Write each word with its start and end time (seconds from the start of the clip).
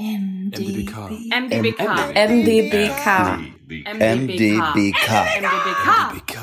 MDBK. 0.00 0.96
MDBK. 1.30 1.84
MDBK. 2.14 3.06
MDBK. 3.84 5.10
MDBK. 5.36 6.36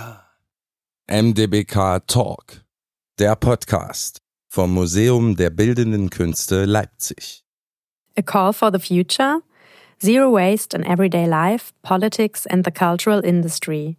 MDBK 1.08 1.76
Talk. 2.06 2.62
Der 3.18 3.36
Podcast 3.36 4.22
vom 4.48 4.76
Museum 4.76 5.36
der 5.36 5.50
Bildenden 5.50 6.12
Künste 6.12 6.66
Leipzig. 6.66 7.44
A 8.16 8.22
call 8.22 8.54
for 8.54 8.72
the 8.72 8.78
future? 8.78 9.42
Zero 10.00 10.30
waste 10.30 10.76
in 10.76 10.86
everyday 10.86 11.26
life, 11.26 11.74
politics, 11.82 12.46
and 12.46 12.64
the 12.64 12.70
cultural 12.70 13.20
industry. 13.26 13.98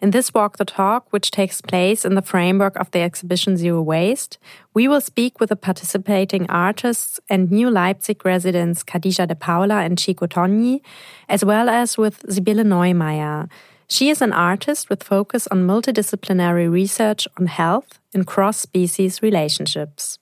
In 0.00 0.12
this 0.12 0.32
Walk 0.32 0.58
the 0.58 0.64
Talk, 0.64 1.12
which 1.12 1.32
takes 1.32 1.60
place 1.60 2.04
in 2.04 2.14
the 2.14 2.22
framework 2.22 2.76
of 2.76 2.88
the 2.92 3.00
exhibition 3.00 3.56
Zero 3.56 3.82
Waste, 3.82 4.38
we 4.74 4.86
will 4.86 5.00
speak 5.00 5.40
with 5.40 5.48
the 5.48 5.56
participating 5.56 6.48
artists 6.48 7.18
and 7.28 7.50
new 7.50 7.68
Leipzig 7.68 8.24
residents 8.24 8.84
Kadija 8.84 9.26
de 9.26 9.34
Paula 9.34 9.80
and 9.80 9.98
Chico 9.98 10.28
Togni, 10.28 10.82
as 11.28 11.44
well 11.44 11.68
as 11.68 11.98
with 11.98 12.22
Sybille 12.28 12.64
Neumeyer. 12.64 13.50
She 13.88 14.08
is 14.08 14.22
an 14.22 14.32
artist 14.32 14.88
with 14.88 15.02
focus 15.02 15.48
on 15.48 15.66
multidisciplinary 15.66 16.70
research 16.70 17.26
on 17.40 17.48
health 17.48 17.98
in 18.12 18.22
cross 18.22 18.60
species 18.60 19.20
relationships. 19.20 20.19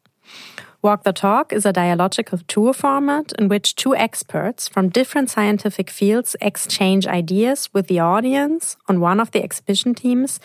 Walk 0.80 1.02
the 1.02 1.12
Talk 1.12 1.52
is 1.52 1.66
a 1.66 1.72
dialogical 1.72 2.38
tour 2.46 2.72
format 2.72 3.32
in 3.36 3.48
which 3.48 3.74
two 3.74 3.96
experts 3.96 4.68
from 4.68 4.90
different 4.90 5.28
scientific 5.28 5.90
fields 5.90 6.36
exchange 6.40 7.04
ideas 7.04 7.68
with 7.72 7.88
the 7.88 7.98
audience 7.98 8.76
on 8.88 9.00
one 9.00 9.18
of 9.18 9.32
the 9.32 9.42
exhibition 9.42 9.92
teams 9.92 10.38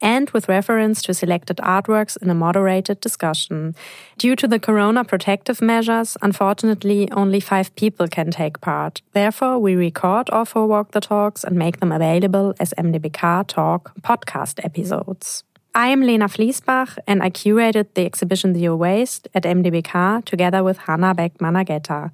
and 0.00 0.30
with 0.30 0.48
reference 0.48 1.02
to 1.02 1.12
selected 1.12 1.56
artworks 1.56 2.16
in 2.22 2.30
a 2.30 2.34
moderated 2.34 3.00
discussion. 3.00 3.74
Due 4.16 4.36
to 4.36 4.46
the 4.46 4.60
corona 4.60 5.02
protective 5.02 5.60
measures, 5.60 6.16
unfortunately, 6.22 7.10
only 7.10 7.40
five 7.40 7.74
people 7.74 8.06
can 8.06 8.30
take 8.30 8.60
part. 8.60 9.02
Therefore, 9.12 9.58
we 9.58 9.74
record 9.74 10.30
all 10.30 10.44
four 10.44 10.68
Walk 10.68 10.92
the 10.92 11.00
Talks 11.00 11.42
and 11.42 11.56
make 11.56 11.80
them 11.80 11.90
available 11.90 12.54
as 12.60 12.72
MDBK 12.78 13.48
Talk 13.48 13.92
podcast 14.02 14.64
episodes. 14.64 15.42
I 15.72 15.86
am 15.88 16.00
Lena 16.00 16.26
Fliesbach 16.26 16.98
and 17.06 17.22
I 17.22 17.30
curated 17.30 17.94
the 17.94 18.04
exhibition 18.04 18.54
Zero 18.54 18.74
Waste 18.74 19.28
at 19.34 19.44
MDBK 19.44 20.24
together 20.24 20.64
with 20.64 20.78
Hanna 20.78 21.14
Beck-Managetta. 21.14 22.10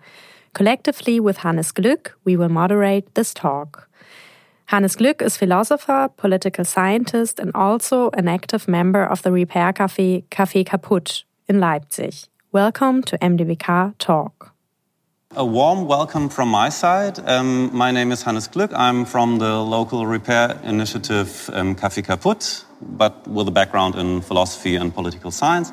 Collectively 0.53 1.21
with 1.21 1.39
Hannes 1.39 1.73
Glück, 1.73 2.11
we 2.25 2.37
will 2.37 2.51
moderate 2.51 3.15
this 3.15 3.33
talk. 3.33 3.89
Hannes 4.67 4.97
Glück 4.97 5.23
is 5.23 5.39
philosopher, 5.39 6.11
political 6.19 6.67
scientist, 6.67 7.39
and 7.39 7.51
also 7.55 8.11
an 8.11 8.29
active 8.29 8.69
member 8.69 9.03
of 9.03 9.23
the 9.23 9.33
repair 9.33 9.73
cafe 9.73 10.25
Café 10.31 10.63
Kaputt 10.63 11.25
in 11.49 11.59
Leipzig. 11.59 12.15
Welcome 12.53 13.03
to 13.05 13.17
MDBK 13.19 13.95
Talk. 13.97 14.56
A 15.39 15.45
warm 15.45 15.87
welcome 15.87 16.31
from 16.31 16.49
my 16.49 16.71
side. 16.71 17.19
Um, 17.29 17.69
my 17.77 17.91
name 17.91 18.11
is 18.11 18.23
Hannes 18.23 18.49
Glück. 18.49 18.73
I'm 18.75 19.05
from 19.05 19.39
the 19.39 19.61
local 19.61 20.07
repair 20.07 20.59
initiative 20.65 21.51
um, 21.53 21.75
Kaputt, 21.75 22.65
but 22.81 23.29
with 23.29 23.47
a 23.47 23.51
background 23.51 23.97
in 23.97 24.23
philosophy 24.23 24.77
and 24.77 24.95
political 24.95 25.31
science. 25.31 25.73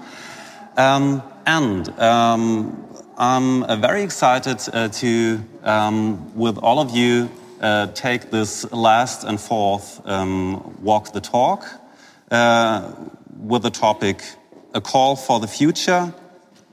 Um, 0.75 1.23
and 1.45 1.87
um, 1.97 2.85
I'm 3.17 3.63
uh, 3.63 3.77
very 3.77 4.03
excited 4.03 4.59
uh, 4.73 4.89
to, 4.89 5.41
um, 5.63 6.35
with 6.35 6.57
all 6.57 6.81
of 6.81 6.91
you, 6.91 7.29
uh, 7.61 7.87
take 7.93 8.31
this 8.31 8.69
last 8.73 9.23
and 9.23 9.39
fourth 9.39 10.05
um, 10.05 10.75
walk 10.83 11.13
the 11.13 11.21
talk 11.21 11.63
uh, 12.31 12.91
with 13.39 13.63
the 13.63 13.71
topic 13.71 14.25
A 14.73 14.81
Call 14.81 15.15
for 15.15 15.39
the 15.39 15.47
Future 15.47 16.13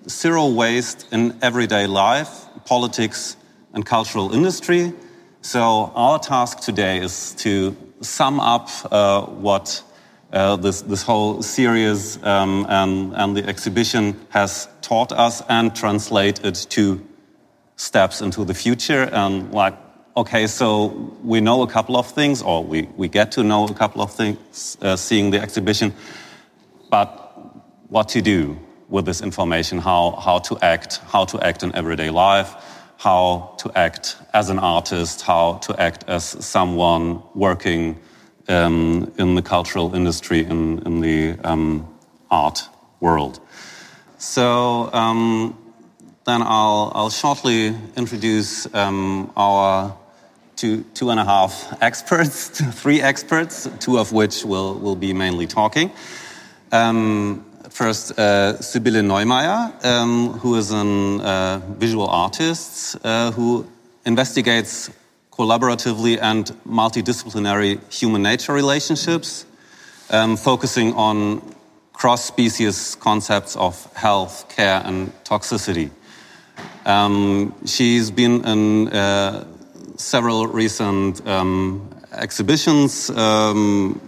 Zero 0.08 0.48
Waste 0.48 1.06
in 1.12 1.38
Everyday 1.42 1.86
Life 1.86 2.46
politics, 2.64 3.36
and 3.72 3.84
cultural 3.84 4.32
industry. 4.32 4.92
So 5.42 5.92
our 5.94 6.18
task 6.18 6.60
today 6.60 7.00
is 7.00 7.34
to 7.38 7.76
sum 8.00 8.40
up 8.40 8.68
uh, 8.90 9.22
what 9.22 9.82
uh, 10.32 10.56
this, 10.56 10.82
this 10.82 11.02
whole 11.02 11.42
series 11.42 12.22
um, 12.22 12.66
and, 12.68 13.12
and 13.14 13.36
the 13.36 13.44
exhibition 13.44 14.14
has 14.28 14.68
taught 14.82 15.12
us 15.12 15.42
and 15.48 15.74
translate 15.74 16.44
it 16.44 16.66
to 16.70 17.04
steps 17.76 18.20
into 18.20 18.44
the 18.44 18.54
future. 18.54 19.08
And 19.12 19.52
like, 19.52 19.74
okay, 20.16 20.46
so 20.46 21.16
we 21.24 21.40
know 21.40 21.62
a 21.62 21.66
couple 21.66 21.96
of 21.96 22.06
things, 22.06 22.42
or 22.42 22.62
we, 22.62 22.82
we 22.96 23.08
get 23.08 23.32
to 23.32 23.42
know 23.42 23.64
a 23.64 23.74
couple 23.74 24.02
of 24.02 24.12
things 24.12 24.76
uh, 24.82 24.96
seeing 24.96 25.30
the 25.30 25.40
exhibition, 25.40 25.92
but 26.90 27.08
what 27.88 28.08
to 28.10 28.22
do? 28.22 28.58
With 28.90 29.06
this 29.06 29.22
information, 29.22 29.78
how, 29.78 30.10
how 30.22 30.40
to 30.40 30.58
act, 30.60 30.98
how 31.06 31.24
to 31.24 31.40
act 31.40 31.62
in 31.62 31.74
everyday 31.74 32.10
life, 32.10 32.54
how 32.98 33.54
to 33.58 33.70
act 33.74 34.16
as 34.34 34.50
an 34.50 34.58
artist, 34.58 35.22
how 35.22 35.54
to 35.54 35.80
act 35.80 36.04
as 36.08 36.24
someone 36.24 37.22
working 37.34 37.98
um, 38.48 39.10
in 39.16 39.36
the 39.36 39.42
cultural 39.42 39.94
industry, 39.94 40.44
in, 40.44 40.80
in 40.80 41.00
the 41.00 41.38
um, 41.44 41.88
art 42.30 42.68
world. 42.98 43.40
So 44.18 44.90
um, 44.92 45.56
then 46.26 46.42
I'll, 46.42 46.92
I'll 46.94 47.10
shortly 47.10 47.74
introduce 47.96 48.72
um, 48.74 49.32
our 49.36 49.96
two, 50.56 50.82
two 50.92 51.10
and 51.10 51.18
a 51.18 51.24
half 51.24 51.78
experts, 51.80 52.48
three 52.82 53.00
experts, 53.00 53.68
two 53.78 53.98
of 53.98 54.12
which 54.12 54.44
will, 54.44 54.78
will 54.78 54.96
be 54.96 55.14
mainly 55.14 55.46
talking. 55.46 55.90
Um, 56.70 57.49
First, 57.70 58.18
uh, 58.18 58.54
Sybille 58.60 59.00
Neumeyer, 59.02 59.84
um, 59.84 60.32
who 60.40 60.56
is 60.56 60.72
a 60.72 60.76
uh, 60.76 61.58
visual 61.78 62.08
artist 62.08 62.96
uh, 63.04 63.30
who 63.30 63.64
investigates 64.04 64.90
collaboratively 65.30 66.18
and 66.20 66.46
multidisciplinary 66.68 67.80
human 67.92 68.22
nature 68.22 68.52
relationships, 68.52 69.46
um, 70.10 70.36
focusing 70.36 70.92
on 70.94 71.40
cross 71.92 72.24
species 72.24 72.96
concepts 72.96 73.54
of 73.56 73.90
health, 73.94 74.48
care, 74.48 74.82
and 74.84 75.12
toxicity. 75.24 75.90
Um, 76.84 77.54
she's 77.66 78.10
been 78.10 78.44
in 78.44 78.88
uh, 78.88 79.46
several 79.96 80.48
recent 80.48 81.26
um, 81.26 81.88
exhibitions 82.12 83.10
um, 83.10 84.00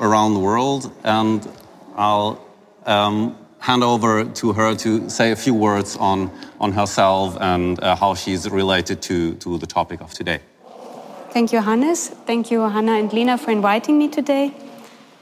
around 0.00 0.34
the 0.34 0.40
world 0.40 0.92
and 1.02 1.46
I'll 1.96 2.44
um, 2.86 3.36
hand 3.60 3.84
over 3.84 4.24
to 4.24 4.52
her 4.52 4.74
to 4.74 5.08
say 5.08 5.30
a 5.30 5.36
few 5.36 5.54
words 5.54 5.96
on, 5.96 6.30
on 6.60 6.72
herself 6.72 7.36
and 7.40 7.82
uh, 7.82 7.94
how 7.94 8.14
she's 8.14 8.50
related 8.50 9.00
to, 9.02 9.34
to 9.36 9.58
the 9.58 9.66
topic 9.66 10.00
of 10.00 10.12
today. 10.12 10.40
Thank 11.30 11.52
you, 11.52 11.60
Hannes. 11.60 12.08
Thank 12.26 12.50
you, 12.50 12.60
Hanna 12.62 12.92
and 12.92 13.12
Lena, 13.12 13.38
for 13.38 13.50
inviting 13.50 13.98
me 13.98 14.08
today. 14.08 14.52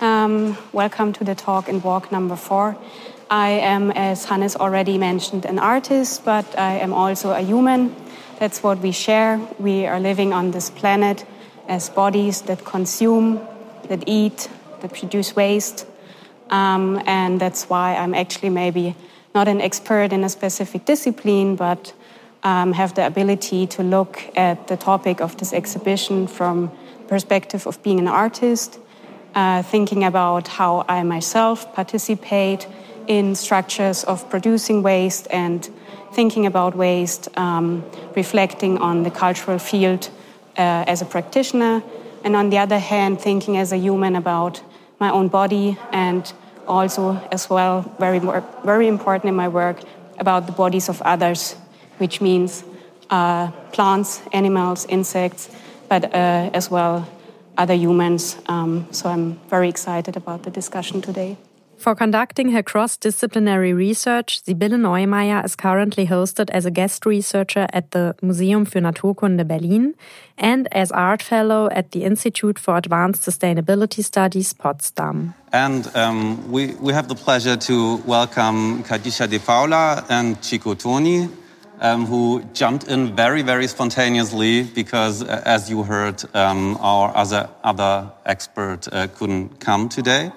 Um, 0.01 0.57
welcome 0.73 1.13
to 1.15 1.25
the 1.25 1.35
talk 1.35 1.69
and 1.69 1.85
walk 1.85 2.11
number 2.11 2.37
four. 2.37 2.77
I 3.31 3.51
am, 3.51 3.91
as 3.93 4.25
Hannes 4.25 4.57
already 4.57 4.99
mentioned, 4.99 5.45
an 5.45 5.59
artist, 5.59 6.25
but 6.25 6.59
I 6.59 6.79
am 6.79 6.93
also 6.93 7.33
a 7.33 7.41
human. 7.41 7.95
That's 8.39 8.63
what 8.63 8.79
we 8.81 8.93
share. 8.93 9.39
We 9.59 9.87
are 9.87 10.01
living 10.01 10.33
on 10.33 10.51
this 10.51 10.69
planet 10.69 11.25
as 11.69 11.89
bodies 11.89 12.43
that 12.43 12.65
consume, 12.65 13.41
that 13.89 14.05
eat, 14.07 14.51
that 14.81 14.93
produce 14.93 15.37
waste, 15.37 15.87
um, 16.53 17.03
and 17.07 17.41
that's 17.41 17.69
why 17.69 17.97
I'm 17.97 18.15
actually 18.15 18.51
maybe 18.51 18.95
not 19.35 19.49
an 19.49 19.61
expert 19.61 20.13
in 20.13 20.23
a 20.23 20.29
specific 20.29 20.85
discipline, 20.85 21.57
but 21.57 21.95
um, 22.43 22.73
have 22.73 22.95
the 22.95 23.07
ability 23.07 23.67
to 23.69 23.83
look 23.83 24.23
at 24.37 24.69
the 24.69 24.77
topic 24.77 25.21
of 25.21 25.37
this 25.39 25.53
exhibition 25.53 26.27
from 26.27 26.71
perspective 27.09 27.67
of 27.67 27.83
being 27.83 27.99
an 27.99 28.07
artist, 28.07 28.79
uh, 29.35 29.63
thinking 29.63 30.05
about 30.05 30.47
how 30.47 30.85
I 30.89 31.03
myself 31.03 31.75
participate 31.75 32.69
in 33.07 33.35
structures 33.35 34.05
of 34.05 34.29
producing 34.29 34.83
waste 34.83 35.27
and 35.31 35.69
thinking 36.13 36.45
about 36.45 36.77
waste, 36.77 37.29
um, 37.39 37.83
reflecting 38.15 38.77
on 38.79 39.05
the 39.05 39.11
cultural 39.11 39.59
field 39.59 40.11
uh, 40.59 40.85
as 40.87 41.01
a 41.01 41.07
practitioner, 41.07 41.83
and 42.25 42.37
on 42.37 42.51
the 42.51 42.59
other 42.59 42.79
hand, 42.79 43.21
thinking 43.21 43.57
as 43.57 43.73
a 43.73 43.79
human 43.79 44.17
about 44.17 44.63
my 45.01 45.11
own 45.11 45.29
body 45.29 45.79
and 45.93 46.33
also 46.67 47.21
as 47.31 47.49
well 47.51 47.83
very 47.99 48.21
very 48.65 48.89
important 48.89 49.29
in 49.29 49.37
my 49.37 49.49
work 49.49 49.81
about 50.19 50.47
the 50.47 50.53
bodies 50.53 50.89
of 50.89 51.03
others, 51.03 51.57
which 51.99 52.21
means 52.21 52.65
uh, 53.11 53.51
plants, 53.73 54.23
animals, 54.33 54.87
insects, 54.89 55.49
but 55.89 56.05
uh, 56.15 56.51
as 56.55 56.71
well 56.71 57.07
other 57.57 57.75
humans. 57.75 58.37
Um, 58.47 58.87
so 58.91 59.09
I'm 59.09 59.41
very 59.49 59.69
excited 59.69 60.17
about 60.17 60.43
the 60.43 60.51
discussion 60.51 61.03
today. 61.03 61.37
For 61.83 61.97
conducting 61.97 62.53
her 62.53 62.63
cross 62.63 62.97
disciplinary 62.97 63.73
research, 63.73 64.45
Sybille 64.45 64.79
Neumeyer 64.79 65.45
is 65.45 65.57
currently 65.57 66.07
hosted 66.07 66.49
as 66.51 66.65
a 66.65 66.71
guest 66.71 67.05
researcher 67.05 67.67
at 67.73 67.91
the 67.91 68.15
Museum 68.23 68.67
für 68.67 68.81
Naturkunde 68.81 69.45
Berlin 69.45 69.97
and 70.39 70.69
as 70.73 70.93
art 70.93 71.23
fellow 71.25 71.69
at 71.73 71.91
the 71.91 72.05
Institute 72.05 72.61
for 72.61 72.77
Advanced 72.77 73.23
Sustainability 73.25 74.05
Studies 74.05 74.53
Potsdam. 74.53 75.35
And 75.53 75.91
um, 75.97 76.53
we, 76.53 76.75
we 76.75 76.93
have 76.93 77.09
the 77.09 77.17
pleasure 77.17 77.57
to 77.57 77.97
welcome 78.07 78.85
Kadija 78.85 79.29
de 79.29 79.41
Paula 79.41 80.05
and 80.09 80.41
Chico 80.41 80.75
Togni. 80.75 81.29
um, 81.81 82.07
who 82.07 82.45
jumped 82.55 82.87
in 82.87 83.17
very, 83.17 83.43
very 83.43 83.67
spontaneously 83.67 84.63
because, 84.63 85.25
uh, 85.25 85.43
as 85.45 85.69
you 85.69 85.83
heard, 85.83 86.23
um, 86.33 86.79
our 86.81 87.13
other, 87.17 87.51
other 87.65 88.13
expert 88.25 88.87
uh, 88.93 89.09
couldn't 89.09 89.59
come 89.59 89.89
today. 89.89 90.31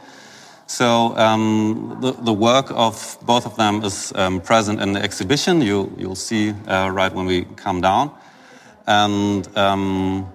So 0.68 1.16
um, 1.16 1.98
the, 2.02 2.14
the, 2.14 2.34
work 2.34 2.72
of 2.72 3.18
both 3.22 3.46
of 3.46 3.56
them 3.56 3.84
is 3.84 4.12
um, 4.16 4.42
present 4.42 4.82
in 4.82 4.94
the 4.94 5.02
exhibition. 5.02 5.62
You, 5.62 5.94
you'll 5.98 6.16
see 6.16 6.54
uh, 6.68 6.90
right 6.90 7.14
when 7.14 7.28
we 7.28 7.46
come 7.56 7.82
down. 7.82 8.12
And 8.88 9.48
um, 9.56 10.28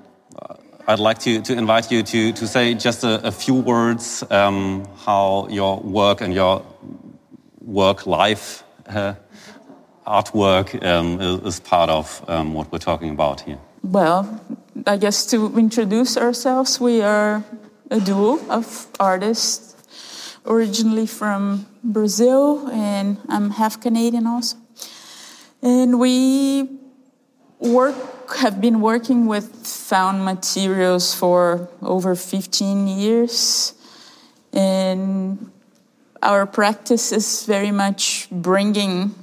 I'd 0.87 1.01
like 1.01 1.19
to, 1.21 1.41
to 1.43 1.53
invite 1.53 1.91
you 1.91 2.03
to, 2.05 2.33
to 2.33 2.47
say 2.47 2.75
just 2.75 3.03
a, 3.03 3.27
a 3.27 3.33
few 3.33 3.55
words 3.55 4.25
um, 4.31 4.87
how 5.05 5.49
your 5.51 5.81
work 5.81 6.21
and 6.21 6.33
your 6.33 6.65
work 7.61 8.07
life 8.07 8.63
uh, 8.87 9.15
artwork 10.07 10.85
um, 10.85 11.21
is, 11.21 11.55
is, 11.55 11.61
part 11.61 11.91
of 11.91 12.25
um, 12.29 12.55
what 12.55 12.71
we're 12.73 12.79
talking 12.79 13.11
about 13.11 13.41
here. 13.41 13.59
Well, 13.83 14.41
I 14.87 14.97
guess 14.97 15.27
to 15.27 15.57
introduce 15.59 16.17
ourselves, 16.17 16.81
we 16.81 17.03
are 17.03 17.45
a 17.91 18.01
duo 18.01 18.39
of 18.49 18.87
artists 18.99 19.71
originally 20.47 21.07
from 21.07 21.67
Brazil, 21.83 22.69
and 22.71 23.19
I'm 23.29 23.51
half 23.51 23.81
Canadian 23.81 24.27
also. 24.27 24.57
And 25.63 25.99
we 25.99 26.69
work 27.59 27.97
have 28.39 28.61
been 28.61 28.81
working 28.81 29.27
with 29.27 29.67
found 29.67 30.25
materials 30.25 31.15
for 31.15 31.69
over 31.83 32.15
15 32.15 32.87
years, 32.87 33.75
and 34.53 35.51
our 36.23 36.47
practice 36.47 37.13
is 37.13 37.45
very 37.45 37.71
much 37.71 38.29
bringing 38.31 39.15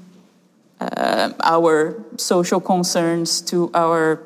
uh, 0.80 1.32
our 1.44 2.04
social 2.18 2.60
concerns 2.60 3.42
to 3.42 3.72
our 3.74 4.22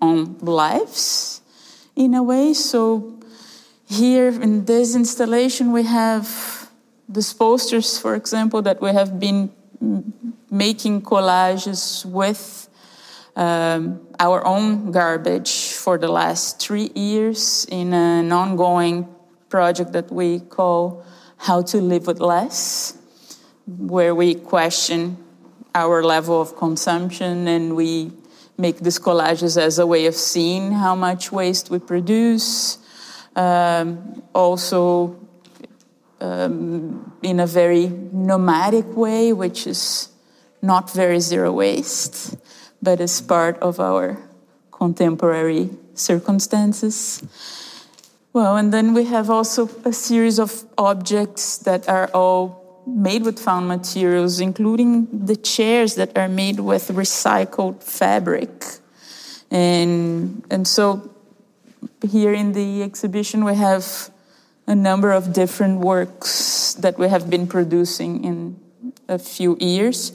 own 0.00 0.36
lives 0.40 1.40
in 1.96 2.14
a 2.14 2.22
way. 2.22 2.52
So 2.54 3.18
here 3.92 4.28
in 4.28 4.64
this 4.64 4.94
installation, 4.94 5.72
we 5.72 5.82
have 5.84 6.70
these 7.08 7.32
posters, 7.32 7.98
for 7.98 8.14
example, 8.14 8.62
that 8.62 8.80
we 8.80 8.90
have 8.90 9.20
been 9.20 9.50
making 10.50 11.02
collages 11.02 12.04
with 12.04 12.68
um, 13.36 14.00
our 14.18 14.44
own 14.46 14.90
garbage 14.90 15.72
for 15.72 15.98
the 15.98 16.08
last 16.08 16.60
three 16.60 16.90
years 16.94 17.66
in 17.70 17.92
an 17.92 18.32
ongoing 18.32 19.08
project 19.48 19.92
that 19.92 20.10
we 20.10 20.40
call 20.40 21.04
How 21.36 21.62
to 21.62 21.80
Live 21.80 22.06
with 22.06 22.20
Less, 22.20 22.96
where 23.66 24.14
we 24.14 24.34
question 24.34 25.16
our 25.74 26.02
level 26.02 26.40
of 26.40 26.56
consumption 26.56 27.48
and 27.48 27.74
we 27.76 28.12
make 28.58 28.80
these 28.80 28.98
collages 28.98 29.56
as 29.56 29.78
a 29.78 29.86
way 29.86 30.06
of 30.06 30.14
seeing 30.14 30.72
how 30.72 30.94
much 30.94 31.32
waste 31.32 31.70
we 31.70 31.78
produce 31.78 32.78
um, 33.36 34.22
also 34.34 35.16
um, 36.20 37.12
in 37.22 37.40
a 37.40 37.46
very 37.46 37.88
nomadic 38.12 38.96
way, 38.96 39.32
which 39.32 39.66
is 39.66 40.08
not 40.60 40.90
very 40.92 41.20
zero 41.20 41.52
waste, 41.52 42.36
but 42.80 43.00
is 43.00 43.20
part 43.20 43.58
of 43.58 43.80
our 43.80 44.18
contemporary 44.70 45.70
circumstances. 45.94 47.22
Well, 48.32 48.56
and 48.56 48.72
then 48.72 48.94
we 48.94 49.04
have 49.04 49.28
also 49.28 49.68
a 49.84 49.92
series 49.92 50.38
of 50.38 50.64
objects 50.78 51.58
that 51.58 51.88
are 51.88 52.08
all 52.14 52.82
made 52.86 53.24
with 53.24 53.38
found 53.38 53.68
materials, 53.68 54.40
including 54.40 55.26
the 55.26 55.36
chairs 55.36 55.94
that 55.96 56.16
are 56.16 56.28
made 56.28 56.60
with 56.60 56.88
recycled 56.88 57.82
fabric. 57.82 58.50
And, 59.50 60.44
and 60.50 60.66
so 60.66 61.11
here 62.08 62.32
in 62.32 62.52
the 62.52 62.82
exhibition, 62.82 63.44
we 63.44 63.54
have 63.54 64.10
a 64.66 64.74
number 64.74 65.12
of 65.12 65.32
different 65.32 65.80
works 65.80 66.74
that 66.74 66.98
we 66.98 67.08
have 67.08 67.28
been 67.28 67.46
producing 67.46 68.24
in 68.24 68.60
a 69.08 69.18
few 69.18 69.56
years. 69.60 70.12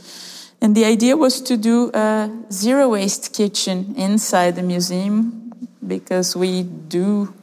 And 0.61 0.75
the 0.75 0.85
idea 0.85 1.15
was 1.15 1.41
to 1.41 1.57
do 1.57 1.91
a 1.93 2.31
zero 2.51 2.89
waste 2.89 3.33
kitchen 3.33 3.93
inside 3.95 4.55
the 4.55 4.63
museum 4.63 5.51
because 5.85 6.35
we 6.35 6.63
do 6.63 7.33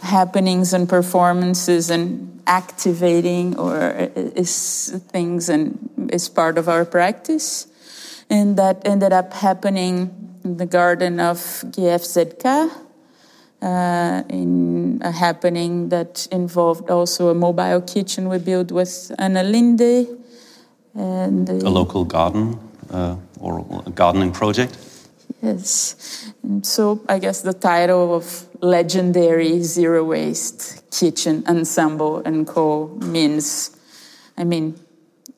happenings 0.00 0.72
and 0.72 0.88
performances 0.88 1.90
and 1.90 2.40
activating 2.46 3.58
or 3.58 4.10
is 4.14 5.02
things 5.08 5.48
and 5.48 6.10
is 6.12 6.28
part 6.28 6.56
of 6.56 6.68
our 6.68 6.84
practice. 6.84 7.66
And 8.30 8.56
that 8.56 8.80
ended 8.86 9.12
up 9.12 9.32
happening 9.32 10.38
in 10.44 10.56
the 10.56 10.66
garden 10.66 11.20
of 11.20 11.38
GFZK 11.38 12.87
uh, 13.62 14.22
in 14.28 15.00
a 15.02 15.10
happening 15.10 15.88
that 15.88 16.28
involved 16.30 16.90
also 16.90 17.28
a 17.28 17.34
mobile 17.34 17.80
kitchen 17.80 18.28
we 18.28 18.38
built 18.38 18.72
with 18.72 19.12
Anna 19.18 19.42
Linde. 19.42 20.06
And 20.94 21.48
a 21.48 21.70
local 21.70 22.04
garden 22.04 22.58
uh, 22.90 23.16
or 23.40 23.64
a 23.86 23.90
gardening 23.90 24.32
project? 24.32 24.76
Yes. 25.42 26.32
And 26.42 26.66
so 26.66 27.00
I 27.08 27.18
guess 27.18 27.42
the 27.42 27.52
title 27.52 28.14
of 28.14 28.46
Legendary 28.60 29.62
Zero 29.62 30.04
Waste 30.04 30.90
Kitchen 30.90 31.44
Ensemble 31.46 32.22
and 32.24 32.46
Co. 32.46 32.88
means, 33.02 33.70
I 34.36 34.44
mean, 34.44 34.74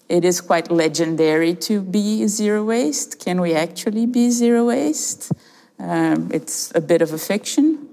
it 0.08 0.24
is 0.24 0.40
quite 0.40 0.70
legendary 0.70 1.54
to 1.54 1.80
be 1.80 2.26
zero 2.26 2.64
waste. 2.64 3.20
Can 3.20 3.40
we 3.40 3.54
actually 3.54 4.06
be 4.06 4.30
zero 4.30 4.66
waste? 4.66 5.32
Um, 5.78 6.30
it's 6.32 6.72
a 6.74 6.80
bit 6.80 7.00
of 7.00 7.12
a 7.12 7.18
fiction, 7.18 7.88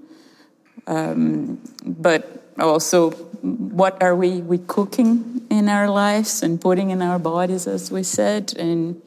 um, 0.88 1.60
but 1.84 2.52
also, 2.58 3.10
what 3.10 4.02
are 4.02 4.16
we, 4.16 4.40
we 4.40 4.58
cooking 4.58 5.42
in 5.50 5.68
our 5.68 5.88
lives 5.88 6.42
and 6.42 6.60
putting 6.60 6.90
in 6.90 7.02
our 7.02 7.18
bodies, 7.18 7.66
as 7.66 7.92
we 7.92 8.02
said? 8.02 8.54
And, 8.58 9.00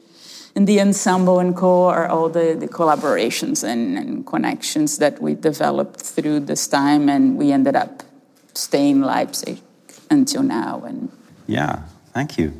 and 0.54 0.66
the 0.66 0.80
ensemble 0.80 1.40
and 1.40 1.56
co 1.56 1.88
are 1.88 2.06
all 2.06 2.28
the, 2.28 2.56
the 2.58 2.68
collaborations 2.68 3.64
and, 3.64 3.98
and 3.98 4.24
connections 4.24 4.98
that 4.98 5.20
we 5.20 5.34
developed 5.34 6.00
through 6.00 6.40
this 6.40 6.68
time, 6.68 7.08
and 7.08 7.36
we 7.36 7.50
ended 7.50 7.74
up 7.74 8.04
staying 8.54 8.96
in 8.96 9.02
Leipzig 9.02 9.58
until 10.08 10.44
now. 10.44 10.82
And 10.86 11.10
yeah, 11.48 11.82
thank 12.14 12.38
you. 12.38 12.52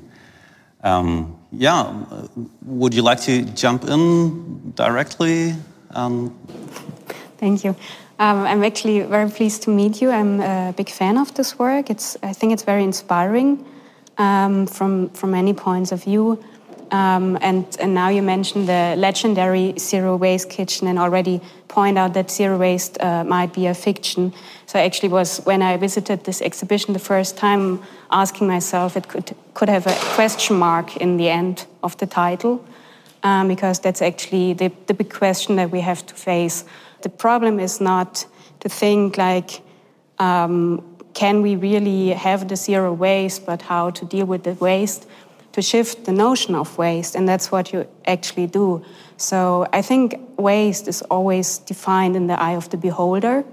Um, 0.82 1.38
yeah, 1.52 2.04
would 2.62 2.92
you 2.92 3.02
like 3.02 3.20
to 3.22 3.44
jump 3.44 3.84
in 3.84 4.72
directly? 4.72 5.54
Um, 5.90 6.36
Thank 7.38 7.64
you. 7.64 7.76
Um, 8.22 8.46
I'm 8.46 8.62
actually 8.62 9.00
very 9.00 9.28
pleased 9.28 9.64
to 9.64 9.70
meet 9.70 10.00
you. 10.00 10.12
I'm 10.12 10.40
a 10.40 10.72
big 10.76 10.88
fan 10.88 11.18
of 11.18 11.34
this 11.34 11.58
work. 11.58 11.90
It's, 11.90 12.16
I 12.22 12.32
think 12.32 12.52
it's 12.52 12.62
very 12.62 12.84
inspiring 12.84 13.66
um, 14.16 14.68
from, 14.68 15.08
from 15.08 15.32
many 15.32 15.52
points 15.52 15.90
of 15.90 16.04
view. 16.04 16.38
Um, 16.92 17.36
and, 17.40 17.66
and 17.80 17.94
now 17.94 18.10
you 18.10 18.22
mentioned 18.22 18.68
the 18.68 18.94
legendary 18.96 19.74
zero 19.76 20.14
waste 20.14 20.50
kitchen 20.50 20.86
and 20.86 21.00
already 21.00 21.40
point 21.66 21.98
out 21.98 22.14
that 22.14 22.30
zero 22.30 22.58
waste 22.58 22.96
uh, 23.00 23.24
might 23.24 23.52
be 23.52 23.66
a 23.66 23.74
fiction. 23.74 24.32
So 24.66 24.78
I 24.78 24.82
actually 24.84 25.08
was, 25.08 25.38
when 25.38 25.60
I 25.60 25.76
visited 25.76 26.22
this 26.22 26.40
exhibition 26.42 26.92
the 26.92 27.00
first 27.00 27.36
time, 27.36 27.82
asking 28.12 28.46
myself 28.46 28.96
it 28.96 29.08
could, 29.08 29.34
could 29.54 29.68
have 29.68 29.88
a 29.88 29.96
question 30.14 30.60
mark 30.60 30.96
in 30.98 31.16
the 31.16 31.28
end 31.28 31.66
of 31.82 31.98
the 31.98 32.06
title, 32.06 32.64
um, 33.24 33.48
because 33.48 33.80
that's 33.80 34.00
actually 34.00 34.52
the, 34.52 34.70
the 34.86 34.94
big 34.94 35.12
question 35.12 35.56
that 35.56 35.72
we 35.72 35.80
have 35.80 36.06
to 36.06 36.14
face 36.14 36.64
the 37.02 37.08
problem 37.08 37.60
is 37.60 37.80
not 37.80 38.26
to 38.60 38.68
think 38.68 39.18
like, 39.18 39.62
um, 40.18 40.82
can 41.14 41.42
we 41.42 41.56
really 41.56 42.10
have 42.10 42.48
the 42.48 42.56
zero 42.56 42.92
waste, 42.92 43.44
but 43.44 43.62
how 43.62 43.90
to 43.90 44.04
deal 44.04 44.26
with 44.26 44.44
the 44.44 44.54
waste, 44.54 45.06
to 45.52 45.62
shift 45.62 46.04
the 46.04 46.12
notion 46.12 46.54
of 46.54 46.78
waste, 46.78 47.14
and 47.14 47.28
that's 47.28 47.52
what 47.52 47.72
you 47.72 47.86
actually 48.06 48.46
do. 48.46 48.82
So 49.16 49.66
I 49.72 49.82
think 49.82 50.18
waste 50.38 50.88
is 50.88 51.02
always 51.02 51.58
defined 51.58 52.16
in 52.16 52.26
the 52.26 52.40
eye 52.40 52.56
of 52.56 52.70
the 52.70 52.76
beholder. 52.76 53.44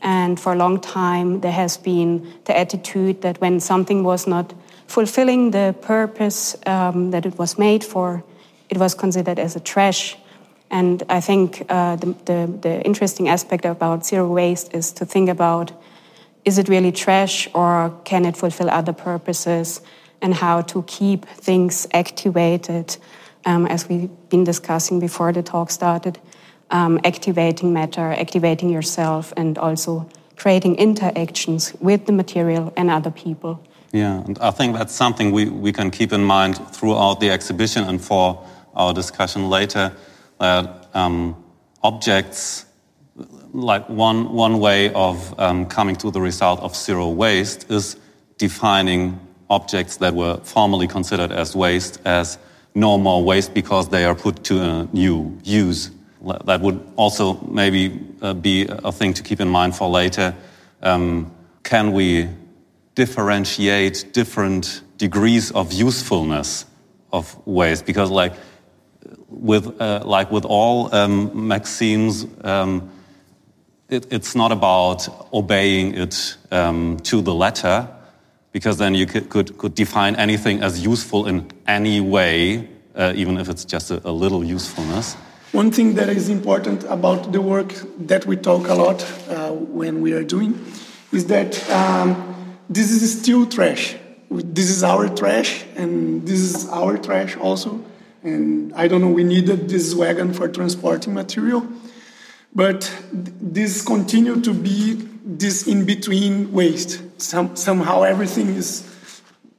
And 0.00 0.40
for 0.40 0.52
a 0.52 0.56
long 0.56 0.80
time, 0.80 1.40
there 1.40 1.52
has 1.52 1.76
been 1.76 2.26
the 2.44 2.58
attitude 2.58 3.22
that 3.22 3.40
when 3.40 3.60
something 3.60 4.02
was 4.02 4.26
not 4.26 4.52
fulfilling 4.86 5.52
the 5.52 5.74
purpose 5.80 6.56
um, 6.66 7.12
that 7.12 7.24
it 7.24 7.38
was 7.38 7.56
made 7.58 7.84
for, 7.84 8.24
it 8.68 8.78
was 8.78 8.94
considered 8.94 9.38
as 9.38 9.54
a 9.54 9.60
trash. 9.60 10.16
And 10.72 11.02
I 11.10 11.20
think 11.20 11.66
uh, 11.68 11.96
the, 11.96 12.16
the, 12.24 12.58
the, 12.62 12.82
interesting 12.82 13.28
aspect 13.28 13.66
about 13.66 14.06
zero 14.06 14.26
waste 14.26 14.72
is 14.72 14.90
to 14.92 15.04
think 15.04 15.28
about 15.28 15.70
is 16.46 16.56
it 16.56 16.68
really 16.68 16.90
trash 16.90 17.46
or 17.54 17.92
can 18.04 18.24
it 18.24 18.38
fulfill 18.38 18.70
other 18.70 18.94
purposes 18.94 19.82
and 20.22 20.32
how 20.32 20.62
to 20.62 20.82
keep 20.84 21.26
things 21.26 21.86
activated, 21.92 22.96
um, 23.44 23.66
as 23.66 23.86
we've 23.86 24.08
been 24.30 24.44
discussing 24.44 24.98
before 24.98 25.30
the 25.30 25.42
talk 25.42 25.70
started, 25.70 26.18
um, 26.70 26.98
activating 27.04 27.74
matter, 27.74 28.12
activating 28.12 28.70
yourself, 28.70 29.34
and 29.36 29.58
also 29.58 30.08
creating 30.36 30.76
interactions 30.76 31.74
with 31.80 32.06
the 32.06 32.12
material 32.12 32.72
and 32.78 32.90
other 32.90 33.10
people. 33.10 33.62
Yeah, 33.92 34.24
and 34.24 34.38
I 34.38 34.52
think 34.52 34.74
that's 34.74 34.94
something 34.94 35.32
we, 35.32 35.50
we 35.50 35.70
can 35.70 35.90
keep 35.90 36.14
in 36.14 36.24
mind 36.24 36.56
throughout 36.74 37.20
the 37.20 37.30
exhibition 37.30 37.84
and 37.84 38.02
for 38.02 38.42
our 38.74 38.94
discussion 38.94 39.50
later 39.50 39.92
that 40.42 40.88
um, 40.92 41.36
objects, 41.84 42.66
like 43.52 43.88
one, 43.88 44.32
one 44.32 44.58
way 44.58 44.92
of 44.92 45.38
um, 45.38 45.66
coming 45.66 45.94
to 45.94 46.10
the 46.10 46.20
result 46.20 46.58
of 46.60 46.74
zero 46.74 47.08
waste 47.08 47.70
is 47.70 47.96
defining 48.38 49.20
objects 49.48 49.98
that 49.98 50.12
were 50.12 50.38
formerly 50.42 50.88
considered 50.88 51.30
as 51.30 51.54
waste 51.54 52.00
as 52.04 52.38
no 52.74 52.98
more 52.98 53.22
waste 53.22 53.54
because 53.54 53.88
they 53.88 54.04
are 54.04 54.16
put 54.16 54.42
to 54.42 54.60
a 54.60 54.88
new 54.92 55.38
use. 55.44 55.92
That 56.44 56.60
would 56.60 56.80
also 56.96 57.40
maybe 57.42 58.00
uh, 58.20 58.34
be 58.34 58.66
a 58.68 58.90
thing 58.90 59.14
to 59.14 59.22
keep 59.22 59.40
in 59.40 59.48
mind 59.48 59.76
for 59.76 59.88
later. 59.88 60.34
Um, 60.82 61.30
can 61.62 61.92
we 61.92 62.28
differentiate 62.96 64.12
different 64.12 64.82
degrees 64.98 65.52
of 65.52 65.72
usefulness 65.72 66.66
of 67.12 67.24
waste? 67.46 67.86
Because, 67.86 68.10
like 68.10 68.32
with 69.28 69.80
uh, 69.80 70.02
like 70.04 70.30
with 70.30 70.44
all 70.44 70.94
um, 70.94 71.48
maxims, 71.48 72.26
um, 72.44 72.90
it, 73.88 74.06
it's 74.10 74.34
not 74.34 74.52
about 74.52 75.08
obeying 75.32 75.94
it 75.94 76.36
um, 76.50 76.98
to 77.00 77.20
the 77.20 77.34
letter 77.34 77.88
because 78.52 78.78
then 78.78 78.94
you 78.94 79.06
could, 79.06 79.28
could, 79.30 79.56
could 79.58 79.74
define 79.74 80.14
anything 80.16 80.62
as 80.62 80.84
useful 80.84 81.26
in 81.26 81.50
any 81.66 82.00
way, 82.00 82.68
uh, 82.94 83.12
even 83.16 83.38
if 83.38 83.48
it's 83.48 83.64
just 83.64 83.90
a, 83.90 84.06
a, 84.06 84.12
little 84.12 84.44
usefulness. 84.44 85.14
One 85.52 85.70
thing 85.70 85.94
that 85.94 86.08
is 86.08 86.28
important 86.28 86.84
about 86.84 87.32
the 87.32 87.40
work 87.40 87.74
that 87.98 88.26
we 88.26 88.36
talk 88.36 88.68
a 88.68 88.74
lot 88.74 89.02
uh, 89.28 89.52
when 89.52 90.00
we 90.00 90.12
are 90.12 90.24
doing 90.24 90.58
is 91.12 91.26
that 91.26 91.70
um, 91.70 92.58
this 92.68 92.90
is 92.90 93.20
still 93.20 93.46
trash. 93.46 93.96
This 94.30 94.70
is 94.70 94.82
our 94.82 95.08
trash, 95.08 95.64
and 95.76 96.26
this 96.26 96.40
is 96.40 96.68
our 96.70 96.96
trash 96.96 97.36
also. 97.36 97.84
And 98.22 98.72
I 98.74 98.88
don't 98.88 99.00
know, 99.00 99.08
we 99.08 99.24
needed 99.24 99.68
this 99.68 99.94
wagon 99.94 100.32
for 100.32 100.48
transporting 100.48 101.14
material. 101.14 101.66
But 102.54 102.92
this 103.12 103.82
continued 103.82 104.44
to 104.44 104.54
be 104.54 104.94
this 105.24 105.66
in 105.66 105.84
between 105.84 106.52
waste. 106.52 107.02
Some, 107.20 107.56
somehow 107.56 108.02
everything 108.02 108.48
is 108.48 108.88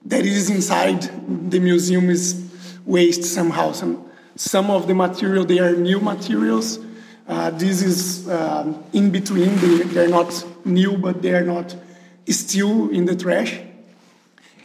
that 0.05 0.25
is 0.25 0.49
inside 0.49 1.01
the 1.49 1.59
museum 1.59 2.09
is 2.09 2.43
waste 2.85 3.23
somehow. 3.23 3.71
Some, 3.71 4.05
some 4.35 4.69
of 4.69 4.87
the 4.87 4.93
material, 4.93 5.45
they 5.45 5.59
are 5.59 5.75
new 5.75 5.99
materials. 5.99 6.79
Uh, 7.27 7.51
this 7.51 7.81
is 7.81 8.29
um, 8.29 8.83
in 8.91 9.11
between. 9.11 9.55
They, 9.57 9.83
they're 9.83 10.09
not 10.09 10.45
new, 10.65 10.97
but 10.97 11.21
they 11.21 11.33
are 11.33 11.45
not 11.45 11.75
still 12.27 12.89
in 12.89 13.05
the 13.05 13.15
trash. 13.15 13.59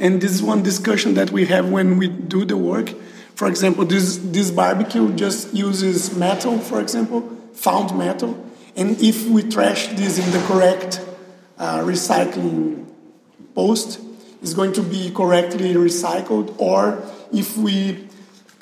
And 0.00 0.20
this 0.20 0.32
is 0.32 0.42
one 0.42 0.62
discussion 0.62 1.14
that 1.14 1.30
we 1.30 1.46
have 1.46 1.70
when 1.70 1.98
we 1.98 2.08
do 2.08 2.44
the 2.44 2.56
work. 2.56 2.92
For 3.38 3.46
example, 3.46 3.84
this, 3.84 4.16
this 4.16 4.50
barbecue 4.50 5.14
just 5.14 5.54
uses 5.54 6.12
metal, 6.16 6.58
for 6.58 6.80
example, 6.80 7.20
found 7.52 7.96
metal. 7.96 8.36
And 8.74 9.00
if 9.00 9.28
we 9.28 9.44
trash 9.44 9.86
this 9.94 10.18
in 10.18 10.28
the 10.32 10.44
correct 10.48 11.00
uh, 11.56 11.78
recycling 11.78 12.84
post, 13.54 14.00
it's 14.42 14.54
going 14.54 14.72
to 14.72 14.82
be 14.82 15.12
correctly 15.12 15.74
recycled. 15.74 16.60
Or 16.60 17.00
if 17.32 17.56
we 17.56 18.08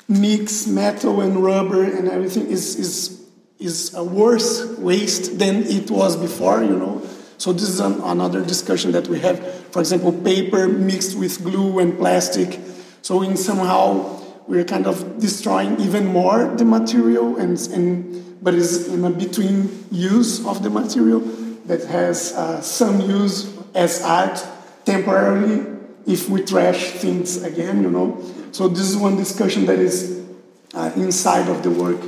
mix 0.07 0.67
metal 0.67 1.21
and 1.21 1.43
rubber 1.43 1.83
and 1.83 2.07
everything, 2.07 2.45
is 2.45 2.75
is 2.75 3.25
is 3.57 3.95
a 3.95 4.03
worse 4.03 4.63
waste 4.77 5.39
than 5.39 5.63
it 5.63 5.89
was 5.89 6.15
before. 6.15 6.63
You 6.63 6.77
know. 6.77 7.01
So 7.39 7.51
this 7.51 7.63
is 7.67 7.79
an, 7.79 7.99
another 8.01 8.45
discussion 8.45 8.91
that 8.91 9.07
we 9.07 9.21
have. 9.21 9.43
For 9.71 9.79
example, 9.79 10.13
paper 10.13 10.67
mixed 10.67 11.17
with 11.17 11.43
glue 11.43 11.79
and 11.79 11.97
plastic. 11.97 12.59
So 13.01 13.23
in 13.23 13.37
somehow 13.37 14.26
we're 14.47 14.63
kind 14.63 14.87
of 14.87 15.19
destroying 15.19 15.79
even 15.79 16.05
more 16.05 16.45
the 16.55 16.65
material 16.65 17.37
and 17.37 17.59
and 17.73 18.43
but 18.43 18.53
it's 18.53 18.87
in 18.87 19.03
a 19.03 19.09
between 19.09 19.85
use 19.91 20.45
of 20.45 20.63
the 20.63 20.69
material 20.69 21.19
that 21.65 21.83
has 21.85 22.33
uh, 22.33 22.61
some 22.61 23.01
use 23.01 23.57
as 23.75 24.01
art 24.01 24.45
temporarily 24.85 25.65
if 26.05 26.29
we 26.29 26.41
trash 26.41 26.91
things 26.91 27.43
again, 27.43 27.83
you 27.83 27.91
know. 27.91 28.23
So 28.53 28.69
this 28.69 28.89
is 28.89 28.95
one 28.95 29.17
discussion 29.17 29.65
that 29.65 29.79
is 29.79 30.25
uh, 30.73 30.91
inside 30.95 31.49
of 31.49 31.63
the 31.63 31.71
work, 31.71 31.99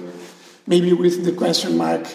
maybe 0.65 0.93
with 0.93 1.25
the 1.25 1.33
question 1.33 1.77
mark 1.77 2.07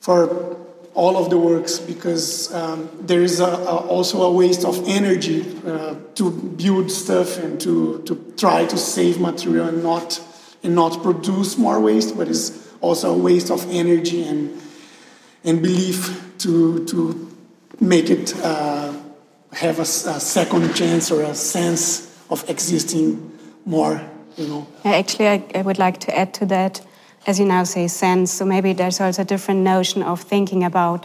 for 0.00 0.56
all 0.98 1.16
of 1.16 1.30
the 1.30 1.38
works, 1.38 1.78
because 1.78 2.52
um, 2.52 2.88
there 3.00 3.22
is 3.22 3.38
a, 3.38 3.44
a, 3.46 3.76
also 3.86 4.22
a 4.22 4.32
waste 4.32 4.64
of 4.64 4.82
energy 4.88 5.46
uh, 5.64 5.94
to 6.16 6.30
build 6.30 6.90
stuff 6.90 7.38
and 7.38 7.60
to, 7.60 8.02
to 8.02 8.16
try 8.36 8.66
to 8.66 8.76
save 8.76 9.20
material 9.20 9.68
and 9.68 9.80
not 9.80 10.20
and 10.64 10.74
not 10.74 11.00
produce 11.04 11.56
more 11.56 11.78
waste, 11.78 12.16
but 12.16 12.26
is 12.26 12.68
also 12.80 13.14
a 13.14 13.16
waste 13.16 13.50
of 13.50 13.64
energy 13.70 14.24
and, 14.24 14.60
and 15.44 15.62
belief 15.62 16.34
to, 16.38 16.84
to 16.86 17.30
make 17.80 18.10
it 18.10 18.34
uh, 18.42 18.92
have 19.52 19.78
a, 19.78 19.82
a, 19.82 20.20
second 20.20 20.74
chance 20.74 21.12
or 21.12 21.22
a 21.22 21.34
sense 21.34 22.12
of 22.28 22.42
existing 22.50 23.38
more, 23.64 24.00
you 24.36 24.48
know. 24.48 24.66
Actually, 24.84 25.28
I, 25.28 25.44
I 25.54 25.62
would 25.62 25.78
like 25.78 26.00
to 26.00 26.18
add 26.18 26.34
to 26.34 26.46
that, 26.46 26.84
as 27.28 27.38
you 27.38 27.44
now 27.44 27.62
say, 27.62 27.86
sense. 27.86 28.32
So 28.32 28.46
maybe 28.46 28.72
there's 28.72 29.00
also 29.00 29.20
a 29.20 29.24
different 29.24 29.60
notion 29.60 30.02
of 30.02 30.22
thinking 30.22 30.64
about 30.64 31.04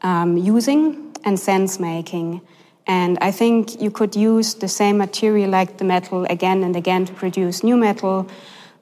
um, 0.00 0.38
using 0.38 1.14
and 1.24 1.38
sense 1.38 1.78
making. 1.78 2.40
And 2.86 3.18
I 3.20 3.30
think 3.30 3.78
you 3.82 3.90
could 3.90 4.16
use 4.16 4.54
the 4.54 4.66
same 4.66 4.96
material 4.96 5.50
like 5.50 5.76
the 5.76 5.84
metal 5.84 6.24
again 6.30 6.64
and 6.64 6.74
again 6.74 7.04
to 7.04 7.12
produce 7.12 7.62
new 7.62 7.76
metal 7.76 8.26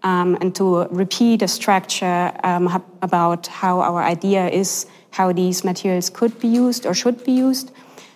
um, 0.05 0.38
and 0.40 0.55
to 0.55 0.87
repeat 0.90 1.43
a 1.43 1.49
structure 1.49 2.33
um, 2.45 2.69
about 3.02 3.49
how 3.49 3.81
our 3.81 4.05
idea 4.05 4.49
is 4.49 4.87
how 5.11 5.33
these 5.33 5.64
materials 5.64 6.09
could 6.09 6.38
be 6.38 6.47
used 6.47 6.87
or 6.87 6.95
should 6.95 7.25
be 7.25 7.33
used. 7.33 7.73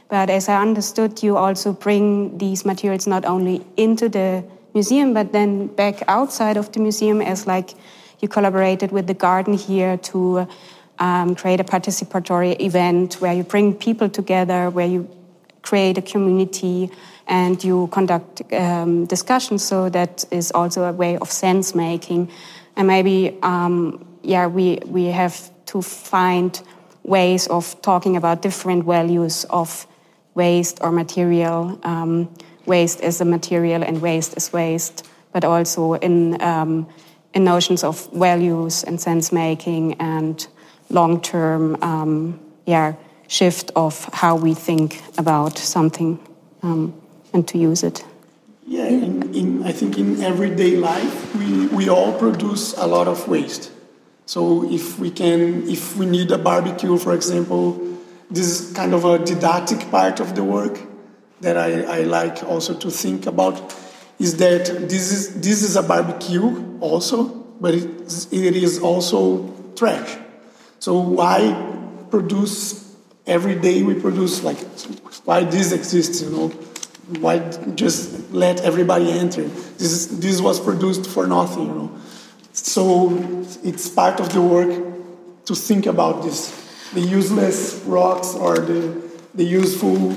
But 0.08 0.30
as 0.30 0.48
I 0.48 0.62
understood, 0.62 1.24
you 1.24 1.36
also 1.36 1.72
bring 1.72 2.38
these 2.38 2.64
materials 2.64 3.08
not 3.08 3.24
only 3.24 3.66
into 3.76 4.08
the 4.08 4.44
museum, 4.74 5.12
but 5.12 5.32
then 5.32 5.66
back 5.66 6.02
outside 6.06 6.56
of 6.56 6.70
the 6.70 6.78
museum 6.78 7.20
as 7.20 7.48
like 7.48 7.74
you 8.22 8.28
collaborated 8.28 8.92
with 8.92 9.06
the 9.06 9.14
garden 9.14 9.54
here 9.54 9.96
to 9.96 10.46
um, 10.98 11.34
create 11.34 11.60
a 11.60 11.64
participatory 11.64 12.60
event 12.60 13.14
where 13.20 13.32
you 13.32 13.42
bring 13.42 13.74
people 13.74 14.08
together, 14.08 14.70
where 14.70 14.86
you 14.86 15.08
create 15.62 15.98
a 15.98 16.02
community 16.02 16.90
and 17.26 17.62
you 17.62 17.88
conduct 17.92 18.42
um, 18.52 19.06
discussions. 19.06 19.64
So 19.64 19.88
that 19.90 20.24
is 20.30 20.50
also 20.52 20.84
a 20.84 20.92
way 20.92 21.16
of 21.18 21.30
sense 21.30 21.74
making. 21.74 22.30
And 22.76 22.86
maybe, 22.86 23.38
um, 23.42 24.06
yeah, 24.22 24.46
we, 24.46 24.78
we 24.86 25.06
have 25.06 25.50
to 25.66 25.82
find 25.82 26.60
ways 27.02 27.46
of 27.46 27.80
talking 27.82 28.16
about 28.16 28.42
different 28.42 28.84
values 28.84 29.44
of 29.50 29.86
waste 30.34 30.78
or 30.82 30.90
material. 30.90 31.78
Um, 31.82 32.28
waste 32.66 33.00
as 33.00 33.20
a 33.20 33.24
material 33.24 33.82
and 33.82 34.00
waste 34.00 34.34
as 34.36 34.52
waste, 34.52 35.06
but 35.32 35.44
also 35.44 35.94
in, 35.94 36.40
um, 36.42 36.86
in 37.34 37.44
notions 37.44 37.84
of 37.84 38.10
values 38.12 38.84
and 38.84 39.00
sense 39.00 39.32
making 39.32 39.94
and 40.00 40.46
long 40.88 41.20
term 41.20 41.76
um, 41.82 42.40
yeah, 42.66 42.94
shift 43.28 43.70
of 43.76 44.08
how 44.12 44.36
we 44.36 44.54
think 44.54 45.02
about 45.18 45.58
something. 45.58 46.18
Um, 46.62 46.94
and 47.32 47.46
to 47.48 47.58
use 47.58 47.82
it. 47.82 48.04
Yeah, 48.66 48.86
in, 48.86 49.34
in, 49.34 49.64
I 49.64 49.72
think 49.72 49.98
in 49.98 50.22
everyday 50.22 50.76
life, 50.76 51.34
we, 51.36 51.66
we 51.68 51.88
all 51.88 52.16
produce 52.18 52.76
a 52.76 52.86
lot 52.86 53.08
of 53.08 53.26
waste. 53.28 53.72
So 54.26 54.70
if 54.70 54.98
we 54.98 55.10
can, 55.10 55.68
if 55.68 55.96
we 55.96 56.06
need 56.06 56.30
a 56.30 56.38
barbecue, 56.38 56.96
for 56.98 57.14
example, 57.14 57.98
this 58.30 58.46
is 58.46 58.72
kind 58.72 58.94
of 58.94 59.04
a 59.04 59.18
didactic 59.18 59.90
part 59.90 60.20
of 60.20 60.36
the 60.36 60.44
work 60.44 60.78
that 61.40 61.56
I, 61.56 61.82
I 61.82 62.02
like 62.02 62.44
also 62.44 62.74
to 62.74 62.90
think 62.90 63.26
about 63.26 63.72
is 64.20 64.36
that 64.36 64.66
this 64.88 65.10
is 65.10 65.40
this 65.40 65.62
is 65.62 65.74
a 65.74 65.82
barbecue 65.82 66.78
also, 66.80 67.24
but 67.60 67.74
it, 67.74 67.84
it 68.30 68.54
is 68.54 68.80
also 68.80 69.52
trash. 69.74 70.16
So 70.78 71.00
why 71.00 72.06
produce 72.10 72.94
every 73.26 73.56
day 73.56 73.82
we 73.82 73.94
produce 73.94 74.44
like 74.44 74.58
why 75.24 75.42
this 75.42 75.72
exists, 75.72 76.22
you 76.22 76.30
know? 76.30 76.52
why 77.18 77.38
just 77.74 78.30
let 78.32 78.60
everybody 78.60 79.10
enter? 79.10 79.42
This, 79.42 79.92
is, 79.92 80.20
this 80.20 80.40
was 80.40 80.60
produced 80.60 81.06
for 81.06 81.26
nothing, 81.26 81.66
you 81.66 81.74
know. 81.74 81.98
So 82.52 83.10
it's 83.64 83.88
part 83.88 84.20
of 84.20 84.32
the 84.32 84.40
work 84.40 84.70
to 85.46 85.54
think 85.54 85.86
about 85.86 86.22
this. 86.22 86.56
The 86.94 87.00
useless 87.00 87.82
rocks 87.84 88.34
or 88.34 88.58
the, 88.58 89.02
the 89.34 89.44
useful 89.44 90.16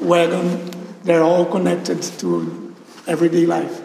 wagon, 0.00 0.70
they're 1.04 1.22
all 1.22 1.44
connected 1.44 2.02
to 2.20 2.74
everyday 3.06 3.46
life. 3.46 3.80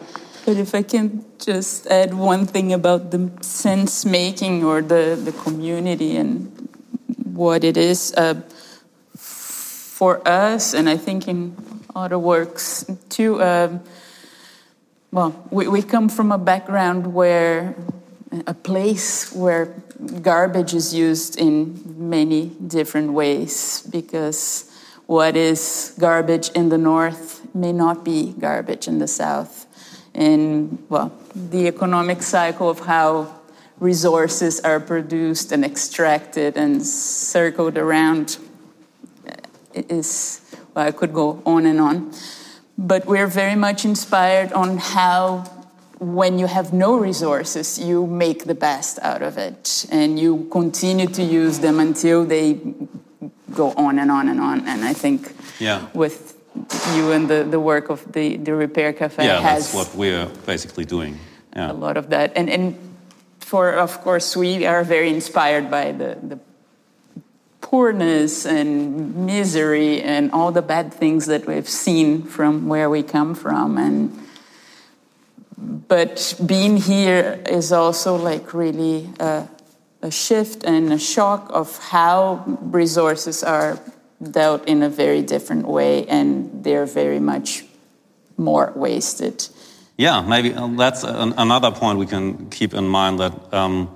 But 0.45 0.57
if 0.57 0.73
I 0.73 0.83
can 0.83 1.25
just 1.37 1.87
add 1.87 2.13
one 2.13 2.45
thing 2.45 2.73
about 2.73 3.11
the 3.11 3.31
sense 3.41 4.05
making 4.05 4.63
or 4.63 4.81
the, 4.81 5.19
the 5.21 5.31
community 5.31 6.15
and 6.17 6.69
what 7.33 7.63
it 7.63 7.77
is. 7.77 8.13
Uh, 8.15 8.41
for 9.99 10.25
us, 10.25 10.73
and 10.73 10.87
I 10.87 10.95
think 10.95 11.27
in 11.27 11.55
other 11.93 12.17
works 12.17 12.85
too, 13.09 13.41
um, 13.43 13.81
well, 15.11 15.45
we, 15.49 15.67
we 15.67 15.81
come 15.81 16.07
from 16.07 16.31
a 16.31 16.37
background 16.37 17.13
where 17.13 17.75
a 18.47 18.53
place 18.53 19.33
where 19.33 19.65
garbage 20.21 20.73
is 20.73 20.93
used 20.93 21.37
in 21.37 21.81
many 21.97 22.47
different 22.65 23.11
ways 23.11 23.85
because 23.91 24.68
what 25.09 25.35
is 25.35 25.95
garbage 25.97 26.49
in 26.49 26.69
the 26.69 26.77
north 26.77 27.41
may 27.55 27.73
not 27.73 28.05
be 28.05 28.31
garbage 28.33 28.87
in 28.87 28.99
the 28.99 29.07
south. 29.07 29.65
And, 30.13 30.85
well, 30.87 31.11
the 31.33 31.65
economic 31.65 32.21
cycle 32.21 32.69
of 32.69 32.81
how 32.81 33.41
resources 33.79 34.59
are 34.59 34.79
produced 34.79 35.51
and 35.51 35.65
extracted 35.65 36.57
and 36.57 36.85
circled 36.85 37.75
around 37.75 38.37
eh, 39.25 39.81
is, 39.89 40.41
well, 40.75 40.85
I 40.85 40.91
could 40.91 41.11
go 41.11 41.41
on 41.43 41.65
and 41.65 41.81
on. 41.81 42.13
But 42.77 43.07
we're 43.07 43.25
very 43.25 43.55
much 43.55 43.85
inspired 43.85 44.53
on 44.53 44.77
how, 44.77 45.45
when 45.97 46.37
you 46.37 46.45
have 46.45 46.71
no 46.71 46.99
resources, 46.99 47.79
you 47.79 48.05
make 48.05 48.43
the 48.43 48.53
best 48.53 48.99
out 49.01 49.23
of 49.23 49.39
it 49.39 49.87
and 49.89 50.19
you 50.19 50.47
continue 50.51 51.07
to 51.07 51.23
use 51.23 51.57
them 51.57 51.79
until 51.79 52.25
they 52.25 52.61
go 53.53 53.71
on 53.73 53.99
and 53.99 54.11
on 54.11 54.27
and 54.29 54.39
on. 54.39 54.67
And 54.67 54.83
I 54.83 54.93
think 54.93 55.31
Yeah. 55.59 55.87
with 55.93 56.35
you 56.95 57.11
and 57.11 57.27
the, 57.27 57.43
the 57.43 57.59
work 57.59 57.89
of 57.89 58.11
the, 58.11 58.37
the 58.37 58.53
Repair 58.53 58.93
Cafe 58.93 59.25
Yeah, 59.25 59.41
has 59.41 59.71
that's 59.71 59.73
what 59.73 59.95
we're 59.95 60.27
basically 60.45 60.85
doing. 60.85 61.17
Yeah. 61.55 61.71
a 61.71 61.73
lot 61.73 61.97
of 61.97 62.09
that. 62.09 62.33
And, 62.35 62.49
and 62.49 62.75
for, 63.39 63.71
of 63.71 64.01
course, 64.01 64.35
we 64.37 64.65
are 64.65 64.83
very 64.83 65.09
inspired 65.09 65.69
by 65.71 65.91
the, 65.91 66.17
the 66.21 66.39
poorness 67.61 68.45
and 68.45 69.25
misery 69.25 70.01
and 70.01 70.31
all 70.31 70.51
the 70.51 70.61
bad 70.61 70.93
things 70.93 71.25
that 71.25 71.45
we've 71.47 71.69
seen 71.69 72.23
from 72.23 72.67
where 72.67 72.89
we 72.89 73.03
come 73.03 73.35
from. 73.35 73.77
And 73.77 74.11
but 75.87 76.35
being 76.45 76.77
here 76.77 77.41
is 77.49 77.71
also 77.71 78.15
like 78.15 78.53
really 78.53 79.09
a, 79.19 79.47
a 80.01 80.11
shift 80.11 80.63
and 80.63 80.93
a 80.93 80.99
shock 80.99 81.49
of 81.51 81.77
how 81.77 82.43
resources 82.61 83.43
are 83.43 83.79
dealt 84.31 84.67
in 84.67 84.83
a 84.83 84.89
very 84.89 85.21
different 85.21 85.67
way, 85.67 86.05
and 86.07 86.63
they're 86.63 86.85
very 86.85 87.19
much 87.19 87.65
more 88.37 88.71
wasted. 88.75 89.47
Yeah, 89.97 90.21
maybe 90.21 90.53
uh, 90.53 90.67
that's 90.77 91.03
an, 91.03 91.33
another 91.37 91.71
point 91.71 91.99
we 91.99 92.05
can 92.05 92.49
keep 92.49 92.73
in 92.73 92.87
mind 92.87 93.19
that 93.19 93.53
um, 93.53 93.89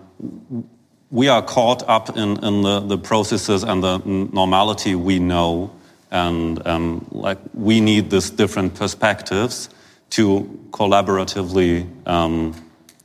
we 1.09 1.29
are 1.29 1.41
caught 1.41 1.87
up 1.87 2.17
in, 2.17 2.43
in 2.43 2.61
the, 2.61 2.79
the 2.81 2.97
processes 2.97 3.63
and 3.63 3.83
the 3.83 3.99
normality 3.99 4.95
we 4.95 5.19
know, 5.19 5.71
and 6.11 6.65
um, 6.67 7.05
like 7.11 7.37
we 7.53 7.79
need 7.79 8.09
these 8.09 8.29
different 8.29 8.75
perspectives 8.75 9.69
to 10.09 10.67
collaboratively 10.71 11.87
um, 12.07 12.53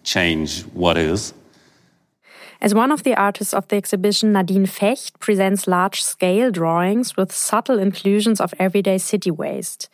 change 0.03 0.63
what 0.73 0.97
is. 0.97 1.33
As 2.61 2.75
one 2.75 2.91
of 2.91 3.05
the 3.05 3.15
artists 3.15 3.55
of 3.55 3.69
the 3.69 3.77
exhibition, 3.77 4.33
Nadine 4.33 4.67
Fecht 4.67 5.21
presents 5.21 5.69
large 5.69 6.03
scale 6.03 6.51
drawings 6.51 7.17
with 7.17 7.33
subtle 7.33 7.79
inclusions 7.79 8.41
of 8.41 8.53
everyday 8.59 8.99
city 8.99 9.31
waste. 9.31 9.89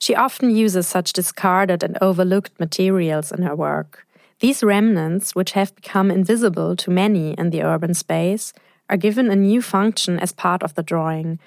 She 0.00 0.16
often 0.16 0.50
uses 0.50 0.88
such 0.88 1.12
discarded 1.12 1.84
and 1.84 1.96
overlooked 2.00 2.58
materials 2.58 3.30
in 3.30 3.42
her 3.42 3.54
work. 3.54 4.06
These 4.40 4.64
remnants, 4.64 5.36
which 5.36 5.52
have 5.52 5.76
become 5.76 6.10
invisible 6.10 6.74
to 6.76 6.90
many 6.90 7.34
in 7.34 7.50
the 7.50 7.62
urban 7.62 7.94
space, 7.94 8.52
are 8.88 8.96
given 8.96 9.30
a 9.30 9.36
new 9.36 9.62
function 9.62 10.18
as 10.18 10.32
part 10.32 10.64
of 10.64 10.74
the 10.74 10.82
drawing, 10.82 11.38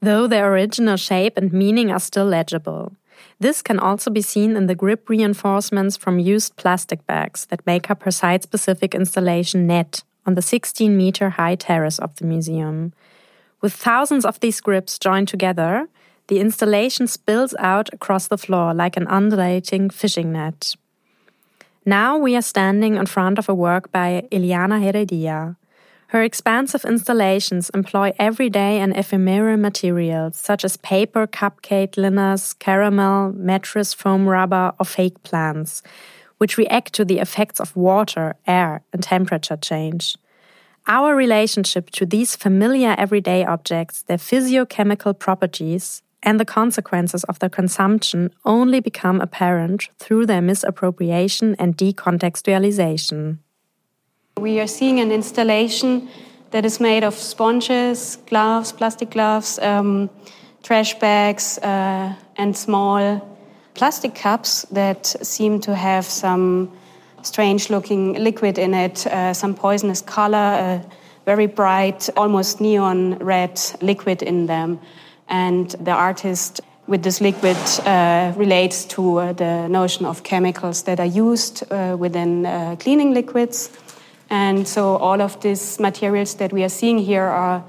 though 0.00 0.26
their 0.26 0.52
original 0.52 0.96
shape 0.96 1.36
and 1.36 1.52
meaning 1.52 1.92
are 1.92 2.00
still 2.00 2.24
legible. 2.24 2.92
This 3.38 3.62
can 3.62 3.78
also 3.78 4.10
be 4.10 4.22
seen 4.22 4.56
in 4.56 4.66
the 4.66 4.74
grip 4.74 5.08
reinforcements 5.08 5.96
from 5.96 6.18
used 6.18 6.56
plastic 6.56 7.06
bags 7.06 7.46
that 7.46 7.66
make 7.66 7.88
up 7.88 8.02
her 8.02 8.10
site 8.10 8.42
specific 8.42 8.94
installation 8.94 9.66
net 9.66 10.02
on 10.28 10.34
the 10.34 10.42
16 10.42 10.94
meter 10.94 11.30
high 11.30 11.54
terrace 11.54 11.98
of 11.98 12.14
the 12.16 12.26
museum. 12.26 12.92
With 13.62 13.72
thousands 13.72 14.26
of 14.26 14.38
these 14.40 14.60
grips 14.60 14.98
joined 14.98 15.28
together, 15.28 15.88
the 16.26 16.38
installation 16.38 17.06
spills 17.06 17.54
out 17.58 17.88
across 17.94 18.28
the 18.28 18.36
floor 18.36 18.74
like 18.74 18.98
an 18.98 19.06
undulating 19.08 19.88
fishing 19.88 20.30
net. 20.30 20.74
Now 21.86 22.18
we 22.18 22.36
are 22.36 22.42
standing 22.42 22.96
in 22.96 23.06
front 23.06 23.38
of 23.38 23.48
a 23.48 23.54
work 23.54 23.90
by 23.90 24.28
Iliana 24.30 24.82
Heredia. 24.82 25.56
Her 26.08 26.22
expansive 26.22 26.84
installations 26.84 27.70
employ 27.70 28.12
everyday 28.18 28.80
and 28.80 28.94
ephemeral 28.94 29.56
materials 29.56 30.36
such 30.36 30.62
as 30.62 30.76
paper, 30.76 31.26
cupcake 31.26 31.96
liners, 31.96 32.52
caramel, 32.52 33.32
mattress 33.32 33.94
foam 33.94 34.28
rubber, 34.28 34.74
or 34.78 34.84
fake 34.84 35.22
plants, 35.22 35.82
which 36.38 36.58
react 36.58 36.92
to 36.94 37.04
the 37.04 37.18
effects 37.18 37.60
of 37.60 37.76
water, 37.76 38.34
air, 38.46 38.82
and 38.92 39.02
temperature 39.02 39.56
change. 39.56 40.16
Our 40.86 41.14
relationship 41.14 41.90
to 41.90 42.06
these 42.06 42.34
familiar 42.34 42.94
everyday 42.96 43.44
objects, 43.44 44.02
their 44.02 44.16
physiochemical 44.16 45.18
properties, 45.18 46.02
and 46.22 46.40
the 46.40 46.44
consequences 46.44 47.24
of 47.24 47.38
their 47.38 47.50
consumption 47.50 48.30
only 48.44 48.80
become 48.80 49.20
apparent 49.20 49.88
through 49.98 50.26
their 50.26 50.40
misappropriation 50.40 51.54
and 51.58 51.76
decontextualization. 51.76 53.38
We 54.38 54.60
are 54.60 54.66
seeing 54.66 55.00
an 55.00 55.12
installation 55.12 56.08
that 56.50 56.64
is 56.64 56.80
made 56.80 57.04
of 57.04 57.14
sponges, 57.14 58.16
gloves, 58.26 58.72
plastic 58.72 59.10
gloves, 59.10 59.58
um, 59.58 60.08
trash 60.62 60.98
bags, 60.98 61.58
uh, 61.58 62.14
and 62.36 62.56
small 62.56 63.37
plastic 63.78 64.14
cups 64.14 64.66
that 64.72 65.06
seem 65.06 65.60
to 65.60 65.74
have 65.74 66.04
some 66.04 66.68
strange 67.22 67.70
looking 67.70 68.14
liquid 68.14 68.58
in 68.58 68.74
it, 68.74 69.06
uh, 69.06 69.32
some 69.32 69.54
poisonous 69.54 70.02
color, 70.02 70.36
a 70.36 70.84
very 71.24 71.46
bright, 71.46 72.10
almost 72.16 72.60
neon 72.60 73.14
red 73.18 73.60
liquid 73.80 74.22
in 74.22 74.46
them. 74.46 74.80
And 75.28 75.70
the 75.84 75.92
artist 75.92 76.60
with 76.88 77.02
this 77.04 77.20
liquid 77.20 77.56
uh, 77.86 78.32
relates 78.36 78.84
to 78.86 79.18
uh, 79.18 79.32
the 79.34 79.68
notion 79.68 80.06
of 80.06 80.22
chemicals 80.24 80.82
that 80.82 80.98
are 80.98 81.06
used 81.06 81.62
uh, 81.70 81.96
within 81.96 82.46
uh, 82.46 82.76
cleaning 82.80 83.14
liquids. 83.14 83.70
And 84.28 84.66
so 84.66 84.96
all 84.96 85.20
of 85.20 85.40
these 85.40 85.78
materials 85.78 86.34
that 86.34 86.52
we 86.52 86.64
are 86.64 86.68
seeing 86.70 86.98
here 86.98 87.26
are 87.26 87.62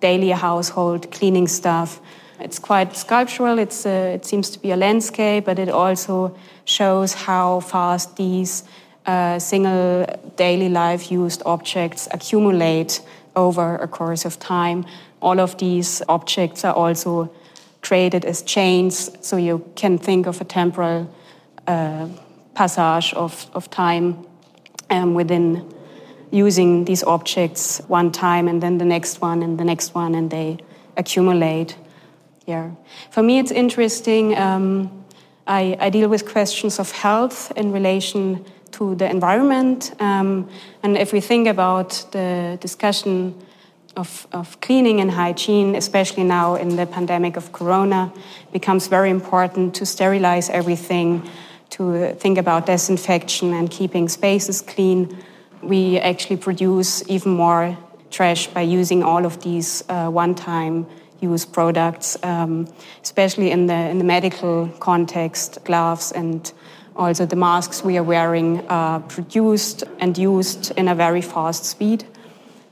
daily 0.00 0.30
household 0.30 1.12
cleaning 1.12 1.46
stuff. 1.46 2.00
It's 2.44 2.58
quite 2.58 2.96
sculptural, 2.96 3.58
it's 3.58 3.86
a, 3.86 4.14
it 4.14 4.26
seems 4.26 4.50
to 4.50 4.58
be 4.58 4.72
a 4.72 4.76
landscape, 4.76 5.44
but 5.44 5.58
it 5.58 5.68
also 5.68 6.36
shows 6.64 7.14
how 7.14 7.60
fast 7.60 8.16
these 8.16 8.64
uh, 9.06 9.38
single 9.38 10.06
daily 10.36 10.68
life 10.68 11.10
used 11.10 11.42
objects 11.46 12.08
accumulate 12.10 13.00
over 13.34 13.76
a 13.76 13.88
course 13.88 14.24
of 14.24 14.38
time. 14.38 14.84
All 15.20 15.40
of 15.40 15.56
these 15.58 16.02
objects 16.08 16.64
are 16.64 16.74
also 16.74 17.32
created 17.80 18.24
as 18.24 18.42
chains, 18.42 19.10
so 19.20 19.36
you 19.36 19.64
can 19.74 19.98
think 19.98 20.26
of 20.26 20.40
a 20.40 20.44
temporal 20.44 21.08
uh, 21.66 22.08
passage 22.54 23.14
of, 23.14 23.50
of 23.54 23.70
time 23.70 24.26
um, 24.90 25.14
within 25.14 25.72
using 26.30 26.84
these 26.84 27.04
objects 27.04 27.80
one 27.88 28.10
time 28.10 28.48
and 28.48 28.62
then 28.62 28.78
the 28.78 28.84
next 28.84 29.20
one 29.20 29.42
and 29.42 29.58
the 29.58 29.64
next 29.64 29.94
one, 29.94 30.14
and 30.14 30.30
they 30.30 30.58
accumulate. 30.96 31.76
Yeah. 32.46 32.70
For 33.10 33.22
me, 33.22 33.38
it's 33.38 33.52
interesting. 33.52 34.36
Um, 34.36 35.04
I, 35.46 35.76
I, 35.80 35.90
deal 35.90 36.08
with 36.08 36.26
questions 36.26 36.78
of 36.78 36.90
health 36.90 37.52
in 37.56 37.72
relation 37.72 38.44
to 38.72 38.94
the 38.94 39.08
environment. 39.08 39.92
Um, 40.00 40.48
and 40.82 40.96
if 40.96 41.12
we 41.12 41.20
think 41.20 41.46
about 41.46 42.04
the 42.12 42.58
discussion 42.60 43.34
of, 43.96 44.26
of, 44.32 44.60
cleaning 44.60 45.00
and 45.00 45.10
hygiene, 45.10 45.74
especially 45.74 46.24
now 46.24 46.54
in 46.54 46.76
the 46.76 46.86
pandemic 46.86 47.36
of 47.36 47.52
corona, 47.52 48.12
becomes 48.52 48.88
very 48.88 49.10
important 49.10 49.74
to 49.74 49.86
sterilize 49.86 50.48
everything, 50.48 51.28
to 51.70 52.14
think 52.14 52.38
about 52.38 52.66
disinfection 52.66 53.52
and 53.52 53.70
keeping 53.70 54.08
spaces 54.08 54.60
clean. 54.62 55.16
We 55.62 55.98
actually 55.98 56.38
produce 56.38 57.08
even 57.08 57.32
more 57.32 57.76
trash 58.10 58.46
by 58.46 58.62
using 58.62 59.02
all 59.02 59.24
of 59.26 59.42
these 59.42 59.84
uh, 59.88 60.08
one 60.08 60.34
time 60.34 60.86
use 61.22 61.46
products, 61.46 62.18
um, 62.22 62.66
especially 63.02 63.50
in 63.50 63.66
the, 63.66 63.74
in 63.74 63.98
the 63.98 64.04
medical 64.04 64.68
context, 64.80 65.58
gloves 65.64 66.12
and 66.12 66.52
also 66.96 67.24
the 67.24 67.36
masks 67.36 67.82
we 67.82 67.96
are 67.96 68.02
wearing 68.02 68.66
are 68.68 69.00
produced 69.00 69.84
and 69.98 70.18
used 70.18 70.72
in 70.76 70.88
a 70.88 70.94
very 70.94 71.22
fast 71.22 71.64
speed. 71.64 72.04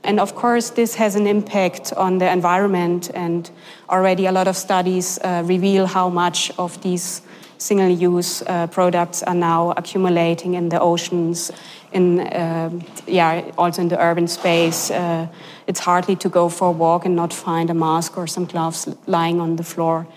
And 0.03 0.19
of 0.19 0.35
course, 0.35 0.71
this 0.71 0.95
has 0.95 1.15
an 1.15 1.27
impact 1.27 1.93
on 1.93 2.17
the 2.17 2.31
environment, 2.31 3.11
and 3.13 3.49
already 3.89 4.25
a 4.25 4.31
lot 4.31 4.47
of 4.47 4.57
studies 4.57 5.19
uh, 5.19 5.43
reveal 5.45 5.85
how 5.85 6.09
much 6.09 6.51
of 6.57 6.81
these 6.81 7.21
single 7.61 7.89
use 7.89 8.41
uh, 8.41 8.67
products 8.67 9.21
are 9.23 9.35
now 9.35 9.71
accumulating 9.77 10.55
in 10.55 10.69
the 10.69 10.79
oceans, 10.79 11.51
in, 11.91 12.19
uh, 12.19 12.69
yeah, 13.05 13.51
also 13.57 13.81
in 13.81 13.87
the 13.87 13.99
urban 13.99 14.27
space. 14.27 14.89
Uh, 14.89 15.27
it's 15.67 15.79
hardly 15.79 16.15
to 16.15 16.29
go 16.29 16.49
for 16.49 16.69
a 16.69 16.71
walk 16.71 17.05
and 17.05 17.15
not 17.15 17.31
find 17.31 17.69
a 17.69 17.73
mask 17.73 18.17
or 18.17 18.27
some 18.27 18.45
gloves 18.45 18.87
lying 19.05 19.39
on 19.39 19.57
the 19.57 19.63
floor. 19.63 20.07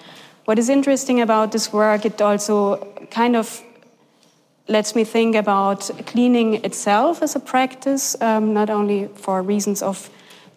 What 0.46 0.59
is 0.59 0.68
interesting 0.68 1.20
about 1.20 1.52
this 1.52 1.72
work, 1.72 2.04
it 2.07 2.20
also 2.22 2.76
kind 3.11 3.37
of 3.37 3.62
lets 4.66 4.94
me 4.94 5.04
think 5.04 5.37
about 5.37 5.90
cleaning 6.07 6.64
itself 6.64 7.22
as 7.22 7.37
a 7.37 7.40
practice, 7.40 8.16
um, 8.22 8.54
not 8.54 8.70
only 8.70 9.09
for 9.14 9.42
reasons 9.42 9.83
of 9.83 10.09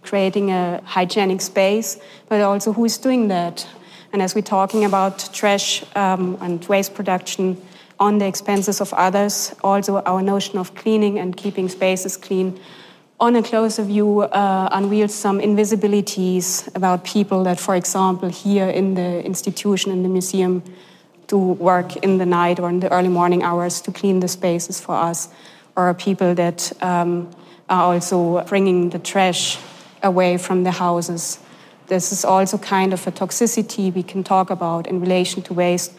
creating 0.03 0.51
a 0.51 0.81
hygienic 0.85 1.41
space, 1.41 1.99
but 2.29 2.39
also 2.39 2.71
who 2.71 2.85
is 2.85 2.97
doing 2.97 3.27
that. 3.27 3.67
And 4.13 4.21
as 4.21 4.35
we're 4.35 4.41
talking 4.41 4.85
about 4.85 5.29
trash 5.33 5.83
um, 5.95 6.37
and 6.41 6.63
waste 6.65 6.93
production 6.93 7.61
on 7.99 8.19
the 8.19 8.25
expenses 8.25 8.81
of 8.81 8.93
others, 8.93 9.53
also 9.63 10.01
our 10.01 10.21
notion 10.21 10.57
of 10.57 10.75
cleaning 10.75 11.19
and 11.19 11.35
keeping 11.35 11.69
spaces 11.69 12.15
clean 12.17 12.59
on 13.19 13.35
a 13.35 13.41
closer 13.41 13.83
view 13.83 14.21
uh, 14.21 14.69
unveils 14.71 15.13
some 15.13 15.39
invisibilities 15.39 16.73
about 16.75 17.03
people 17.03 17.43
that, 17.43 17.59
for 17.59 17.75
example, 17.75 18.29
here 18.29 18.69
in 18.69 18.93
the 18.93 19.25
institution, 19.25 19.91
in 19.91 20.03
the 20.03 20.09
museum, 20.09 20.61
do 21.25 21.37
work 21.37 21.95
in 21.97 22.19
the 22.19 22.25
night 22.25 22.59
or 22.59 22.69
in 22.69 22.79
the 22.79 22.91
early 22.91 23.09
morning 23.09 23.43
hours 23.43 23.81
to 23.81 23.91
clean 23.91 24.19
the 24.19 24.27
spaces 24.27 24.79
for 24.79 24.95
us, 24.95 25.29
or 25.75 25.93
people 25.95 26.35
that 26.35 26.71
um, 26.83 27.29
are 27.69 27.93
also 27.93 28.43
bringing 28.45 28.91
the 28.91 28.99
trash 28.99 29.57
away 30.03 30.37
from 30.37 30.63
the 30.63 30.71
houses. 30.71 31.39
This 31.87 32.11
is 32.11 32.25
also 32.25 32.57
kind 32.57 32.93
of 32.93 33.07
a 33.07 33.11
toxicity 33.11 33.93
we 33.93 34.03
can 34.03 34.23
talk 34.23 34.49
about 34.49 34.87
in 34.87 34.99
relation 34.99 35.41
to 35.43 35.53
waste, 35.53 35.93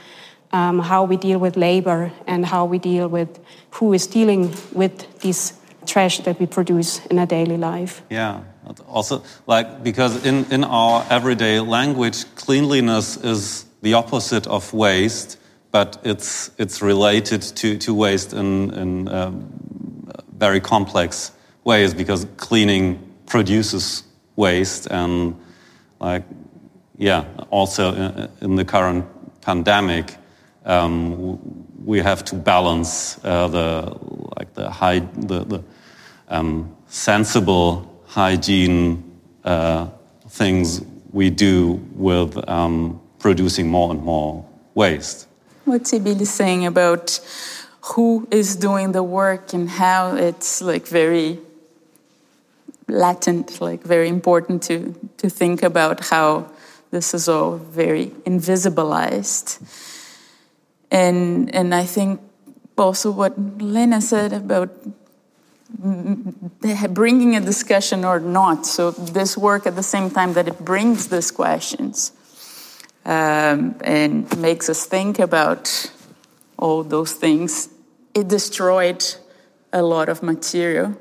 um, 0.53 0.79
how 0.81 1.05
we 1.05 1.17
deal 1.17 1.39
with 1.39 1.57
labor 1.57 2.13
and 2.27 2.45
how 2.45 2.67
we 2.67 2.79
deal 2.79 3.09
with 3.09 3.39
who 3.71 3.93
is 3.93 4.07
dealing 4.07 4.55
with 4.73 5.21
this 5.21 5.55
trash 5.87 6.19
that 6.21 6.39
we 6.39 6.47
produce 6.47 7.05
in 7.07 7.19
our 7.19 7.27
daily 7.27 7.57
life. 7.57 8.03
Yeah, 8.11 8.43
also 8.87 9.23
like 9.47 9.83
because 9.83 10.25
in, 10.27 10.45
in 10.53 10.65
our 10.65 11.07
everyday 11.09 11.61
language, 11.61 12.25
cleanliness 12.35 13.17
is 13.17 13.65
the 13.81 13.95
opposite 13.95 14.47
of 14.47 14.73
waste, 14.73 15.39
but 15.71 15.99
it's, 16.05 16.51
it's 16.59 16.83
related 16.83 17.43
to, 17.43 17.79
to 17.79 17.95
waste 17.95 18.33
in, 18.33 18.73
in 18.75 19.09
um, 19.09 20.13
very 20.37 20.61
complex 20.61 21.33
ways 21.65 21.95
because 21.95 22.27
cleaning 22.37 22.99
produces 23.27 24.05
waste 24.37 24.87
and 24.91 25.35
like 26.01 26.25
yeah 26.97 27.25
also 27.51 27.95
in, 27.95 28.29
in 28.41 28.57
the 28.57 28.65
current 28.65 29.05
pandemic 29.41 30.17
um, 30.65 31.39
we 31.85 31.99
have 31.99 32.25
to 32.25 32.35
balance 32.35 33.19
uh, 33.25 33.49
the 33.49 33.97
like 34.39 34.53
the 34.55 34.71
high 34.71 34.99
the, 34.99 35.45
the 35.45 35.63
um, 36.29 36.77
sensible 36.87 38.03
hygiene 38.07 39.03
uh, 39.45 39.89
things 40.29 40.83
we 41.13 41.31
do 41.31 41.81
with 41.95 42.49
um, 42.49 43.01
producing 43.19 43.69
more 43.69 43.91
and 43.91 44.03
more 44.03 44.45
waste. 44.75 45.27
What 45.65 45.87
Sibyl 45.87 46.21
is 46.21 46.31
saying 46.31 46.67
about 46.67 47.21
who 47.81 48.29
is 48.31 48.57
doing 48.57 48.93
the 48.93 49.03
work 49.03 49.55
and 49.55 49.69
how 49.69 50.17
it's 50.17 50.61
like 50.61 50.87
very 50.87 51.39
latent, 52.89 53.61
like 53.61 53.83
very 53.83 54.09
important 54.09 54.63
to, 54.65 54.95
to 55.19 55.29
think 55.29 55.63
about 55.63 56.07
how 56.07 56.51
this 56.91 57.15
is 57.15 57.29
all 57.29 57.57
very 57.57 58.07
invisibilized. 58.25 59.61
And, 60.91 61.55
and 61.55 61.75
I 61.75 61.85
think 61.85 62.21
also 62.77 63.11
what 63.11 63.39
Lena 63.61 64.01
said 64.01 64.33
about 64.33 64.71
bringing 66.91 67.37
a 67.37 67.41
discussion 67.41 68.05
or 68.05 68.21
not. 68.21 68.67
So 68.67 68.91
this 68.91 69.37
work 69.37 69.67
at 69.67 69.77
the 69.77 69.83
same 69.83 70.11
time 70.11 70.33
that 70.33 70.49
it 70.49 70.59
brings 70.65 71.09
these 71.09 71.31
questions 71.31 72.13
um, 73.05 73.77
and 73.83 74.39
makes 74.39 74.69
us 74.69 74.87
think 74.87 75.19
about 75.19 75.93
all 76.57 76.83
those 76.83 77.13
things. 77.13 77.69
It 78.15 78.29
destroyed 78.29 79.05
a 79.73 79.83
lot 79.83 80.09
of 80.09 80.23
material. 80.23 80.97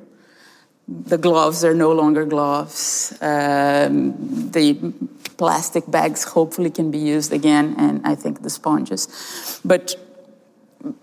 The 0.88 1.18
gloves 1.18 1.66
are 1.66 1.74
no 1.74 1.92
longer 1.92 2.26
gloves. 2.26 3.18
Um, 3.22 4.50
the 4.52 4.94
plastic 5.38 5.90
bags 5.90 6.24
hopefully 6.24 6.70
can 6.70 6.92
be 6.92 6.98
used 6.98 7.34
again, 7.34 7.76
and 7.78 8.02
I 8.06 8.16
think 8.16 8.42
the 8.42 8.50
sponges. 8.50 9.60
But 9.66 9.96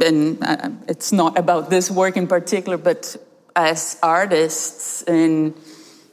and 0.01 0.43
uh, 0.43 0.71
it's 0.89 1.13
not 1.13 1.39
about 1.39 1.71
this 1.71 1.91
work 1.91 2.17
in 2.17 2.27
particular, 2.27 2.79
but 2.79 3.17
as 3.57 3.99
artists 4.03 5.03
in, 5.03 5.55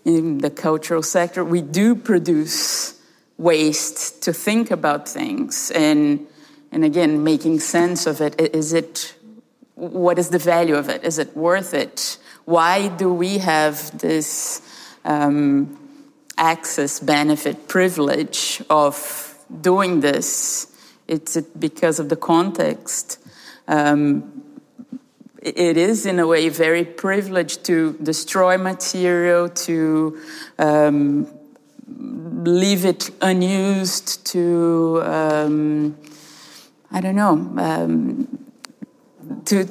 in 0.06 0.40
the 0.40 0.50
cultural 0.50 1.04
sector, 1.04 1.44
we 1.44 1.62
do 1.62 1.96
produce 1.96 3.00
waste 3.38 4.22
to 4.24 4.34
think 4.34 4.70
about 4.70 5.10
things 5.10 5.72
and 5.72 6.28
and 6.72 6.86
again 6.86 7.24
making 7.24 7.60
sense 7.60 8.06
of 8.06 8.22
it 8.22 8.40
is 8.40 8.72
it 8.72 9.16
what 9.74 10.20
is 10.20 10.30
the 10.30 10.38
value 10.38 10.76
of 10.76 10.90
it 10.90 11.04
is 11.04 11.18
it 11.18 11.36
worth 11.36 11.74
it 11.74 12.20
why 12.46 12.88
do 12.88 13.14
we 13.14 13.40
have 13.40 13.98
this 13.98 14.62
um, 15.06 15.78
access 16.38 17.00
benefit 17.00 17.68
privilege 17.68 18.62
of 18.70 19.38
doing 19.62 20.02
this? 20.02 20.68
It's 21.08 21.38
because 21.38 22.00
of 22.00 22.10
the 22.10 22.16
context. 22.16 23.20
Um, 23.68 24.44
it 25.42 25.76
is 25.76 26.06
in 26.06 26.20
a 26.20 26.28
way 26.28 26.50
very 26.50 26.86
privileged 26.86 27.64
to 27.66 27.94
destroy 28.02 28.58
material, 28.58 29.50
to 29.50 30.22
um, 30.60 31.28
leave 31.88 32.86
it 32.86 33.10
unused, 33.22 34.26
to 34.28 35.02
um, 35.04 35.98
I 36.92 37.02
don't 37.02 37.16
know, 37.16 37.32
um, 37.58 38.28
to 39.46 39.66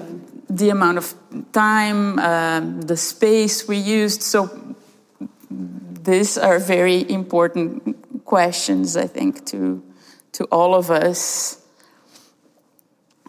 the 0.51 0.71
amount 0.71 0.99
of 0.99 1.15
time, 1.53 2.19
uh, 2.19 2.61
the 2.61 2.97
space 2.97 3.69
we 3.69 3.77
used. 3.77 4.23
So 4.23 4.75
these 5.49 6.37
are 6.37 6.59
very 6.59 7.09
important 7.11 8.25
questions, 8.25 8.97
I 8.97 9.07
think, 9.07 9.47
to 9.47 9.83
to 10.33 10.45
all 10.45 10.75
of 10.75 10.91
us 10.91 11.61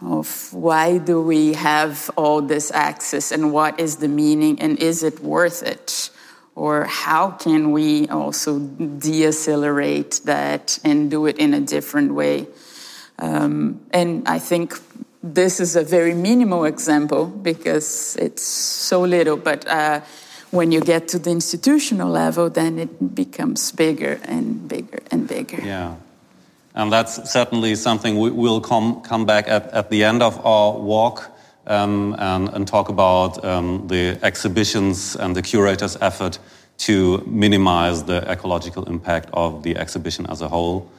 of 0.00 0.52
why 0.52 0.98
do 0.98 1.20
we 1.20 1.52
have 1.52 2.10
all 2.16 2.42
this 2.42 2.70
access 2.70 3.30
and 3.30 3.52
what 3.52 3.78
is 3.78 3.96
the 3.96 4.08
meaning 4.08 4.60
and 4.60 4.78
is 4.78 5.02
it 5.02 5.20
worth 5.20 5.62
it? 5.62 6.10
Or 6.54 6.84
how 6.84 7.30
can 7.30 7.72
we 7.72 8.08
also 8.08 8.58
de-accelerate 8.58 10.20
that 10.24 10.78
and 10.84 11.10
do 11.10 11.26
it 11.26 11.38
in 11.38 11.54
a 11.54 11.60
different 11.60 12.14
way? 12.14 12.46
Um, 13.18 13.80
and 13.92 14.28
I 14.28 14.38
think 14.38 14.78
this 15.22 15.60
is 15.60 15.76
a 15.76 15.84
very 15.84 16.14
minimal 16.14 16.64
example 16.64 17.26
because 17.26 18.16
it's 18.16 18.42
so 18.42 19.02
little, 19.02 19.36
but 19.36 19.66
uh, 19.68 20.00
when 20.50 20.72
you 20.72 20.80
get 20.80 21.08
to 21.08 21.18
the 21.18 21.30
institutional 21.30 22.10
level, 22.10 22.50
then 22.50 22.78
it 22.78 23.14
becomes 23.14 23.72
bigger 23.72 24.20
and 24.24 24.68
bigger 24.68 25.00
and 25.10 25.28
bigger. 25.28 25.62
Yeah. 25.62 25.94
And 26.74 26.92
that's 26.92 27.30
certainly 27.30 27.74
something 27.74 28.18
we 28.18 28.30
will 28.30 28.60
come, 28.60 29.02
come 29.02 29.26
back 29.26 29.48
at, 29.48 29.68
at 29.72 29.90
the 29.90 30.04
end 30.04 30.22
of 30.22 30.44
our 30.44 30.72
walk 30.72 31.30
um, 31.66 32.16
and, 32.18 32.48
and, 32.48 32.66
talk 32.66 32.88
about 32.88 33.44
um, 33.44 33.86
the 33.86 34.18
exhibitions 34.22 35.14
and 35.16 35.36
the 35.36 35.42
curator's 35.42 35.96
effort 36.00 36.38
to 36.78 37.22
minimize 37.26 38.02
the 38.04 38.28
ecological 38.28 38.84
impact 38.84 39.28
of 39.32 39.62
the 39.62 39.76
exhibition 39.76 40.26
as 40.28 40.40
a 40.40 40.48
whole. 40.48 40.90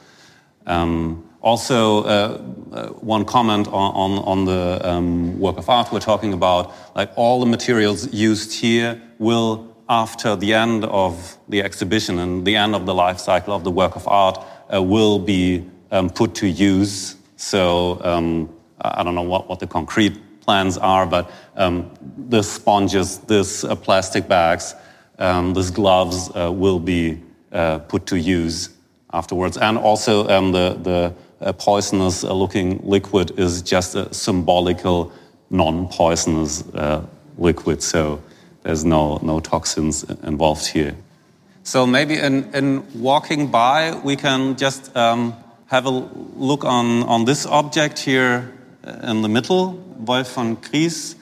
Um, 0.66 1.28
also, 1.44 2.04
uh, 2.04 2.42
uh, 2.72 2.86
one 3.02 3.26
comment 3.26 3.68
on, 3.68 3.94
on, 3.94 4.24
on 4.24 4.44
the 4.46 4.80
um, 4.82 5.38
work 5.38 5.58
of 5.58 5.68
art 5.68 5.92
we're 5.92 6.00
talking 6.00 6.32
about, 6.32 6.72
like 6.96 7.10
all 7.16 7.38
the 7.38 7.46
materials 7.46 8.10
used 8.14 8.50
here 8.54 9.00
will, 9.18 9.76
after 9.90 10.34
the 10.36 10.54
end 10.54 10.86
of 10.86 11.36
the 11.50 11.62
exhibition 11.62 12.18
and 12.18 12.46
the 12.46 12.56
end 12.56 12.74
of 12.74 12.86
the 12.86 12.94
life 12.94 13.18
cycle 13.18 13.54
of 13.54 13.62
the 13.62 13.70
work 13.70 13.94
of 13.94 14.08
art, 14.08 14.42
uh, 14.72 14.82
will 14.82 15.18
be 15.18 15.62
um, 15.90 16.08
put 16.08 16.34
to 16.34 16.46
use. 16.46 17.16
So 17.36 18.00
um, 18.02 18.48
I 18.80 19.02
don't 19.02 19.14
know 19.14 19.20
what, 19.20 19.46
what 19.46 19.60
the 19.60 19.66
concrete 19.66 20.40
plans 20.40 20.78
are, 20.78 21.04
but 21.04 21.30
um, 21.56 21.90
the 22.30 22.42
sponges, 22.42 23.18
this 23.18 23.64
uh, 23.64 23.74
plastic 23.74 24.26
bags, 24.26 24.74
um, 25.18 25.52
these 25.52 25.70
gloves 25.70 26.30
uh, 26.34 26.50
will 26.50 26.80
be 26.80 27.20
uh, 27.52 27.80
put 27.80 28.06
to 28.06 28.18
use 28.18 28.70
afterwards. 29.12 29.58
And 29.58 29.76
also 29.76 30.26
um, 30.28 30.50
the, 30.52 30.78
the 30.82 31.14
poisonous 31.52 32.22
looking 32.22 32.80
liquid 32.82 33.38
is 33.38 33.62
just 33.62 33.94
a 33.94 34.12
symbolical 34.14 35.12
non-poisonous 35.50 36.64
uh, 36.74 37.04
liquid. 37.38 37.82
So 37.82 38.22
there's 38.62 38.84
no, 38.84 39.18
no 39.22 39.40
toxins 39.40 40.04
involved 40.22 40.66
here. 40.66 40.96
So 41.62 41.86
maybe 41.86 42.18
in, 42.18 42.54
in 42.54 43.00
walking 43.00 43.50
by, 43.50 43.94
we 44.04 44.16
can 44.16 44.56
just 44.56 44.94
um, 44.96 45.34
have 45.66 45.86
a 45.86 45.90
look 45.90 46.64
on, 46.64 47.02
on 47.04 47.24
this 47.24 47.46
object 47.46 47.98
here 47.98 48.52
uh, 48.86 49.10
in 49.10 49.22
the 49.22 49.28
middle, 49.28 49.72
Wolf 49.98 50.34
von 50.34 50.56
Kries, 50.56 51.14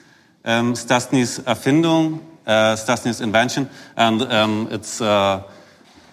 um, 0.43 0.75
Stastny's 0.75 1.39
Erfindung, 1.39 2.21
uh, 2.45 2.75
Stastny's 2.75 3.21
invention, 3.21 3.69
and 3.95 4.21
um, 4.23 4.67
it's, 4.71 4.99
uh, 4.99 5.43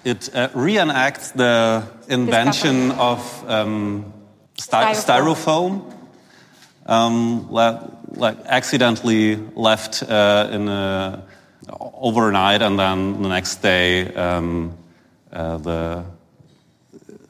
it 0.04 0.30
uh, 0.34 0.48
reenacts 0.48 1.32
the 1.32 1.86
invention 2.08 2.92
of 2.92 3.44
um, 3.48 4.12
styrofoam. 4.56 5.04
styrofoam. 5.04 5.94
Um, 6.86 7.50
like 8.16 8.36
accidentally 8.46 9.36
left 9.54 10.02
uh, 10.02 10.48
in 10.50 10.68
a, 10.68 11.22
overnight, 11.70 12.62
and 12.62 12.78
then 12.78 13.22
the 13.22 13.28
next 13.28 13.62
day 13.62 14.12
um, 14.14 14.76
uh, 15.32 15.58
the 15.58 16.04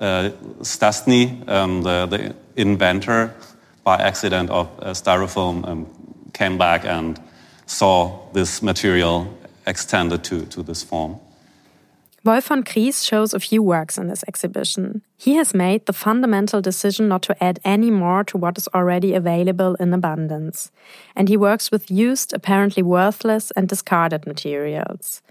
uh, 0.00 0.30
Stastny, 0.62 1.46
um, 1.48 1.82
the, 1.82 2.06
the, 2.06 2.34
inventor, 2.56 3.34
by 3.84 3.96
accident 3.96 4.50
of 4.50 4.68
styrofoam, 4.80 5.66
um, 5.66 5.86
came 6.32 6.56
back 6.58 6.84
and 6.84 7.20
saw 7.66 8.18
this 8.32 8.62
material 8.62 9.26
extended 9.66 10.24
to, 10.24 10.46
to 10.46 10.62
this 10.62 10.82
form. 10.82 11.18
Wolf 12.22 12.48
von 12.48 12.62
Kries 12.62 13.02
shows 13.02 13.32
a 13.32 13.40
few 13.40 13.62
works 13.62 13.96
in 13.96 14.08
this 14.08 14.22
exhibition. 14.28 15.00
He 15.16 15.36
has 15.36 15.54
made 15.54 15.86
the 15.86 15.94
fundamental 15.94 16.60
decision 16.60 17.08
not 17.08 17.22
to 17.22 17.42
add 17.42 17.60
any 17.64 17.90
more 17.90 18.24
to 18.24 18.36
what 18.36 18.58
is 18.58 18.68
already 18.74 19.14
available 19.14 19.74
in 19.76 19.94
abundance. 19.94 20.70
And 21.16 21.30
he 21.30 21.38
works 21.38 21.70
with 21.70 21.90
used, 21.90 22.34
apparently 22.34 22.82
worthless, 22.82 23.50
and 23.52 23.66
discarded 23.66 24.26
materials. 24.26 25.22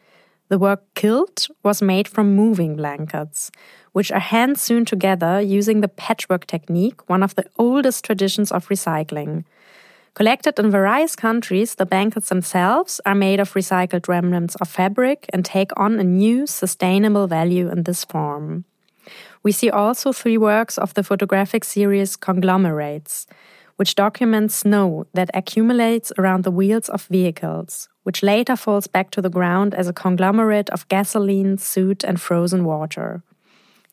The 0.47 0.57
work 0.57 0.81
Quilt 0.95 1.47
was 1.61 1.79
made 1.79 2.07
from 2.07 2.35
moving 2.35 2.75
blankets, 2.75 3.51
which 3.91 4.11
are 4.11 4.19
hand 4.19 4.57
sewn 4.57 4.83
together 4.83 5.39
using 5.39 5.81
the 5.81 5.87
patchwork 5.87 6.47
technique, 6.47 7.07
one 7.07 7.21
of 7.21 7.35
the 7.35 7.45
oldest 7.59 8.03
traditions 8.03 8.51
of 8.51 8.67
recycling. 8.67 9.43
Collected 10.19 10.59
in 10.59 10.69
various 10.69 11.15
countries, 11.15 11.75
the 11.75 11.85
blankets 11.85 12.27
themselves 12.27 12.99
are 13.05 13.15
made 13.15 13.39
of 13.39 13.53
recycled 13.53 14.09
remnants 14.09 14.55
of 14.55 14.67
fabric 14.67 15.25
and 15.31 15.45
take 15.45 15.71
on 15.77 15.97
a 15.97 16.03
new, 16.03 16.45
sustainable 16.45 17.25
value 17.25 17.71
in 17.71 17.83
this 17.83 18.03
form. 18.03 18.65
We 19.43 19.53
see 19.53 19.69
also 19.69 20.11
three 20.11 20.37
works 20.37 20.77
of 20.77 20.93
the 20.93 21.03
photographic 21.03 21.63
series 21.63 22.17
Conglomerates, 22.17 23.27
which 23.77 23.95
documents 23.95 24.55
snow 24.55 25.07
that 25.13 25.29
accumulates 25.33 26.11
around 26.17 26.43
the 26.43 26.51
wheels 26.51 26.89
of 26.89 27.03
vehicles, 27.03 27.87
which 28.03 28.21
later 28.21 28.57
falls 28.57 28.87
back 28.87 29.11
to 29.11 29.21
the 29.21 29.29
ground 29.29 29.73
as 29.73 29.87
a 29.87 29.93
conglomerate 29.93 30.69
of 30.71 30.85
gasoline, 30.89 31.57
soot, 31.57 32.03
and 32.03 32.19
frozen 32.19 32.65
water. 32.65 33.23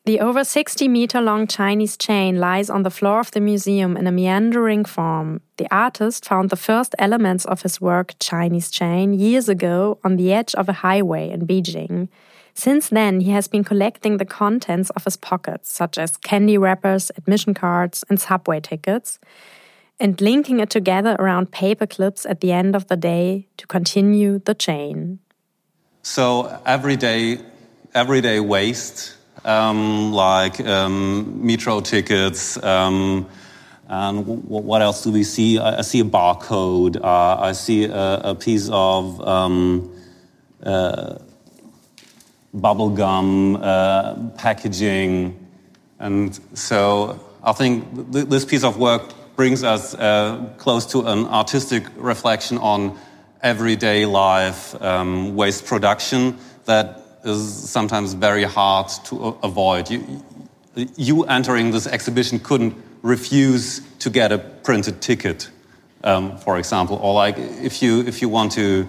The 0.06 0.20
over 0.20 0.44
60 0.44 0.86
meter 0.86 1.20
long 1.20 1.48
Chinese 1.48 1.96
chain 1.96 2.38
lies 2.38 2.70
on 2.70 2.84
the 2.84 2.92
floor 2.92 3.18
of 3.18 3.32
the 3.32 3.40
museum 3.40 3.96
in 3.96 4.06
a 4.06 4.12
meandering 4.12 4.84
form. 4.84 5.40
The 5.56 5.66
artist 5.74 6.24
found 6.24 6.50
the 6.50 6.56
first 6.56 6.94
elements 7.00 7.44
of 7.44 7.62
his 7.62 7.80
work, 7.80 8.14
Chinese 8.20 8.70
Chain, 8.70 9.14
years 9.14 9.48
ago 9.48 9.98
on 10.04 10.14
the 10.14 10.32
edge 10.32 10.54
of 10.54 10.68
a 10.68 10.74
highway 10.74 11.30
in 11.30 11.44
Beijing. 11.44 12.06
Since 12.54 12.90
then, 12.90 13.18
he 13.18 13.32
has 13.32 13.48
been 13.48 13.64
collecting 13.64 14.18
the 14.18 14.24
contents 14.24 14.90
of 14.90 15.02
his 15.02 15.16
pockets, 15.16 15.72
such 15.72 15.98
as 15.98 16.16
candy 16.18 16.56
wrappers, 16.56 17.10
admission 17.16 17.52
cards, 17.52 18.04
and 18.08 18.20
subway 18.20 18.60
tickets, 18.60 19.18
and 19.98 20.20
linking 20.20 20.60
it 20.60 20.70
together 20.70 21.16
around 21.18 21.50
paper 21.50 21.86
clips 21.86 22.24
at 22.24 22.40
the 22.40 22.52
end 22.52 22.76
of 22.76 22.86
the 22.86 22.96
day 22.96 23.48
to 23.56 23.66
continue 23.66 24.38
the 24.38 24.54
chain. 24.54 25.18
So, 26.02 26.62
everyday, 26.64 27.40
everyday 27.92 28.38
waste 28.38 29.15
um, 29.46 30.12
like 30.12 30.60
um, 30.60 31.46
metro 31.46 31.80
tickets. 31.80 32.62
Um, 32.62 33.28
and 33.88 34.26
what 34.26 34.82
else 34.82 35.04
do 35.04 35.12
we 35.12 35.22
see? 35.22 35.60
I, 35.60 35.82
see 35.82 36.00
a 36.00 36.04
barcode. 36.04 36.96
Uh, 36.96 37.40
I 37.40 37.52
see 37.52 37.84
a, 37.84 38.20
a 38.24 38.34
piece 38.34 38.68
of 38.72 39.20
um, 39.20 39.96
uh, 40.62 41.18
bubble 42.52 42.90
gum 42.90 43.56
uh, 43.56 44.30
packaging. 44.30 45.38
And 46.00 46.38
so 46.54 47.20
I 47.44 47.52
think 47.52 48.12
th 48.12 48.26
this 48.26 48.44
piece 48.44 48.64
of 48.64 48.76
work 48.76 49.02
brings 49.36 49.62
us 49.62 49.94
uh, 49.94 50.52
close 50.58 50.84
to 50.86 51.06
an 51.06 51.26
artistic 51.26 51.84
reflection 51.96 52.58
on 52.58 52.98
everyday 53.42 54.04
life 54.06 54.74
um, 54.82 55.36
waste 55.36 55.64
production 55.66 56.36
that 56.64 57.05
is 57.24 57.70
sometimes 57.70 58.14
very 58.14 58.44
hard 58.44 58.88
to 59.04 59.38
avoid. 59.42 59.90
You, 59.90 60.22
you 60.96 61.24
entering 61.24 61.70
this 61.70 61.86
exhibition 61.86 62.38
couldn't 62.38 62.74
refuse 63.02 63.80
to 63.98 64.10
get 64.10 64.32
a 64.32 64.38
printed 64.38 65.00
ticket, 65.00 65.50
um, 66.04 66.36
for 66.38 66.58
example, 66.58 66.98
or 67.02 67.14
like 67.14 67.38
if 67.38 67.82
you 67.82 68.00
if 68.06 68.20
you 68.20 68.28
want 68.28 68.52
to 68.52 68.86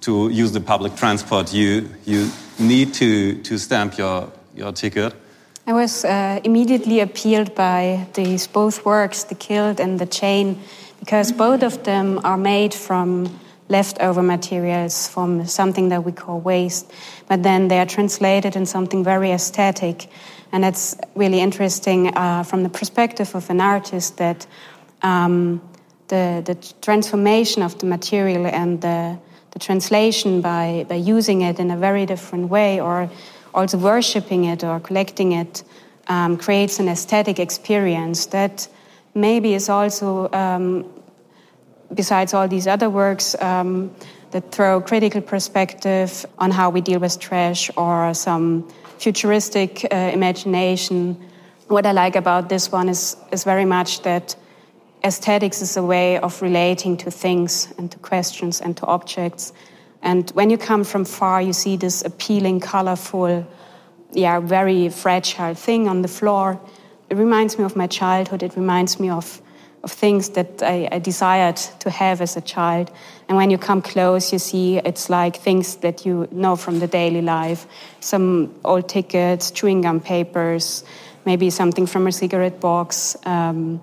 to 0.00 0.28
use 0.28 0.52
the 0.52 0.60
public 0.60 0.94
transport, 0.96 1.52
you 1.52 1.88
you 2.04 2.30
need 2.58 2.94
to 2.94 3.40
to 3.42 3.58
stamp 3.58 3.98
your 3.98 4.30
your 4.54 4.72
ticket. 4.72 5.14
I 5.66 5.72
was 5.72 6.04
uh, 6.04 6.40
immediately 6.44 7.00
appealed 7.00 7.54
by 7.54 8.06
these 8.14 8.46
both 8.46 8.84
works, 8.84 9.24
the 9.24 9.34
kilt 9.34 9.78
and 9.80 9.98
the 9.98 10.06
chain, 10.06 10.58
because 10.98 11.32
both 11.32 11.62
of 11.62 11.84
them 11.84 12.20
are 12.24 12.36
made 12.36 12.74
from 12.74 13.39
leftover 13.70 14.22
materials 14.22 15.08
from 15.08 15.46
something 15.46 15.88
that 15.88 16.04
we 16.04 16.12
call 16.12 16.40
waste, 16.40 16.92
but 17.28 17.42
then 17.42 17.68
they 17.68 17.78
are 17.78 17.86
translated 17.86 18.56
in 18.56 18.66
something 18.66 19.04
very 19.04 19.30
aesthetic. 19.30 20.08
And 20.52 20.64
that's 20.64 20.96
really 21.14 21.40
interesting 21.40 22.08
uh, 22.08 22.42
from 22.42 22.64
the 22.64 22.68
perspective 22.68 23.34
of 23.34 23.48
an 23.48 23.60
artist 23.60 24.16
that 24.18 24.46
um, 25.02 25.62
the, 26.08 26.42
the 26.44 26.56
transformation 26.82 27.62
of 27.62 27.78
the 27.78 27.86
material 27.86 28.46
and 28.46 28.80
the, 28.80 29.16
the 29.52 29.58
translation 29.60 30.40
by, 30.40 30.84
by 30.88 30.96
using 30.96 31.42
it 31.42 31.60
in 31.60 31.70
a 31.70 31.76
very 31.76 32.04
different 32.04 32.50
way 32.50 32.80
or 32.80 33.08
also 33.54 33.78
worshipping 33.78 34.44
it 34.44 34.64
or 34.64 34.80
collecting 34.80 35.32
it 35.32 35.62
um, 36.08 36.36
creates 36.36 36.80
an 36.80 36.88
aesthetic 36.88 37.38
experience 37.38 38.26
that 38.26 38.68
maybe 39.14 39.54
is 39.54 39.68
also 39.68 40.30
um, 40.32 40.84
besides 41.94 42.34
all 42.34 42.48
these 42.48 42.66
other 42.66 42.88
works 42.88 43.34
um, 43.40 43.94
that 44.30 44.52
throw 44.52 44.80
critical 44.80 45.20
perspective 45.20 46.24
on 46.38 46.50
how 46.50 46.70
we 46.70 46.80
deal 46.80 47.00
with 47.00 47.18
trash 47.18 47.70
or 47.76 48.14
some 48.14 48.68
futuristic 48.98 49.86
uh, 49.90 49.96
imagination. 50.12 51.16
What 51.68 51.86
I 51.86 51.92
like 51.92 52.16
about 52.16 52.48
this 52.48 52.70
one 52.70 52.88
is, 52.88 53.16
is 53.32 53.44
very 53.44 53.64
much 53.64 54.02
that 54.02 54.36
aesthetics 55.02 55.62
is 55.62 55.76
a 55.76 55.82
way 55.82 56.18
of 56.18 56.42
relating 56.42 56.96
to 56.98 57.10
things 57.10 57.72
and 57.78 57.90
to 57.90 57.98
questions 57.98 58.60
and 58.60 58.76
to 58.76 58.86
objects. 58.86 59.52
And 60.02 60.30
when 60.30 60.50
you 60.50 60.58
come 60.58 60.84
from 60.84 61.04
far, 61.04 61.42
you 61.42 61.52
see 61.52 61.76
this 61.76 62.04
appealing, 62.04 62.60
colorful, 62.60 63.46
yeah, 64.12 64.40
very 64.40 64.88
fragile 64.88 65.54
thing 65.54 65.88
on 65.88 66.02
the 66.02 66.08
floor. 66.08 66.60
It 67.08 67.16
reminds 67.16 67.58
me 67.58 67.64
of 67.64 67.76
my 67.76 67.86
childhood. 67.86 68.42
It 68.42 68.56
reminds 68.56 69.00
me 69.00 69.10
of 69.10 69.40
of 69.82 69.90
things 69.90 70.30
that 70.30 70.62
I, 70.62 70.88
I, 70.92 70.98
desired 70.98 71.56
to 71.56 71.90
have 71.90 72.20
as 72.20 72.36
a 72.36 72.40
child. 72.40 72.90
And 73.28 73.36
when 73.36 73.50
you 73.50 73.58
come 73.58 73.80
close, 73.80 74.32
you 74.32 74.38
see 74.38 74.78
it's 74.78 75.08
like 75.08 75.36
things 75.36 75.76
that 75.76 76.04
you 76.04 76.28
know 76.30 76.56
from 76.56 76.80
the 76.80 76.86
daily 76.86 77.22
life 77.22 77.66
some 78.00 78.54
old 78.64 78.88
tickets, 78.88 79.50
chewing 79.50 79.80
gum 79.80 80.00
papers, 80.00 80.84
maybe 81.24 81.50
something 81.50 81.86
from 81.86 82.06
a 82.06 82.12
cigarette 82.12 82.60
box. 82.60 83.16
Um, 83.24 83.82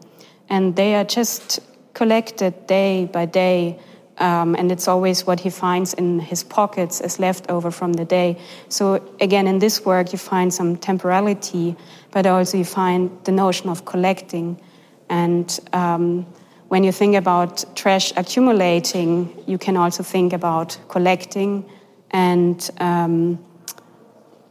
and 0.49 0.75
they 0.75 0.95
are 0.95 1.03
just 1.03 1.59
collected 1.93 2.67
day 2.67 3.05
by 3.05 3.25
day. 3.25 3.79
Um, 4.19 4.55
and 4.55 4.71
it's 4.71 4.87
always 4.87 5.27
what 5.27 5.39
he 5.39 5.51
finds 5.51 5.93
in 5.93 6.19
his 6.19 6.43
pockets 6.43 7.01
as 7.01 7.19
leftover 7.19 7.69
from 7.69 7.93
the 7.93 8.05
day. 8.05 8.39
So, 8.67 8.95
again, 9.21 9.45
in 9.45 9.59
this 9.59 9.85
work, 9.85 10.11
you 10.11 10.17
find 10.17 10.51
some 10.51 10.75
temporality, 10.75 11.75
but 12.11 12.25
also 12.25 12.57
you 12.57 12.65
find 12.65 13.11
the 13.25 13.31
notion 13.31 13.69
of 13.69 13.85
collecting. 13.85 14.59
And 15.09 15.59
um, 15.73 16.25
when 16.67 16.83
you 16.83 16.91
think 16.91 17.15
about 17.15 17.63
trash 17.75 18.11
accumulating, 18.17 19.43
you 19.47 19.57
can 19.57 19.77
also 19.77 20.03
think 20.03 20.33
about 20.33 20.77
collecting 20.89 21.65
and 22.11 22.69
um, 22.79 23.43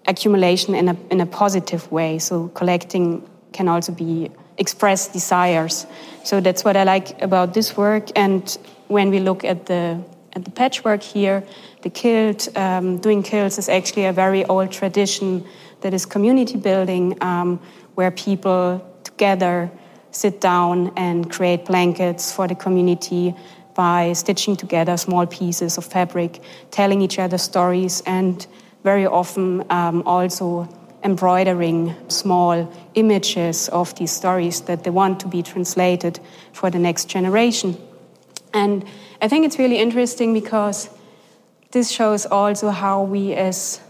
accumulation 0.07 0.75
in 0.75 0.89
a, 0.89 0.97
in 1.11 1.21
a 1.21 1.27
positive 1.27 1.91
way. 1.93 2.19
So, 2.19 2.49
collecting 2.49 3.29
can 3.53 3.69
also 3.69 3.93
be 3.93 4.31
express 4.59 5.09
desires. 5.09 5.87
So, 6.25 6.41
that's 6.41 6.65
what 6.65 6.77
I 6.77 6.85
like 6.85 7.21
about 7.23 7.55
this 7.55 7.77
work. 7.77 8.11
And 8.17 8.57
when 8.89 9.11
we 9.11 9.21
look 9.21 9.45
at 9.45 9.67
the 9.67 10.03
at 10.33 10.45
the 10.45 10.51
patchwork 10.51 11.03
here, 11.03 11.43
the 11.81 11.89
kilt, 11.89 12.55
um, 12.57 12.99
doing 12.99 13.23
kilts 13.23 13.59
is 13.59 13.69
actually 13.71 14.05
a 14.05 14.13
very 14.13 14.45
old 14.45 14.71
tradition 14.71 15.45
that 15.81 15.95
is 15.95 16.05
community 16.05 16.59
building, 16.59 17.17
um, 17.23 17.59
where 17.95 18.11
people 18.11 18.85
together 19.03 19.71
sit 20.17 20.41
down 20.41 20.93
and 20.97 21.31
create 21.31 21.67
blankets 21.67 22.33
for 22.33 22.49
the 22.49 22.55
community 22.55 23.35
by 23.75 24.15
stitching 24.15 24.57
together 24.57 24.97
small 24.97 25.27
pieces 25.27 25.77
of 25.77 25.85
fabric, 25.85 26.41
telling 26.71 27.03
each 27.03 27.19
other 27.19 27.37
stories, 27.37 28.03
and 28.07 28.47
very 28.83 29.07
often 29.07 29.65
um, 29.71 30.03
also 30.07 30.67
embroidering 31.05 31.95
small 32.09 32.73
images 32.95 33.69
of 33.69 33.95
these 33.97 34.11
stories 34.11 34.63
that 34.63 34.83
they 34.85 34.91
want 34.91 35.21
to 35.21 35.29
be 35.29 35.43
translated 35.43 36.19
for 36.53 36.71
the 36.71 36.79
next 36.79 37.09
generation. 37.09 37.77
And 38.55 38.85
I 39.21 39.29
think 39.29 39.45
it's 39.45 39.59
really 39.59 39.79
interesting 39.79 40.33
because 40.33 40.89
this 41.73 41.91
shows 41.91 42.25
also 42.27 42.71
how 42.71 43.03
we 43.03 43.35
as 43.35 43.81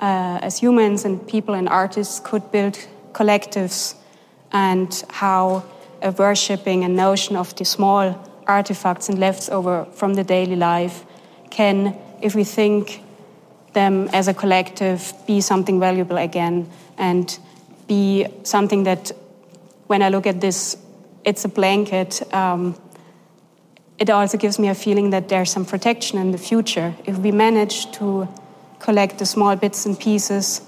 uh, 0.00 0.38
as 0.42 0.58
humans 0.58 1.04
and 1.04 1.24
people 1.28 1.54
and 1.54 1.68
artists 1.68 2.18
could 2.18 2.50
build 2.50 2.76
collectives 3.12 3.94
and 4.54 5.04
how 5.10 5.64
a 6.00 6.12
worshipping 6.12 6.84
a 6.84 6.88
notion 6.88 7.36
of 7.36 7.54
the 7.56 7.64
small 7.64 8.14
artifacts 8.46 9.08
and 9.08 9.18
leftover 9.18 9.84
from 9.92 10.14
the 10.14 10.22
daily 10.24 10.56
life 10.56 11.04
can, 11.50 11.98
if 12.22 12.34
we 12.34 12.44
think 12.44 13.02
them 13.72 14.08
as 14.12 14.28
a 14.28 14.34
collective, 14.34 15.12
be 15.26 15.40
something 15.40 15.80
valuable 15.80 16.16
again 16.16 16.70
and 16.96 17.38
be 17.88 18.26
something 18.44 18.84
that, 18.84 19.10
when 19.88 20.02
I 20.02 20.08
look 20.08 20.26
at 20.26 20.40
this, 20.40 20.76
it's 21.24 21.44
a 21.44 21.48
blanket. 21.48 22.22
Um, 22.32 22.76
it 23.98 24.08
also 24.08 24.38
gives 24.38 24.58
me 24.58 24.68
a 24.68 24.74
feeling 24.74 25.10
that 25.10 25.28
there's 25.28 25.50
some 25.50 25.64
protection 25.64 26.18
in 26.18 26.30
the 26.30 26.38
future. 26.38 26.94
If 27.04 27.18
we 27.18 27.32
manage 27.32 27.90
to 27.92 28.28
collect 28.78 29.18
the 29.18 29.26
small 29.26 29.56
bits 29.56 29.84
and 29.86 29.98
pieces 29.98 30.60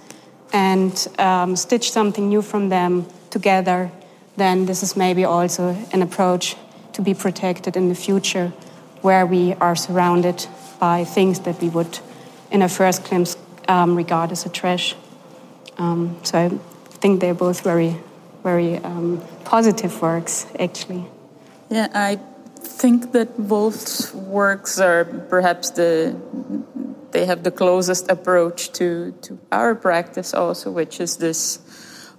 and 0.53 1.09
um, 1.19 1.55
stitch 1.55 1.93
something 1.93 2.29
new 2.29 2.43
from 2.43 2.69
them 2.69 3.07
together, 3.37 3.91
then 4.37 4.67
this 4.67 4.83
is 4.83 4.97
maybe 4.97 5.23
also 5.25 5.77
an 5.93 6.01
approach 6.03 6.57
to 6.93 7.03
be 7.03 7.15
protected 7.15 7.77
in 7.77 7.89
the 7.89 7.95
future 7.95 8.49
where 9.03 9.27
we 9.27 9.55
are 9.61 9.77
surrounded 9.77 10.47
by 10.81 11.05
things 11.05 11.41
that 11.41 11.61
we 11.61 11.69
would, 11.69 11.99
in 12.51 12.63
a 12.63 12.69
first 12.69 13.05
glimpse, 13.05 13.37
um, 13.69 13.95
regard 13.95 14.33
as 14.33 14.47
a 14.47 14.49
trash. 14.49 14.97
Um, 15.77 16.17
so 16.23 16.39
I 16.39 16.49
think 17.03 17.21
they're 17.21 17.41
both 17.47 17.61
very, 17.63 17.97
very 18.43 18.79
um, 18.79 19.21
positive 19.45 19.93
works, 20.01 20.47
actually. 20.59 21.05
Yeah, 21.69 21.89
I 21.93 22.19
think 22.63 23.13
that 23.13 23.29
both 23.37 24.15
works 24.15 24.81
are 24.81 25.05
perhaps 25.05 25.71
the 25.71 26.17
they 27.17 27.25
have 27.27 27.43
the 27.43 27.51
closest 27.51 28.11
approach 28.11 28.73
to, 28.73 29.13
to 29.23 29.39
our 29.51 29.75
practice 29.75 30.35
also, 30.35 30.71
which 30.71 31.01
is 31.01 31.17
this 31.17 31.59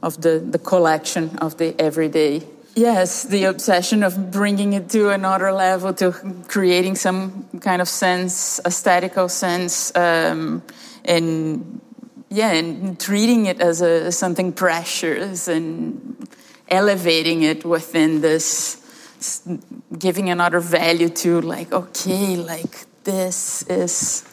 of 0.01 0.21
the, 0.21 0.39
the 0.39 0.59
collection 0.59 1.37
of 1.39 1.57
the 1.57 1.79
everyday. 1.79 2.43
Yes, 2.75 3.23
the 3.23 3.45
obsession 3.45 4.03
of 4.03 4.31
bringing 4.31 4.73
it 4.73 4.89
to 4.91 5.09
another 5.09 5.51
level, 5.51 5.93
to 5.95 6.11
creating 6.47 6.95
some 6.95 7.47
kind 7.59 7.81
of 7.81 7.87
sense, 7.87 8.59
aesthetical 8.65 9.29
sense, 9.29 9.95
um, 9.95 10.61
and 11.03 11.81
yeah, 12.29 12.51
and 12.51 12.99
treating 12.99 13.47
it 13.47 13.61
as 13.61 13.81
a 13.81 14.11
something 14.11 14.53
precious 14.53 15.47
and 15.47 16.29
elevating 16.69 17.41
it 17.41 17.65
within 17.65 18.21
this, 18.21 18.79
giving 19.97 20.29
another 20.29 20.59
value 20.59 21.09
to 21.09 21.41
like, 21.41 21.73
okay, 21.73 22.35
like 22.35 22.85
this 23.03 23.63
is 23.63 24.23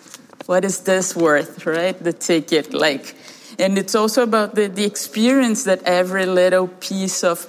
what 0.46 0.64
is 0.64 0.81
this 0.81 1.16
worth, 1.16 1.64
right? 1.64 1.98
The 2.03 2.12
ticket, 2.12 2.74
like, 2.74 3.14
and 3.59 3.79
it's 3.79 3.95
also 3.95 4.23
about 4.23 4.55
the, 4.55 4.69
the 4.69 4.85
experience 4.85 5.64
that 5.64 5.83
every 5.85 6.27
little 6.27 6.69
piece 6.69 7.25
of 7.25 7.47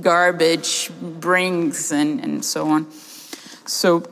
garbage 0.00 0.90
brings 1.00 1.92
and, 1.92 2.20
and 2.20 2.44
so 2.44 2.68
on. 2.68 2.86
So 3.66 4.04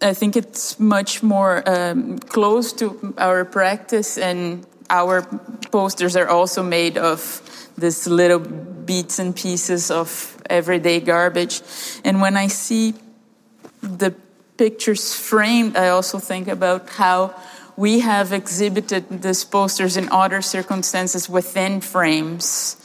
I 0.00 0.14
think 0.14 0.36
it's 0.36 0.78
much 0.78 1.22
more 1.22 1.62
um, 1.66 2.18
close 2.18 2.72
to 2.74 3.14
our 3.18 3.44
practice, 3.44 4.18
and 4.18 4.66
our 4.90 5.22
posters 5.70 6.16
are 6.16 6.28
also 6.28 6.62
made 6.62 6.98
of 6.98 7.40
this 7.76 8.06
little 8.06 8.38
bits 8.38 9.18
and 9.18 9.34
pieces 9.34 9.90
of 9.90 10.36
everyday 10.50 11.00
garbage. 11.00 11.62
And 12.04 12.20
when 12.20 12.36
I 12.36 12.48
see 12.48 12.94
the 13.80 14.14
pictures 14.56 15.14
framed, 15.14 15.76
I 15.76 15.88
also 15.88 16.18
think 16.18 16.48
about 16.48 16.88
how 16.90 17.34
we 17.82 17.98
have 17.98 18.32
exhibited 18.32 19.22
these 19.22 19.42
posters 19.42 19.96
in 19.96 20.08
other 20.10 20.40
circumstances 20.40 21.28
within 21.28 21.80
frames 21.80 22.76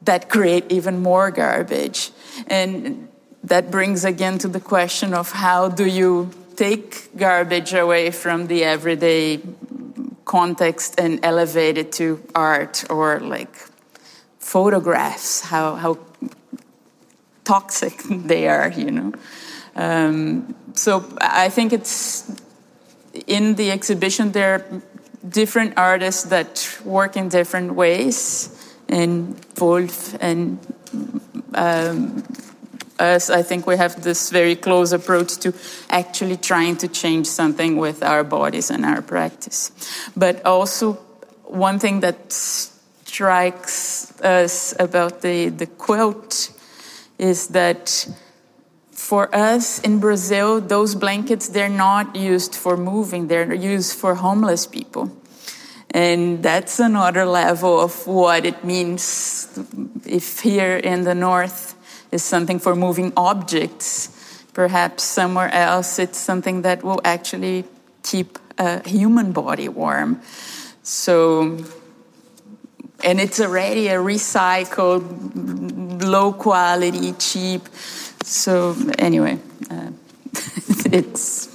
that 0.00 0.28
create 0.28 0.64
even 0.70 1.02
more 1.02 1.32
garbage. 1.32 2.12
And 2.46 3.08
that 3.42 3.68
brings 3.68 4.04
again 4.04 4.38
to 4.38 4.48
the 4.48 4.60
question 4.60 5.12
of 5.12 5.32
how 5.32 5.68
do 5.68 5.84
you 5.84 6.30
take 6.54 7.16
garbage 7.16 7.74
away 7.74 8.12
from 8.12 8.46
the 8.46 8.62
everyday 8.62 9.40
context 10.24 11.00
and 11.00 11.18
elevate 11.24 11.76
it 11.76 11.90
to 11.98 12.22
art 12.32 12.84
or 12.88 13.18
like 13.18 13.56
photographs, 14.38 15.40
how, 15.40 15.74
how 15.74 15.98
toxic 17.42 18.04
they 18.32 18.46
are, 18.46 18.70
you 18.70 18.92
know. 18.92 19.12
Um, 19.74 20.54
so 20.74 21.04
I 21.20 21.48
think 21.48 21.72
it's 21.72 22.45
in 23.26 23.54
the 23.54 23.70
exhibition 23.70 24.32
there 24.32 24.54
are 24.54 24.82
different 25.28 25.74
artists 25.76 26.24
that 26.24 26.78
work 26.84 27.16
in 27.16 27.28
different 27.28 27.74
ways, 27.74 28.50
and 28.88 29.36
Wolf 29.58 30.14
and 30.20 30.58
um, 31.54 32.22
us, 32.98 33.30
I 33.30 33.42
think 33.42 33.66
we 33.66 33.76
have 33.76 34.02
this 34.02 34.30
very 34.30 34.56
close 34.56 34.92
approach 34.92 35.36
to 35.38 35.52
actually 35.90 36.36
trying 36.36 36.76
to 36.78 36.88
change 36.88 37.26
something 37.26 37.76
with 37.76 38.02
our 38.02 38.24
bodies 38.24 38.70
and 38.70 38.84
our 38.84 39.02
practice. 39.02 39.72
But 40.16 40.44
also, 40.46 40.94
one 41.44 41.78
thing 41.78 42.00
that 42.00 42.32
strikes 42.32 44.18
us 44.20 44.74
about 44.78 45.22
the, 45.22 45.48
the 45.48 45.66
quilt 45.66 46.50
is 47.18 47.48
that 47.48 48.08
for 48.96 49.32
us 49.34 49.78
in 49.80 50.00
Brazil, 50.00 50.60
those 50.60 50.94
blankets, 50.94 51.48
they're 51.48 51.68
not 51.68 52.16
used 52.16 52.54
for 52.54 52.76
moving, 52.76 53.28
they're 53.28 53.52
used 53.52 53.92
for 53.92 54.14
homeless 54.14 54.66
people. 54.66 55.14
And 55.90 56.42
that's 56.42 56.80
another 56.80 57.26
level 57.26 57.78
of 57.78 58.06
what 58.06 58.44
it 58.44 58.64
means 58.64 59.48
if 60.04 60.40
here 60.40 60.76
in 60.76 61.04
the 61.04 61.14
north 61.14 61.74
is 62.10 62.22
something 62.22 62.58
for 62.58 62.74
moving 62.74 63.12
objects. 63.16 64.44
Perhaps 64.54 65.04
somewhere 65.04 65.52
else 65.52 65.98
it's 65.98 66.18
something 66.18 66.62
that 66.62 66.82
will 66.82 67.00
actually 67.04 67.64
keep 68.02 68.38
a 68.58 68.86
human 68.88 69.32
body 69.32 69.68
warm. 69.68 70.22
So, 70.82 71.58
and 73.04 73.20
it's 73.20 73.40
already 73.40 73.88
a 73.88 73.96
recycled, 73.96 76.02
low 76.02 76.32
quality, 76.32 77.12
cheap. 77.12 77.68
So, 78.26 78.74
anyway, 78.98 79.38
uh, 79.70 79.90
it's 80.90 81.46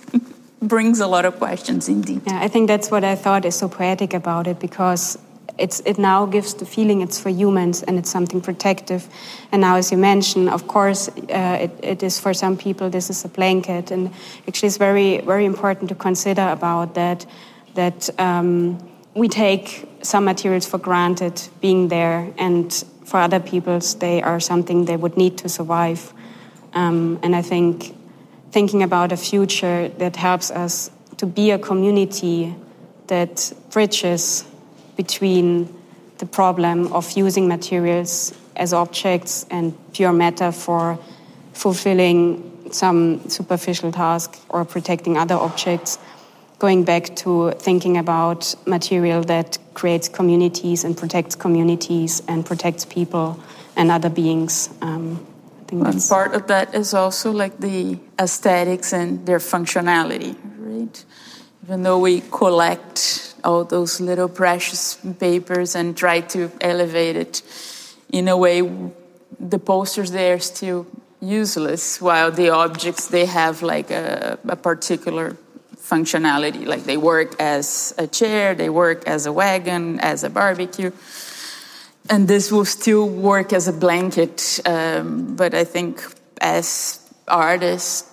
brings 0.62 1.02
a 1.02 1.08
lot 1.08 1.26
of 1.26 1.38
questions 1.38 1.90
indeed. 1.90 2.22
Yeah, 2.26 2.40
I 2.40 2.48
think 2.48 2.68
that's 2.68 2.90
what 2.90 3.04
I 3.04 3.16
thought 3.16 3.44
is 3.44 3.56
so 3.56 3.68
poetic 3.68 4.14
about 4.14 4.48
it 4.48 4.60
because 4.60 5.18
it's, 5.58 5.82
it 5.82 5.98
now 5.98 6.26
gives 6.26 6.54
the 6.54 6.66
feeling 6.66 7.02
it's 7.02 7.20
for 7.20 7.30
humans 7.30 7.84
and 7.84 8.00
it's 8.00 8.10
something 8.10 8.40
protective. 8.40 9.10
And 9.52 9.60
now, 9.62 9.76
as 9.76 9.92
you 9.92 9.98
mentioned, 9.98 10.50
of 10.50 10.68
course, 10.68 11.10
uh, 11.10 11.58
it, 11.62 11.72
it 11.84 12.04
is 12.04 12.22
for 12.22 12.34
some 12.34 12.56
people, 12.56 12.90
this 12.90 13.10
is 13.10 13.26
a 13.26 13.28
blanket. 13.28 13.92
And 13.92 14.14
actually, 14.48 14.68
it's 14.68 14.78
very, 14.78 15.20
very 15.20 15.44
important 15.44 15.90
to 15.90 15.96
consider 15.96 16.48
about 16.48 16.96
that, 16.96 17.26
that 17.74 18.10
um, 18.18 18.78
we 19.14 19.28
take 19.28 19.90
some 20.04 20.24
materials 20.24 20.66
for 20.66 20.78
granted 20.78 21.42
being 21.60 21.90
there, 21.90 22.32
and 22.38 22.72
for 23.04 23.20
other 23.20 23.42
peoples, 23.42 23.96
they 23.96 24.22
are 24.22 24.40
something 24.40 24.86
they 24.86 24.96
would 24.96 25.18
need 25.18 25.38
to 25.40 25.50
survive. 25.50 26.14
Um, 26.74 27.20
and 27.24 27.36
I 27.36 27.42
think 27.42 27.96
thinking 28.52 28.84
about 28.84 29.12
a 29.12 29.18
future 29.18 29.90
that 29.98 30.16
helps 30.16 30.52
us 30.52 30.92
to 31.18 31.26
be 31.26 31.52
a 31.52 31.60
community 31.60 32.56
that 33.08 33.54
bridges 33.72 34.46
between 34.96 35.74
the 36.18 36.26
problem 36.26 36.92
of 36.94 37.12
using 37.14 37.48
materials 37.48 38.34
as 38.56 38.74
objects 38.74 39.46
and 39.50 39.74
pure 39.94 40.14
matter 40.14 40.52
for 40.52 41.00
fulfilling 41.54 42.48
some 42.72 43.28
superficial 43.30 43.92
task 43.92 44.40
or 44.50 44.64
protecting 44.66 45.18
other 45.18 45.36
objects, 45.36 45.98
going 46.60 46.84
back 46.84 47.16
to 47.16 47.52
thinking 47.52 47.98
about 47.98 48.54
material 48.66 49.24
that 49.24 49.58
creates 49.74 50.08
communities 50.08 50.84
and 50.84 50.96
protects 50.96 51.36
communities 51.36 52.22
and 52.28 52.46
protects 52.46 52.86
people 52.86 53.40
and 53.76 53.92
other 53.92 54.10
beings. 54.10 54.70
Um, 54.82 55.26
and 55.72 56.04
part 56.10 56.34
of 56.34 56.48
that 56.48 56.76
is 56.76 56.94
also 56.94 57.32
like 57.32 57.58
the 57.60 57.98
aesthetics 58.20 58.94
and 58.94 59.26
their 59.26 59.40
functionality, 59.40 60.36
right? 60.60 61.06
Even 61.64 61.84
though 61.84 62.00
we 62.00 62.22
collect 62.30 63.36
all 63.44 63.64
those 63.64 64.02
little 64.02 64.28
precious 64.28 64.96
papers 65.20 65.76
and 65.76 65.96
try 65.96 66.22
to 66.22 66.52
elevate 66.60 67.16
it 67.16 67.42
in 68.12 68.28
a 68.28 68.38
way 68.38 68.62
the 69.40 69.58
posters 69.60 70.12
they 70.12 70.32
are 70.32 70.40
still 70.40 70.86
useless 71.22 72.02
while 72.02 72.32
the 72.32 72.50
objects 72.50 73.08
they 73.08 73.26
have 73.26 73.62
like 73.62 73.90
a, 73.92 74.38
a 74.48 74.56
particular 74.56 75.38
functionality. 75.78 76.66
Like 76.66 76.84
they 76.84 76.98
work 76.98 77.40
as 77.40 77.94
a 77.98 78.08
chair 78.08 78.56
they 78.56 78.70
work 78.70 79.08
as 79.08 79.26
a 79.26 79.32
wagon 79.32 80.00
as 80.00 80.24
a 80.24 80.30
barbecue 80.30 80.92
and 82.10 82.28
this 82.28 82.52
will 82.52 82.66
still 82.66 83.08
work 83.08 83.54
as 83.54 83.68
a 83.68 83.74
blanket 83.74 84.60
um, 84.66 85.36
but 85.36 85.54
i 85.54 85.64
think 85.64 86.04
as 86.42 87.00
artists 87.28 88.12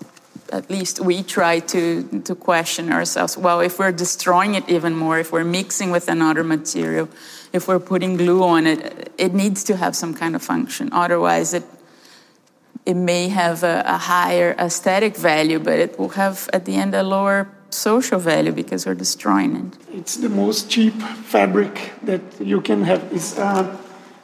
at 0.53 0.71
least 0.71 1.01
we 1.01 1.23
try 1.23 1.61
to, 1.61 2.23
to 2.25 2.35
question 2.35 2.93
ourselves 2.93 3.37
well, 3.37 3.61
if 3.61 3.79
we're 3.79 3.93
destroying 3.93 4.55
it 4.55 4.69
even 4.69 4.95
more, 4.95 5.19
if 5.19 5.33
we're 5.33 5.45
mixing 5.45 5.91
with 5.91 6.09
another 6.09 6.45
material, 6.45 7.09
if 7.53 7.69
we're 7.69 7.79
putting 7.79 8.17
glue 8.17 8.43
on 8.43 8.67
it, 8.67 9.13
it 9.19 9.35
needs 9.35 9.65
to 9.65 9.77
have 9.77 9.95
some 9.95 10.15
kind 10.15 10.35
of 10.35 10.43
function. 10.43 10.89
Otherwise, 10.93 11.55
it, 11.55 11.65
it 12.87 12.95
may 12.95 13.29
have 13.29 13.63
a, 13.63 13.83
a, 13.87 13.99
higher 13.99 14.55
aesthetic 14.59 15.17
value, 15.17 15.59
but 15.59 15.79
it 15.79 15.99
will 15.99 16.11
have 16.11 16.49
at 16.53 16.65
the 16.65 16.75
end 16.75 16.95
a 16.95 17.03
lower 17.03 17.49
social 17.71 18.19
value 18.19 18.53
because 18.53 18.87
we're 18.87 18.95
destroying 18.95 19.57
it. 19.57 19.97
It's 19.99 20.17
the 20.17 20.29
most 20.29 20.71
cheap 20.71 20.95
fabric 20.95 21.93
that 22.03 22.23
you 22.41 22.61
can 22.61 22.83
have. 22.85 23.03
It's, 23.13 23.39
uh, 23.39 23.77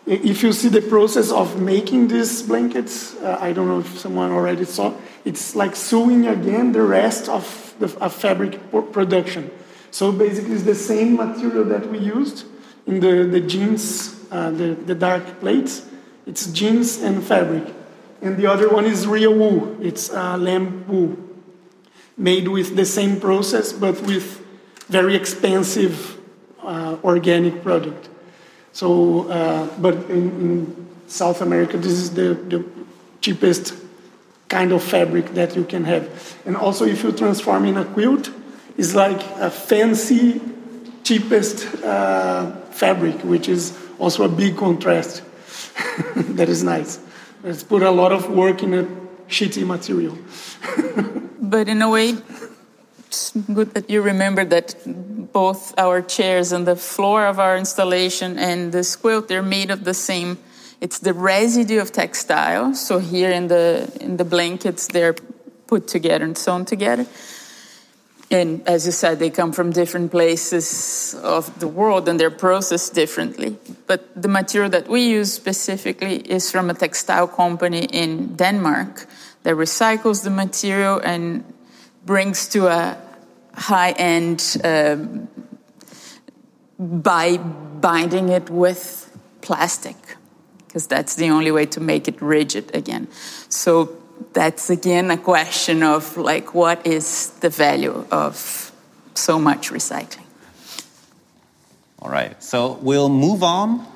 if 0.07 0.42
you 0.42 0.53
see 0.53 0.68
the 0.68 0.82
process 0.82 1.30
of 1.30 1.61
making 1.61 2.09
these 2.09 2.42
blankets, 2.42 3.14
uh, 3.16 3.38
I 3.40 3.53
don't 3.53 3.68
know 3.68 3.80
if 3.80 3.99
someone 3.99 4.30
already 4.30 4.64
saw, 4.64 4.95
it's 5.24 5.55
like 5.55 5.76
sewing 5.76 6.26
again 6.26 6.72
the 6.72 6.82
rest 6.82 7.28
of 7.28 7.74
the 7.78 7.86
of 8.01 8.12
fabric 8.12 8.61
production. 8.92 9.51
So 9.90 10.12
basically, 10.12 10.55
it's 10.55 10.64
the 10.64 10.74
same 10.74 11.16
material 11.16 11.64
that 11.64 11.90
we 11.90 11.99
used 11.99 12.47
in 12.86 13.01
the, 13.01 13.24
the 13.24 13.40
jeans, 13.40 14.14
uh, 14.30 14.51
the, 14.51 14.74
the 14.74 14.95
dark 14.95 15.40
plates. 15.40 15.86
It's 16.26 16.47
jeans 16.47 17.01
and 17.01 17.22
fabric 17.22 17.64
and 18.24 18.38
the 18.38 18.47
other 18.47 18.68
one 18.70 18.86
is 18.86 19.07
real 19.07 19.34
wool. 19.34 19.76
It's 19.80 20.11
uh, 20.11 20.38
lamb 20.38 20.86
wool, 20.88 21.16
made 22.16 22.48
with 22.48 22.76
the 22.76 22.84
same 22.84 23.20
process 23.20 23.72
but 23.72 24.00
with 24.02 24.44
very 24.88 25.16
expensive 25.16 26.18
uh, 26.62 26.96
organic 27.04 27.62
product. 27.62 28.08
So, 28.72 29.28
uh, 29.28 29.68
but 29.78 29.94
in, 30.10 30.30
in, 30.40 30.84
South 31.06 31.42
America, 31.42 31.76
this 31.76 31.92
is 31.92 32.14
the, 32.14 32.34
the, 32.34 32.64
cheapest 33.20 33.74
kind 34.48 34.72
of 34.72 34.82
fabric 34.82 35.26
that 35.34 35.54
you 35.54 35.64
can 35.64 35.84
have. 35.84 36.36
And 36.44 36.56
also, 36.56 36.84
if 36.84 37.02
you 37.02 37.12
transform 37.12 37.66
in 37.66 37.76
a 37.76 37.84
quilt, 37.84 38.30
it's 38.76 38.94
like 38.94 39.20
a 39.36 39.50
fancy, 39.50 40.40
cheapest 41.04 41.82
uh, 41.84 42.50
fabric, 42.70 43.16
which 43.20 43.48
is 43.48 43.78
also 43.98 44.24
a 44.24 44.28
big 44.28 44.56
contrast. 44.56 45.22
that 46.16 46.48
is 46.48 46.64
nice. 46.64 46.98
It's 47.44 47.62
put 47.62 47.82
a 47.82 47.90
lot 47.90 48.12
of 48.12 48.28
work 48.30 48.62
in 48.62 48.74
a 48.74 48.84
shitty 49.28 49.66
material. 49.66 50.18
but 51.51 51.68
in 51.68 51.82
a 51.82 51.88
way, 51.88 52.16
it's 53.07 53.30
good 53.32 53.74
that 53.74 53.88
you 53.88 54.03
remember 54.03 54.45
that 54.45 54.74
both 55.32 55.74
our 55.78 56.03
chairs 56.03 56.53
and 56.53 56.66
the 56.66 56.76
floor 56.76 57.26
of 57.26 57.38
our 57.38 57.57
installation 57.57 58.38
and 58.38 58.72
the 58.72 58.97
quilt 59.01 59.28
they're 59.28 59.42
made 59.42 59.70
of 59.70 59.84
the 59.84 59.95
same. 59.95 60.38
It's 60.80 60.99
the 60.99 61.12
residue 61.12 61.80
of 61.80 61.92
textile. 61.92 62.74
So 62.74 62.99
here 62.99 63.30
in 63.30 63.49
the 63.49 63.90
in 64.01 64.16
the 64.16 64.24
blankets, 64.24 64.86
they're 64.88 65.14
put 65.66 65.86
together 65.86 66.24
and 66.24 66.36
sewn 66.36 66.64
together 66.64 67.07
and 68.30 68.66
as 68.66 68.86
you 68.86 68.92
said, 68.92 69.18
they 69.18 69.30
come 69.30 69.53
from 69.53 69.70
different 69.70 70.11
places 70.11 71.14
of 71.22 71.59
the 71.61 71.68
world 71.68 72.09
and 72.09 72.18
they're 72.18 72.30
processed 72.30 72.95
differently. 72.95 73.57
But 73.86 74.01
the 74.20 74.28
material 74.28 74.70
that 74.70 74.88
we 74.88 75.03
use 75.03 75.32
specifically 75.32 76.16
is 76.16 76.51
from 76.51 76.70
a 76.70 76.74
textile 76.74 77.28
company 77.28 77.84
in 77.84 78.34
Denmark 78.34 79.07
that 79.45 79.55
recycles 79.55 80.24
the 80.24 80.30
material 80.30 80.99
and 80.99 81.45
brings 82.05 82.49
to 82.49 82.66
a 82.66 82.99
high 83.55 83.92
end 83.92 84.57
um, 84.64 85.28
by 86.78 87.36
binding 87.36 88.30
it 88.30 88.51
with 88.51 89.16
plastic, 89.42 89.97
because 90.66 90.86
that's 90.86 91.14
the 91.14 91.30
only 91.30 91.53
way 91.53 91.66
to 91.66 91.80
make 91.80 92.09
it 92.09 92.20
rigid 92.20 92.74
again. 92.74 93.07
So 93.49 93.97
that's 94.32 94.70
again 94.70 95.11
a 95.11 95.18
question 95.18 95.82
of 95.82 96.16
like 96.16 96.55
what 96.55 96.86
is 96.86 97.30
the 97.40 97.51
value 97.51 98.07
of 98.11 98.72
so 99.14 99.38
much 99.38 99.70
recycling? 99.70 100.26
All 102.01 102.11
right. 102.11 102.42
So 102.42 102.78
we'll 102.82 103.09
move 103.09 103.42
on 103.42 103.86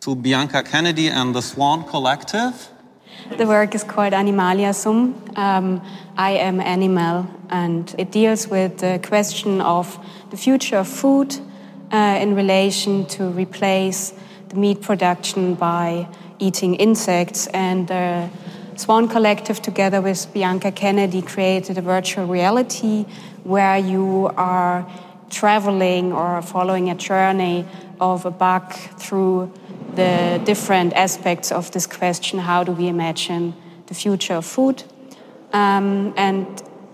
to 0.00 0.14
bianca 0.14 0.62
kennedy 0.62 1.08
and 1.08 1.34
the 1.34 1.42
swan 1.42 1.84
collective 1.84 2.68
the 3.38 3.46
work 3.46 3.74
is 3.74 3.84
called 3.84 4.12
animalia 4.12 4.72
sum 4.74 5.14
um, 5.36 5.80
i 6.16 6.30
am 6.30 6.60
animal 6.60 7.26
and 7.50 7.94
it 7.98 8.10
deals 8.10 8.48
with 8.48 8.78
the 8.78 9.00
question 9.02 9.60
of 9.60 9.98
the 10.30 10.36
future 10.36 10.76
of 10.76 10.88
food 10.88 11.36
uh, 11.92 12.18
in 12.20 12.34
relation 12.34 13.04
to 13.06 13.28
replace 13.30 14.12
the 14.48 14.56
meat 14.56 14.80
production 14.80 15.54
by 15.54 16.08
eating 16.38 16.74
insects. 16.76 17.46
And 17.48 17.90
uh, 17.90 18.28
Swan 18.76 19.08
Collective, 19.08 19.60
together 19.60 20.00
with 20.00 20.32
Bianca 20.32 20.72
Kennedy, 20.72 21.22
created 21.22 21.78
a 21.78 21.82
virtual 21.82 22.26
reality 22.26 23.04
where 23.44 23.76
you 23.78 24.30
are 24.36 24.86
traveling 25.28 26.12
or 26.12 26.42
following 26.42 26.90
a 26.90 26.94
journey 26.94 27.64
of 28.00 28.24
a 28.24 28.30
bug 28.30 28.72
through 28.72 29.52
the 29.96 30.40
different 30.44 30.92
aspects 30.94 31.52
of 31.52 31.70
this 31.70 31.86
question 31.86 32.38
how 32.38 32.64
do 32.64 32.72
we 32.72 32.88
imagine 32.88 33.54
the 33.86 33.94
future 33.94 34.34
of 34.34 34.44
food? 34.44 34.82
Um, 35.52 36.14
and 36.16 36.46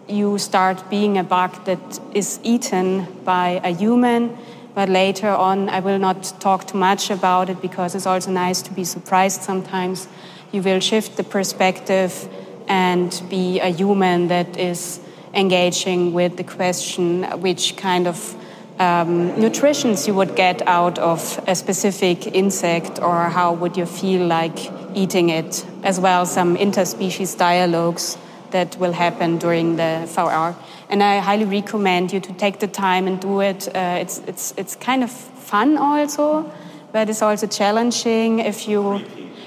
you 0.08 0.38
start 0.38 0.88
being 0.88 1.18
a 1.18 1.24
bug 1.24 1.64
that 1.64 2.00
is 2.14 2.40
eaten 2.42 3.06
by 3.24 3.60
a 3.64 3.70
human. 3.70 4.36
But 4.74 4.88
later 4.88 5.28
on, 5.28 5.68
I 5.68 5.80
will 5.80 5.98
not 5.98 6.34
talk 6.38 6.66
too 6.66 6.78
much 6.78 7.10
about 7.10 7.50
it 7.50 7.60
because 7.60 7.94
it's 7.94 8.06
also 8.06 8.30
nice 8.30 8.62
to 8.62 8.72
be 8.72 8.84
surprised 8.84 9.42
sometimes 9.42 10.08
you 10.52 10.62
will 10.62 10.80
shift 10.80 11.16
the 11.16 11.24
perspective 11.24 12.28
and 12.68 13.22
be 13.28 13.60
a 13.60 13.68
human 13.68 14.28
that 14.28 14.56
is 14.56 15.00
engaging 15.34 16.12
with 16.12 16.36
the 16.36 16.44
question 16.44 17.24
which 17.40 17.76
kind 17.76 18.06
of 18.06 18.34
um, 18.78 19.38
nutritions 19.40 20.06
you 20.06 20.14
would 20.14 20.36
get 20.36 20.66
out 20.66 20.98
of 20.98 21.42
a 21.46 21.54
specific 21.54 22.26
insect 22.26 23.00
or 23.00 23.28
how 23.30 23.52
would 23.52 23.76
you 23.76 23.86
feel 23.86 24.26
like 24.26 24.70
eating 24.94 25.30
it 25.30 25.64
as 25.82 25.98
well 25.98 26.26
some 26.26 26.56
interspecies 26.56 27.36
dialogues 27.36 28.18
that 28.50 28.76
will 28.78 28.92
happen 28.92 29.38
during 29.38 29.76
the 29.76 30.06
VR 30.06 30.54
and 30.88 31.02
I 31.02 31.18
highly 31.18 31.44
recommend 31.44 32.12
you 32.12 32.20
to 32.20 32.32
take 32.34 32.60
the 32.60 32.68
time 32.68 33.06
and 33.06 33.20
do 33.20 33.40
it 33.40 33.68
uh, 33.74 33.98
it's, 34.00 34.18
it's, 34.26 34.54
it's 34.56 34.76
kind 34.76 35.02
of 35.02 35.10
fun 35.10 35.76
also 35.78 36.50
but 36.92 37.08
it's 37.08 37.22
also 37.22 37.46
challenging 37.46 38.38
if 38.40 38.68
you 38.68 39.00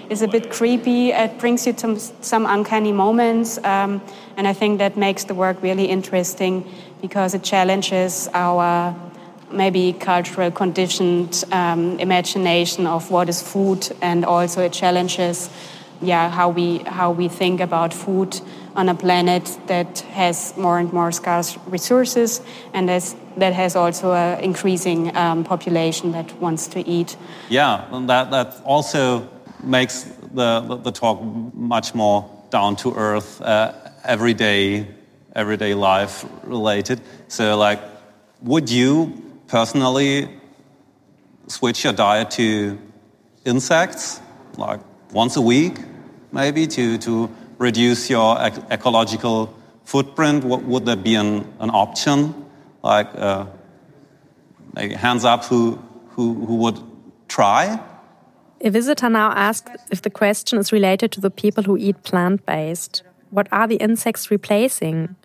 is 0.09 0.21
a 0.23 0.27
bit 0.27 0.49
creepy. 0.49 1.11
It 1.11 1.38
brings 1.38 1.65
you 1.67 1.73
to 1.73 1.99
some 2.21 2.45
uncanny 2.45 2.91
moments, 2.91 3.57
um, 3.59 4.01
and 4.38 4.47
I 4.47 4.53
think 4.53 4.80
that 4.80 4.97
makes 4.97 5.25
the 5.25 5.36
work 5.36 5.61
really 5.61 5.86
interesting 5.86 6.69
because 7.01 7.34
it 7.34 7.43
challenges 7.43 8.27
our 8.34 8.95
maybe 9.51 9.93
cultural 9.93 10.51
conditioned 10.51 11.43
um, 11.51 11.99
imagination 11.99 12.87
of 12.87 13.11
what 13.11 13.29
is 13.29 13.41
food, 13.41 13.87
and 14.01 14.25
also 14.25 14.61
it 14.61 14.73
challenges, 14.73 15.49
yeah, 16.01 16.29
how 16.29 16.49
we 16.49 16.79
how 16.79 17.11
we 17.11 17.27
think 17.27 17.61
about 17.61 17.93
food 17.93 18.41
on 18.75 18.89
a 18.89 18.95
planet 18.95 19.57
that 19.67 19.99
has 20.11 20.55
more 20.55 20.79
and 20.79 20.93
more 20.93 21.11
scarce 21.11 21.57
resources 21.67 22.41
and 22.73 22.89
as, 22.89 23.15
that 23.37 23.53
has 23.53 23.75
also 23.75 24.13
an 24.13 24.39
increasing 24.41 25.15
um, 25.17 25.43
population 25.43 26.11
that 26.11 26.33
wants 26.39 26.67
to 26.67 26.87
eat. 26.87 27.17
Yeah, 27.49 27.85
that, 28.07 28.31
that 28.31 28.61
also 28.63 29.27
makes 29.63 30.03
the, 30.33 30.61
the, 30.61 30.77
the 30.77 30.91
talk 30.91 31.21
much 31.53 31.93
more 31.93 32.29
down 32.51 32.75
to 32.77 32.93
earth, 32.95 33.41
uh, 33.41 33.73
everyday, 34.05 34.87
everyday 35.35 35.73
life 35.73 36.25
related. 36.43 37.01
So, 37.27 37.57
like, 37.57 37.81
would 38.41 38.69
you 38.69 39.28
personally 39.49 40.29
switch 41.47 41.83
your 41.83 41.93
diet 41.93 42.31
to 42.31 42.79
insects, 43.45 44.21
like 44.57 44.79
once 45.11 45.35
a 45.35 45.41
week, 45.41 45.79
maybe, 46.31 46.67
to, 46.67 46.97
to 46.99 47.29
reduce 47.57 48.09
your 48.09 48.39
ec 48.39 48.53
ecological 48.71 49.53
footprint? 49.83 50.43
What, 50.43 50.63
would 50.63 50.85
that 50.85 51.03
be 51.03 51.15
an, 51.15 51.51
an 51.59 51.71
option? 51.71 52.45
Like, 52.83 53.09
uh, 53.15 53.47
hands 54.77 55.25
up 55.25 55.43
who, 55.45 55.79
who, 56.09 56.45
who 56.45 56.55
would 56.57 56.79
try? 57.27 57.79
A 58.61 58.69
visitor 58.69 59.09
now 59.09 59.31
asked 59.31 59.69
if 59.91 60.01
the 60.01 60.09
question 60.09 60.59
is 60.59 60.71
related 60.71 61.11
to 61.13 61.21
the 61.21 61.31
people 61.31 61.63
who 61.63 61.77
eat 61.77 62.03
plant 62.03 62.45
based. 62.45 63.03
What 63.31 63.47
are 63.51 63.67
the 63.67 63.75
insects 63.77 64.29
replacing? 64.29 65.15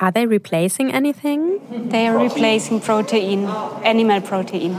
Are 0.00 0.10
they 0.10 0.26
replacing 0.26 0.92
anything? 0.92 1.88
They 1.90 2.08
are 2.08 2.18
replacing 2.18 2.80
protein, 2.80 3.44
animal 3.84 4.20
protein. 4.20 4.72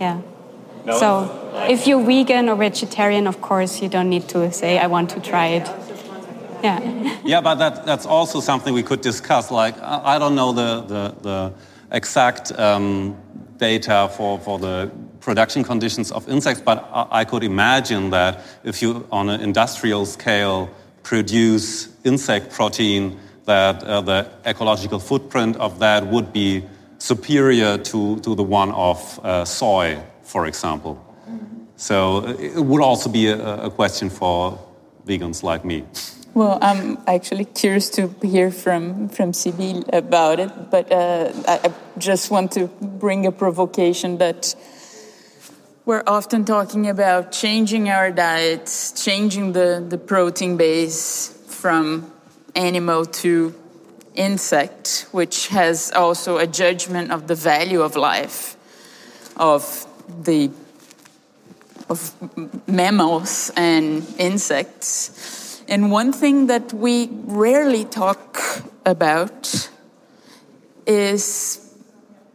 Yeah. 0.00 0.20
No. 0.86 0.98
So 0.98 1.64
if 1.68 1.86
you're 1.86 2.02
vegan 2.02 2.48
or 2.48 2.56
vegetarian, 2.56 3.26
of 3.26 3.40
course, 3.40 3.82
you 3.82 3.88
don't 3.88 4.08
need 4.08 4.28
to 4.28 4.50
say, 4.52 4.78
I 4.78 4.86
want 4.86 5.10
to 5.10 5.20
try 5.20 5.48
it. 5.48 5.70
Yeah. 6.62 7.18
yeah, 7.24 7.40
but 7.40 7.56
that, 7.56 7.86
that's 7.86 8.04
also 8.04 8.40
something 8.40 8.74
we 8.74 8.82
could 8.82 9.00
discuss. 9.00 9.50
Like, 9.50 9.80
I 9.80 10.18
don't 10.18 10.34
know 10.34 10.52
the, 10.52 10.80
the, 10.80 11.14
the 11.20 11.52
exact 11.92 12.50
um, 12.58 13.16
data 13.58 14.10
for, 14.16 14.40
for 14.40 14.58
the 14.58 14.90
production 15.20 15.62
conditions 15.62 16.10
of 16.10 16.28
insects, 16.28 16.60
but 16.60 16.88
I 16.92 17.24
could 17.24 17.44
imagine 17.44 18.10
that 18.10 18.40
if 18.64 18.82
you, 18.82 19.06
on 19.12 19.28
an 19.28 19.40
industrial 19.40 20.06
scale, 20.06 20.70
produce 21.02 21.88
insect 22.02 22.50
protein, 22.50 23.18
that 23.48 23.82
uh, 23.82 24.00
the 24.02 24.28
ecological 24.44 25.00
footprint 25.00 25.56
of 25.56 25.78
that 25.78 26.06
would 26.06 26.32
be 26.32 26.62
superior 26.98 27.78
to, 27.78 28.20
to 28.20 28.34
the 28.34 28.42
one 28.42 28.70
of 28.72 28.98
uh, 29.24 29.44
soy, 29.44 29.98
for 30.22 30.46
example. 30.46 30.94
So 31.76 32.26
it 32.38 32.64
would 32.70 32.82
also 32.82 33.08
be 33.08 33.28
a, 33.28 33.66
a 33.68 33.70
question 33.70 34.10
for 34.10 34.58
vegans 35.06 35.42
like 35.42 35.64
me. 35.64 35.84
Well, 36.34 36.58
I'm 36.60 36.98
actually 37.06 37.46
curious 37.46 37.88
to 37.90 38.08
hear 38.22 38.50
from 38.50 39.08
from 39.08 39.32
Sybille 39.32 39.84
about 39.92 40.40
it, 40.40 40.50
but 40.70 40.92
uh, 40.92 41.32
I, 41.48 41.68
I 41.68 41.72
just 41.98 42.30
want 42.30 42.52
to 42.52 42.66
bring 43.00 43.26
a 43.26 43.32
provocation 43.32 44.18
that 44.18 44.54
we're 45.86 46.04
often 46.06 46.44
talking 46.44 46.86
about 46.88 47.32
changing 47.32 47.88
our 47.88 48.10
diets, 48.10 48.92
changing 49.04 49.52
the, 49.52 49.82
the 49.88 49.98
protein 49.98 50.56
base 50.56 51.32
from 51.46 52.12
animal 52.58 53.06
to 53.06 53.54
insect, 54.14 55.06
which 55.12 55.48
has 55.48 55.92
also 55.92 56.38
a 56.38 56.46
judgment 56.46 57.12
of 57.12 57.28
the 57.28 57.34
value 57.34 57.80
of 57.82 57.96
life, 57.96 58.56
of 59.36 59.86
the 60.24 60.50
of 61.88 62.12
mammals 62.68 63.50
and 63.56 64.04
insects. 64.18 65.62
And 65.68 65.90
one 65.90 66.12
thing 66.12 66.48
that 66.48 66.72
we 66.72 67.08
rarely 67.10 67.84
talk 67.84 68.42
about 68.84 69.70
is 70.86 71.74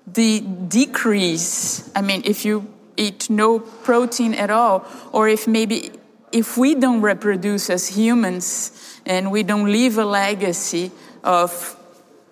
the 0.08 0.40
decrease. 0.42 1.92
I 1.96 2.02
mean, 2.02 2.22
if 2.26 2.46
you 2.46 2.68
eat 2.98 3.30
no 3.30 3.60
protein 3.60 4.34
at 4.34 4.50
all, 4.50 4.86
or 5.12 5.28
if 5.28 5.48
maybe 5.48 5.92
if 6.32 6.58
we 6.58 6.76
don't 6.76 7.02
reproduce 7.02 7.70
as 7.70 7.88
humans 7.90 8.93
and 9.06 9.32
we 9.32 9.44
don't 9.44 9.72
leave 9.72 9.98
a 9.98 10.06
legacy 10.06 10.92
of 11.24 11.76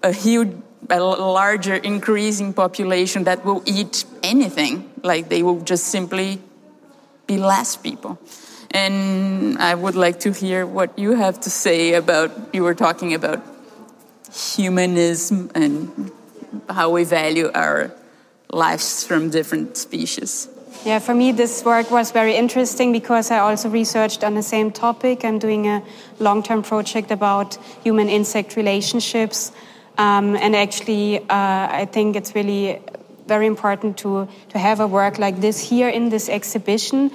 a 0.03 0.11
huge, 0.11 0.51
a 0.89 0.99
larger 0.99 1.75
increasing 1.75 2.53
population 2.53 3.23
that 3.25 3.45
will 3.45 3.61
eat 3.65 4.05
anything, 4.23 4.89
like 5.03 5.29
they 5.29 5.43
will 5.43 5.61
just 5.61 5.85
simply 5.85 6.41
be 7.27 7.37
less 7.37 7.75
people. 7.75 8.19
And 8.71 9.57
I 9.59 9.75
would 9.75 9.95
like 9.95 10.21
to 10.21 10.31
hear 10.31 10.65
what 10.65 10.97
you 10.97 11.15
have 11.15 11.41
to 11.41 11.49
say 11.49 11.93
about, 11.93 12.31
you 12.53 12.63
were 12.63 12.75
talking 12.75 13.13
about 13.13 13.43
humanism 14.33 15.51
and 15.53 16.11
how 16.69 16.89
we 16.89 17.03
value 17.03 17.51
our 17.53 17.91
lives 18.49 19.03
from 19.03 19.29
different 19.29 19.77
species. 19.77 20.47
Yeah, 20.83 20.97
for 20.97 21.13
me, 21.13 21.31
this 21.31 21.63
work 21.63 21.91
was 21.91 22.09
very 22.09 22.35
interesting 22.35 22.91
because 22.91 23.29
I 23.29 23.37
also 23.37 23.69
researched 23.69 24.23
on 24.23 24.33
the 24.33 24.41
same 24.41 24.71
topic. 24.71 25.23
I'm 25.23 25.37
doing 25.37 25.67
a 25.67 25.83
long 26.17 26.41
term 26.41 26.63
project 26.63 27.11
about 27.11 27.55
human 27.83 28.09
insect 28.09 28.55
relationships. 28.55 29.51
Um, 29.99 30.35
and 30.35 30.55
actually, 30.55 31.19
uh, 31.19 31.25
I 31.29 31.87
think 31.91 32.15
it's 32.15 32.33
really 32.33 32.81
very 33.27 33.45
important 33.45 33.99
to, 33.99 34.27
to 34.49 34.57
have 34.57 34.79
a 34.79 34.87
work 34.87 35.19
like 35.19 35.39
this 35.39 35.59
here 35.59 35.87
in 35.87 36.09
this 36.09 36.27
exhibition 36.29 37.11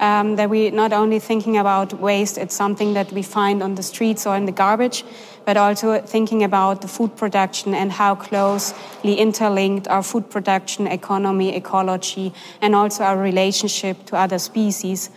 um, 0.00 0.36
that 0.36 0.48
we're 0.48 0.70
not 0.70 0.92
only 0.92 1.18
thinking 1.18 1.58
about 1.58 1.92
waste, 1.92 2.38
it's 2.38 2.54
something 2.54 2.94
that 2.94 3.12
we 3.12 3.22
find 3.22 3.62
on 3.62 3.74
the 3.74 3.82
streets 3.82 4.26
or 4.26 4.34
in 4.34 4.46
the 4.46 4.52
garbage, 4.52 5.04
but 5.44 5.56
also 5.56 6.00
thinking 6.00 6.42
about 6.42 6.80
the 6.80 6.88
food 6.88 7.16
production 7.16 7.74
and 7.74 7.92
how 7.92 8.14
closely 8.14 9.14
interlinked 9.14 9.86
our 9.88 10.02
food 10.02 10.30
production, 10.30 10.86
economy, 10.86 11.54
ecology, 11.54 12.32
and 12.62 12.74
also 12.74 13.04
our 13.04 13.18
relationship 13.18 14.06
to 14.06 14.16
other 14.16 14.38
species. 14.38 15.10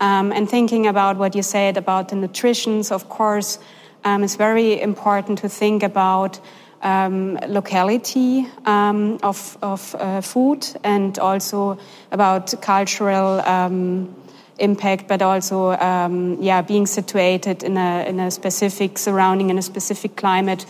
Um, 0.00 0.32
and 0.32 0.48
thinking 0.48 0.86
about 0.86 1.18
what 1.18 1.34
you 1.34 1.42
said 1.42 1.76
about 1.76 2.08
the 2.08 2.16
nutritions, 2.16 2.90
of 2.90 3.10
course, 3.10 3.58
um, 4.04 4.24
it's 4.24 4.36
very 4.36 4.80
important 4.80 5.38
to 5.40 5.48
think 5.50 5.82
about 5.82 6.40
um, 6.82 7.38
locality 7.46 8.46
um, 8.64 9.18
of, 9.22 9.58
of 9.60 9.94
uh, 9.96 10.22
food 10.22 10.66
and 10.84 11.18
also 11.18 11.78
about 12.10 12.54
cultural 12.62 13.40
um, 13.42 14.14
impact, 14.60 15.08
but 15.08 15.22
also 15.22 15.72
um, 15.72 16.36
yeah, 16.40 16.62
being 16.62 16.86
situated 16.86 17.62
in 17.62 17.76
a, 17.76 18.04
in 18.08 18.20
a 18.20 18.30
specific 18.30 18.98
surrounding, 18.98 19.50
in 19.50 19.58
a 19.58 19.62
specific 19.62 20.16
climate 20.16 20.66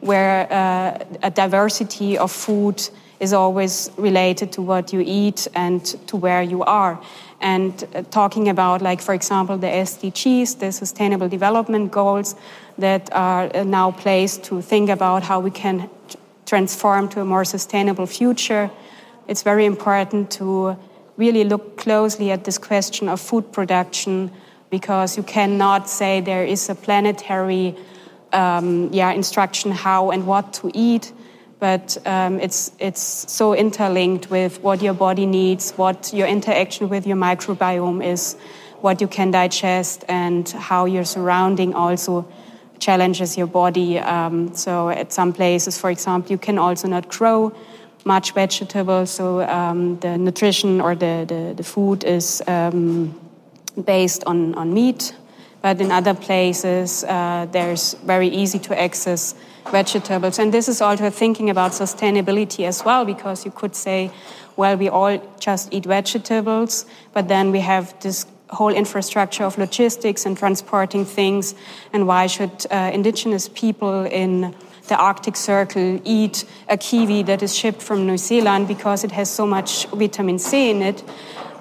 where 0.00 0.52
uh, 0.52 1.04
a 1.22 1.30
diversity 1.30 2.18
of 2.18 2.30
food 2.30 2.82
is 3.20 3.32
always 3.32 3.90
related 3.96 4.50
to 4.50 4.60
what 4.60 4.92
you 4.92 5.00
eat 5.06 5.46
and 5.54 5.84
to 6.08 6.16
where 6.16 6.42
you 6.42 6.64
are. 6.64 7.00
And 7.40 7.72
uh, 7.94 8.02
talking 8.10 8.48
about, 8.48 8.82
like, 8.82 9.00
for 9.00 9.14
example, 9.14 9.56
the 9.58 9.68
SDGs, 9.68 10.58
the 10.58 10.72
Sustainable 10.72 11.28
Development 11.28 11.90
Goals 11.90 12.34
that 12.78 13.12
are 13.12 13.48
uh, 13.54 13.62
now 13.62 13.92
placed 13.92 14.42
to 14.44 14.60
think 14.60 14.90
about 14.90 15.22
how 15.22 15.38
we 15.38 15.52
can 15.52 15.88
transform 16.46 17.08
to 17.10 17.20
a 17.20 17.24
more 17.24 17.44
sustainable 17.44 18.06
future, 18.06 18.70
it's 19.28 19.42
very 19.42 19.66
important 19.66 20.30
to 20.32 20.76
really 21.16 21.44
look 21.44 21.76
closely 21.76 22.30
at 22.30 22.44
this 22.44 22.58
question 22.58 23.08
of 23.08 23.20
food 23.20 23.52
production 23.52 24.30
because 24.70 25.16
you 25.16 25.22
cannot 25.22 25.88
say 25.88 26.20
there 26.20 26.44
is 26.44 26.68
a 26.68 26.74
planetary 26.74 27.76
um, 28.32 28.88
yeah, 28.92 29.12
instruction 29.12 29.70
how 29.70 30.10
and 30.10 30.26
what 30.26 30.54
to 30.54 30.70
eat, 30.72 31.12
but 31.58 31.98
um, 32.06 32.40
it's, 32.40 32.72
it's 32.78 33.30
so 33.30 33.54
interlinked 33.54 34.30
with 34.30 34.62
what 34.62 34.80
your 34.80 34.94
body 34.94 35.26
needs, 35.26 35.72
what 35.72 36.12
your 36.14 36.26
interaction 36.26 36.88
with 36.88 37.06
your 37.06 37.16
microbiome 37.16 38.04
is, 38.04 38.36
what 38.80 39.00
you 39.00 39.06
can 39.06 39.30
digest, 39.30 40.04
and 40.08 40.48
how 40.48 40.86
your 40.86 41.04
surrounding 41.04 41.74
also 41.74 42.26
challenges 42.78 43.36
your 43.36 43.46
body. 43.46 43.98
Um, 43.98 44.54
so, 44.54 44.88
at 44.88 45.12
some 45.12 45.32
places, 45.32 45.78
for 45.78 45.90
example, 45.90 46.32
you 46.32 46.38
can 46.38 46.58
also 46.58 46.88
not 46.88 47.08
grow 47.08 47.54
much 48.04 48.32
vegetables, 48.32 49.10
so 49.10 49.42
um, 49.42 49.98
the 50.00 50.18
nutrition 50.18 50.80
or 50.80 50.94
the, 50.94 51.24
the, 51.26 51.54
the 51.56 51.62
food 51.62 52.04
is 52.04 52.42
um, 52.46 53.18
based 53.84 54.24
on, 54.26 54.54
on 54.54 54.72
meat. 54.74 55.14
But 55.62 55.80
in 55.80 55.92
other 55.92 56.14
places, 56.14 57.04
uh, 57.04 57.46
there's 57.52 57.94
very 58.04 58.26
easy 58.26 58.58
to 58.58 58.80
access 58.80 59.34
vegetables. 59.70 60.38
And 60.40 60.52
this 60.52 60.68
is 60.68 60.80
also 60.80 61.08
thinking 61.10 61.50
about 61.50 61.70
sustainability 61.70 62.66
as 62.66 62.84
well, 62.84 63.04
because 63.04 63.44
you 63.44 63.52
could 63.52 63.76
say, 63.76 64.10
well, 64.56 64.76
we 64.76 64.88
all 64.88 65.18
just 65.38 65.72
eat 65.72 65.86
vegetables, 65.86 66.84
but 67.12 67.28
then 67.28 67.52
we 67.52 67.60
have 67.60 67.94
this 68.00 68.26
whole 68.50 68.74
infrastructure 68.74 69.44
of 69.44 69.56
logistics 69.56 70.26
and 70.26 70.36
transporting 70.36 71.04
things. 71.04 71.54
And 71.92 72.06
why 72.06 72.26
should 72.26 72.66
uh, 72.70 72.90
indigenous 72.92 73.48
people 73.48 74.04
in 74.04 74.54
the 74.88 74.96
Arctic 74.96 75.36
Circle 75.36 76.00
eat 76.04 76.44
a 76.68 76.76
kiwi 76.76 77.22
that 77.24 77.42
is 77.42 77.54
shipped 77.54 77.82
from 77.82 78.06
New 78.06 78.18
Zealand 78.18 78.68
because 78.68 79.04
it 79.04 79.12
has 79.12 79.30
so 79.30 79.46
much 79.46 79.86
vitamin 79.86 80.38
C 80.38 80.70
in 80.70 80.82
it. 80.82 81.02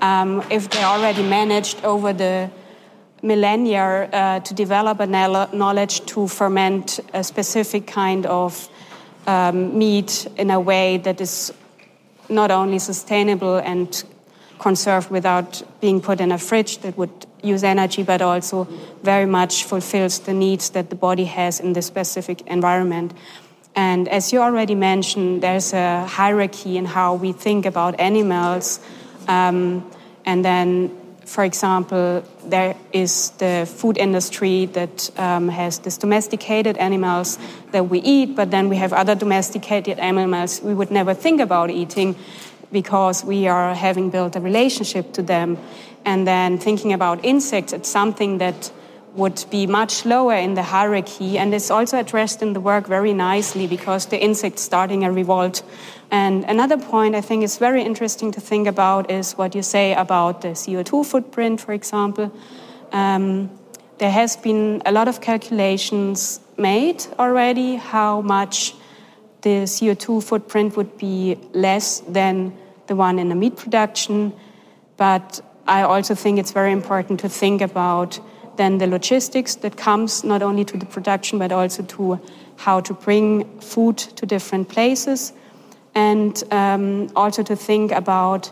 Um, 0.02 0.44
if 0.50 0.70
they 0.70 0.84
already 0.84 1.24
managed 1.24 1.84
over 1.84 2.14
the 2.14 2.50
millennia 3.22 4.10
uh, 4.12 4.40
to 4.40 4.54
develop 4.54 5.00
a 5.00 5.06
knowledge 5.06 6.06
to 6.08 6.28
ferment 6.28 7.00
a 7.14 7.24
specific 7.24 7.86
kind 7.86 8.26
of 8.26 8.70
um, 9.28 9.78
meat 9.78 10.28
in 10.38 10.50
a 10.50 10.60
way 10.60 10.98
that 10.98 11.22
is 11.22 11.54
not 12.30 12.50
only 12.50 12.80
sustainable 12.80 13.58
and 13.58 14.04
conserved 14.62 15.10
without 15.10 15.64
being 15.82 16.00
put 16.00 16.22
in 16.22 16.32
a 16.32 16.38
fridge 16.38 16.78
that 16.80 16.96
would 16.96 17.26
use 17.44 17.64
energy, 17.64 18.04
but 18.04 18.22
also 18.22 18.68
very 19.02 19.26
much 19.26 19.64
fulfills 19.64 20.20
the 20.20 20.34
needs 20.34 20.70
that 20.70 20.90
the 20.90 20.96
body 20.96 21.26
has 21.26 21.60
in 21.60 21.74
this 21.74 21.88
specific 21.88 22.42
environment. 22.46 23.12
And 23.76 24.08
as 24.08 24.32
you 24.32 24.40
already 24.42 24.76
mentioned, 24.76 25.42
there's 25.42 25.74
a 25.74 26.06
hierarchy 26.06 26.78
in 26.78 26.86
how 26.86 27.16
we 27.16 27.32
think 27.32 27.66
about 27.66 28.00
animals. 28.00 28.80
Um, 29.28 29.90
and 30.26 30.46
then, 30.46 30.92
for 31.26 31.44
example, 31.44 32.24
there 32.46 32.76
is 32.92 33.32
the 33.40 33.66
food 33.66 33.98
industry 33.98 34.68
that 34.68 35.10
um, 35.18 35.50
has 35.50 35.80
this 35.80 35.98
domesticated 35.98 36.78
animals 36.78 37.40
that 37.72 37.90
we 37.90 38.00
eat, 38.00 38.36
but 38.36 38.52
then 38.52 38.70
we 38.70 38.76
have 38.76 38.94
other 38.94 39.16
domesticated 39.16 39.98
animals 39.98 40.62
we 40.62 40.74
would 40.74 40.92
never 40.92 41.16
think 41.16 41.42
about 41.42 41.72
eating 41.72 42.16
because 42.72 43.24
we 43.24 43.48
are 43.48 43.74
having 43.76 44.10
built 44.10 44.36
a 44.36 44.40
relationship 44.40 45.14
to 45.14 45.22
them. 45.22 45.58
And 46.06 46.28
then 46.28 46.58
thinking 46.58 46.94
about 46.94 47.24
insects, 47.24 47.74
it's 47.74 47.90
something 47.90 48.40
that 48.40 48.72
would 49.14 49.44
be 49.50 49.68
much 49.68 50.06
lower 50.06 50.36
in 50.36 50.54
the 50.54 50.64
hierarchy 50.64 51.38
and 51.38 51.54
it's 51.54 51.70
also 51.70 52.00
addressed 52.00 52.42
in 52.42 52.54
the 52.54 52.62
work 52.62 52.88
very 52.88 53.14
nicely 53.14 53.68
because 53.68 54.06
the 54.06 54.18
insect's 54.18 54.62
starting 54.62 55.04
a 55.04 55.12
revolt. 55.12 55.64
And 56.10 56.46
another 56.46 56.78
point 56.78 57.16
I 57.16 57.22
think 57.22 57.44
is 57.44 57.58
very 57.58 57.84
interesting 57.84 58.32
to 58.32 58.42
think 58.42 58.68
about 58.68 59.12
is 59.12 59.34
what 59.34 59.54
you 59.54 59.64
say 59.64 59.94
about 59.94 60.42
the 60.42 60.50
CO2 60.50 61.06
footprint, 61.06 61.60
for 61.60 61.74
example. 61.74 62.32
Um, 62.92 63.50
there 63.98 64.12
has 64.12 64.38
been 64.38 64.82
a 64.86 64.92
lot 64.92 65.08
of 65.08 65.22
calculations 65.22 66.40
made 66.58 67.06
already 67.20 67.76
how 67.76 68.22
much 68.22 68.74
the 69.42 69.64
CO2 69.66 70.24
footprint 70.24 70.78
would 70.78 70.98
be 70.98 71.38
less 71.54 72.00
than 72.02 72.54
the 72.92 72.96
one 72.98 73.18
in 73.20 73.30
the 73.30 73.36
meat 73.36 73.56
production. 73.56 74.34
But 74.98 75.40
I 75.66 75.84
also 75.84 76.14
think 76.14 76.40
it's 76.40 76.52
very 76.52 76.74
important 76.74 77.22
to 77.22 77.30
think 77.30 77.62
about 77.62 78.20
then 78.58 78.80
the 78.80 78.88
logistics 78.88 79.56
that 79.64 79.78
comes 79.78 80.24
not 80.26 80.42
only 80.42 80.66
to 80.66 80.78
the 80.78 80.86
production 80.86 81.40
but 81.40 81.52
also 81.54 81.84
to 81.84 82.20
how 82.58 82.82
to 82.82 82.94
bring 82.94 83.46
food 83.62 83.98
to 83.98 84.26
different 84.26 84.68
places 84.68 85.32
and 85.96 86.44
um, 86.52 87.10
also 87.16 87.44
to 87.44 87.56
think 87.56 87.92
about 87.94 88.52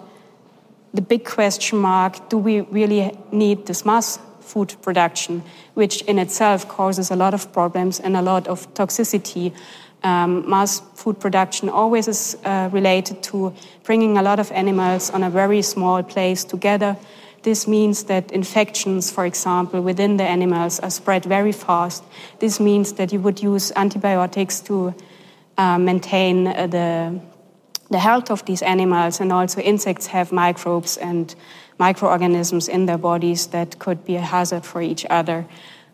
the 0.93 1.01
big 1.01 1.25
question 1.25 1.77
mark 1.79 2.29
do 2.29 2.37
we 2.37 2.61
really 2.61 3.11
need 3.31 3.65
this 3.65 3.85
mass 3.85 4.19
food 4.39 4.73
production, 4.81 5.43
which 5.75 6.01
in 6.03 6.17
itself 6.17 6.67
causes 6.67 7.11
a 7.11 7.15
lot 7.15 7.33
of 7.33 7.51
problems 7.51 7.99
and 7.99 8.15
a 8.17 8.21
lot 8.21 8.47
of 8.47 8.73
toxicity. 8.73 9.53
Um, 10.03 10.49
mass 10.49 10.81
food 10.95 11.19
production 11.19 11.69
always 11.69 12.07
is 12.07 12.37
uh, 12.45 12.69
related 12.71 13.21
to 13.23 13.53
bringing 13.83 14.17
a 14.17 14.21
lot 14.21 14.39
of 14.39 14.51
animals 14.51 15.09
on 15.09 15.23
a 15.23 15.29
very 15.29 15.61
small 15.61 16.03
place 16.03 16.45
together. 16.45 16.95
This 17.41 17.67
means 17.67 18.03
that 18.03 18.31
infections, 18.31 19.11
for 19.11 19.25
example, 19.25 19.81
within 19.81 20.17
the 20.17 20.23
animals 20.23 20.79
are 20.79 20.89
spread 20.89 21.25
very 21.25 21.51
fast. 21.51 22.03
This 22.39 22.59
means 22.59 22.93
that 22.93 23.11
you 23.11 23.19
would 23.19 23.41
use 23.41 23.73
antibiotics 23.75 24.61
to 24.61 24.93
uh, 25.57 25.77
maintain 25.77 26.47
uh, 26.47 26.67
the, 26.67 27.19
the 27.89 27.99
health 27.99 28.31
of 28.31 28.43
these 28.45 28.61
animals, 28.61 29.21
and 29.21 29.31
also 29.31 29.61
insects 29.61 30.07
have 30.07 30.31
microbes 30.31 30.97
and 30.97 31.35
microorganisms 31.77 32.67
in 32.67 32.85
their 32.85 32.97
bodies 32.97 33.47
that 33.47 33.79
could 33.79 34.03
be 34.05 34.15
a 34.15 34.21
hazard 34.21 34.65
for 34.65 34.81
each 34.81 35.05
other. 35.09 35.45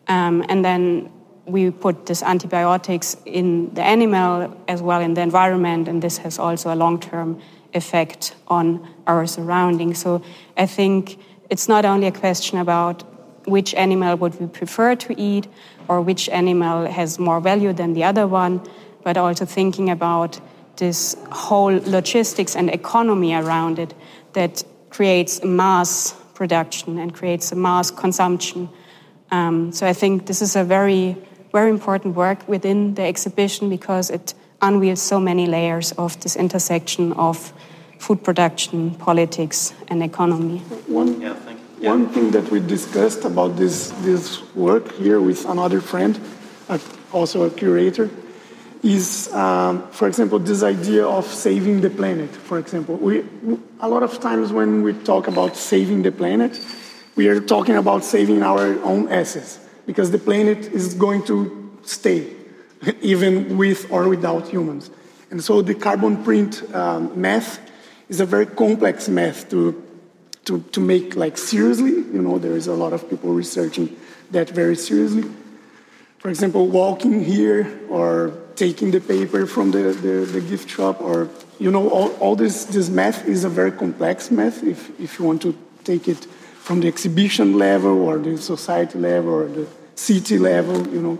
Um, 0.07 0.43
and 0.49 0.63
then 0.63 1.09
we 1.45 1.71
put 1.71 2.05
these 2.05 2.23
antibiotics 2.23 3.17
in 3.25 3.73
the 3.73 3.83
animal 3.83 4.55
as 4.67 4.81
well 4.81 5.01
in 5.01 5.13
the 5.13 5.21
environment, 5.21 5.87
and 5.87 6.01
this 6.01 6.17
has 6.17 6.39
also 6.39 6.73
a 6.73 6.75
long 6.75 6.99
term 6.99 7.39
effect 7.73 8.35
on 8.47 8.87
our 9.05 9.27
surroundings. 9.27 9.99
So 9.99 10.21
I 10.57 10.65
think 10.65 11.19
it's 11.49 11.67
not 11.67 11.85
only 11.85 12.07
a 12.07 12.11
question 12.11 12.57
about 12.57 13.03
which 13.47 13.75
animal 13.75 14.17
would 14.17 14.39
we 14.39 14.47
prefer 14.47 14.95
to 14.95 15.21
eat 15.21 15.47
or 15.87 16.01
which 16.01 16.29
animal 16.29 16.85
has 16.85 17.19
more 17.19 17.39
value 17.39 17.73
than 17.73 17.93
the 17.93 18.03
other 18.03 18.25
one, 18.25 18.61
but 19.03 19.17
also 19.17 19.45
thinking 19.45 19.89
about 19.89 20.39
this 20.77 21.15
whole 21.31 21.79
logistics 21.85 22.55
and 22.55 22.69
economy 22.69 23.33
around 23.33 23.79
it 23.79 23.93
that 24.33 24.63
creates 24.89 25.43
mass 25.43 26.15
production 26.33 26.97
and 26.97 27.13
creates 27.13 27.51
a 27.51 27.55
mass 27.55 27.91
consumption. 27.91 28.69
Um, 29.31 29.71
so 29.71 29.87
I 29.87 29.93
think 29.93 30.25
this 30.25 30.41
is 30.41 30.55
a 30.55 30.63
very, 30.63 31.15
very 31.55 31.71
important 31.71 32.15
work 32.15 32.39
within 32.49 32.95
the 32.95 33.03
exhibition 33.03 33.69
because 33.69 34.09
it 34.09 34.33
unveils 34.61 35.01
so 35.01 35.17
many 35.19 35.45
layers 35.47 35.93
of 35.93 36.19
this 36.19 36.35
intersection 36.35 37.13
of 37.13 37.53
food 37.97 38.21
production, 38.23 38.93
politics, 38.95 39.73
and 39.87 40.03
economy. 40.03 40.57
One, 40.87 41.21
yeah, 41.21 41.35
yeah. 41.79 41.91
one 41.91 42.07
thing 42.09 42.31
that 42.31 42.51
we 42.51 42.59
discussed 42.59 43.23
about 43.23 43.55
this, 43.55 43.91
this 44.01 44.25
work 44.53 44.91
here 44.95 45.21
with 45.21 45.45
another 45.45 45.79
friend, 45.79 46.19
uh, 46.67 46.77
also 47.13 47.43
a 47.43 47.49
curator, 47.49 48.09
is, 48.83 49.33
um, 49.33 49.87
for 49.91 50.09
example, 50.09 50.39
this 50.39 50.61
idea 50.61 51.07
of 51.07 51.25
saving 51.25 51.79
the 51.79 51.89
planet. 51.89 52.31
For 52.35 52.59
example, 52.59 52.95
we, 52.97 53.23
a 53.79 53.87
lot 53.87 54.03
of 54.03 54.19
times 54.19 54.51
when 54.51 54.83
we 54.83 54.91
talk 54.91 55.29
about 55.29 55.55
saving 55.55 56.03
the 56.03 56.11
planet, 56.11 56.59
we 57.15 57.29
are 57.29 57.39
talking 57.39 57.77
about 57.77 58.03
saving 58.03 58.43
our 58.43 58.77
own 58.83 59.07
assets 59.07 59.64
because 59.85 60.11
the 60.11 60.19
planet 60.19 60.57
is 60.73 60.93
going 60.93 61.23
to 61.25 61.79
stay, 61.83 62.27
even 63.01 63.57
with 63.57 63.91
or 63.91 64.09
without 64.09 64.47
humans. 64.47 64.89
And 65.31 65.43
so 65.43 65.61
the 65.61 65.75
carbon 65.75 66.23
print 66.23 66.63
um, 66.73 67.19
math 67.19 67.59
is 68.09 68.19
a 68.19 68.25
very 68.25 68.45
complex 68.45 69.09
math 69.09 69.49
to, 69.49 69.81
to, 70.45 70.61
to 70.71 70.79
make 70.79 71.15
like 71.15 71.37
seriously. 71.37 71.91
You 71.91 72.21
know, 72.21 72.37
there 72.37 72.55
is 72.55 72.67
a 72.67 72.73
lot 72.73 72.93
of 72.93 73.09
people 73.09 73.33
researching 73.33 73.95
that 74.31 74.49
very 74.49 74.75
seriously. 74.75 75.23
For 76.19 76.29
example, 76.29 76.67
walking 76.67 77.23
here 77.23 77.79
or 77.89 78.33
taking 78.55 78.91
the 78.91 79.01
paper 79.01 79.45
from 79.45 79.71
the, 79.71 79.93
the, 79.93 80.25
the, 80.25 80.41
gift 80.41 80.69
shop 80.69 81.01
or 81.01 81.29
you 81.59 81.69
know 81.69 81.89
all, 81.89 82.11
all 82.15 82.35
this, 82.35 82.65
this 82.65 82.89
math 82.89 83.27
is 83.27 83.43
a 83.43 83.49
very 83.49 83.71
complex 83.71 84.31
math 84.31 84.63
if, 84.63 84.97
if 84.99 85.19
you 85.19 85.25
want 85.25 85.41
to 85.41 85.55
take 85.83 86.07
it 86.07 86.25
from 86.65 86.79
the 86.79 86.87
exhibition 86.87 87.59
level 87.59 88.01
or 88.01 88.17
the 88.17 88.35
society 88.37 88.97
level 88.97 89.31
or 89.31 89.47
the 89.47 89.67
city 89.93 90.39
level 90.39 90.87
you 90.87 90.99
know. 90.99 91.19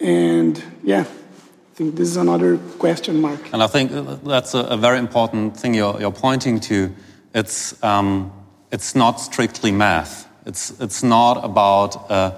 And 0.00 0.62
yeah 0.82 1.02
i 1.02 1.74
think 1.74 1.94
this 1.94 2.08
is 2.08 2.16
another 2.16 2.56
question 2.78 3.20
mark. 3.20 3.40
And 3.52 3.62
i 3.62 3.66
think 3.66 3.92
that's 4.24 4.54
a, 4.54 4.76
very 4.78 4.98
important 4.98 5.56
thing 5.60 5.74
you're, 5.74 6.00
you're 6.00 6.18
pointing 6.28 6.58
to. 6.60 6.90
It's, 7.34 7.80
um, 7.84 8.32
it's 8.72 8.94
not 8.94 9.20
strictly 9.20 9.72
math. 9.72 10.26
It's, 10.46 10.70
it's 10.80 11.02
not 11.02 11.44
about 11.44 12.10
uh, 12.10 12.32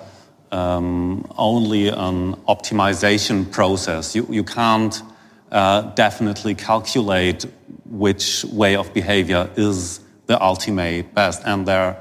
um, 0.51 1.25
only 1.39 1.87
an 1.89 2.35
optimization 2.49 3.49
process. 3.51 4.16
You, 4.16 4.27
you 4.29 4.43
can't 4.43 5.01
uh, 5.53 5.83
definitely 5.95 6.57
calculate 6.57 7.47
which 7.85 8.45
way 8.47 8.75
of 8.75 8.93
behavior 8.93 9.49
is 9.57 10.01
the 10.31 10.41
ultimate 10.41 11.12
best. 11.12 11.43
And 11.45 11.66
there, 11.66 11.97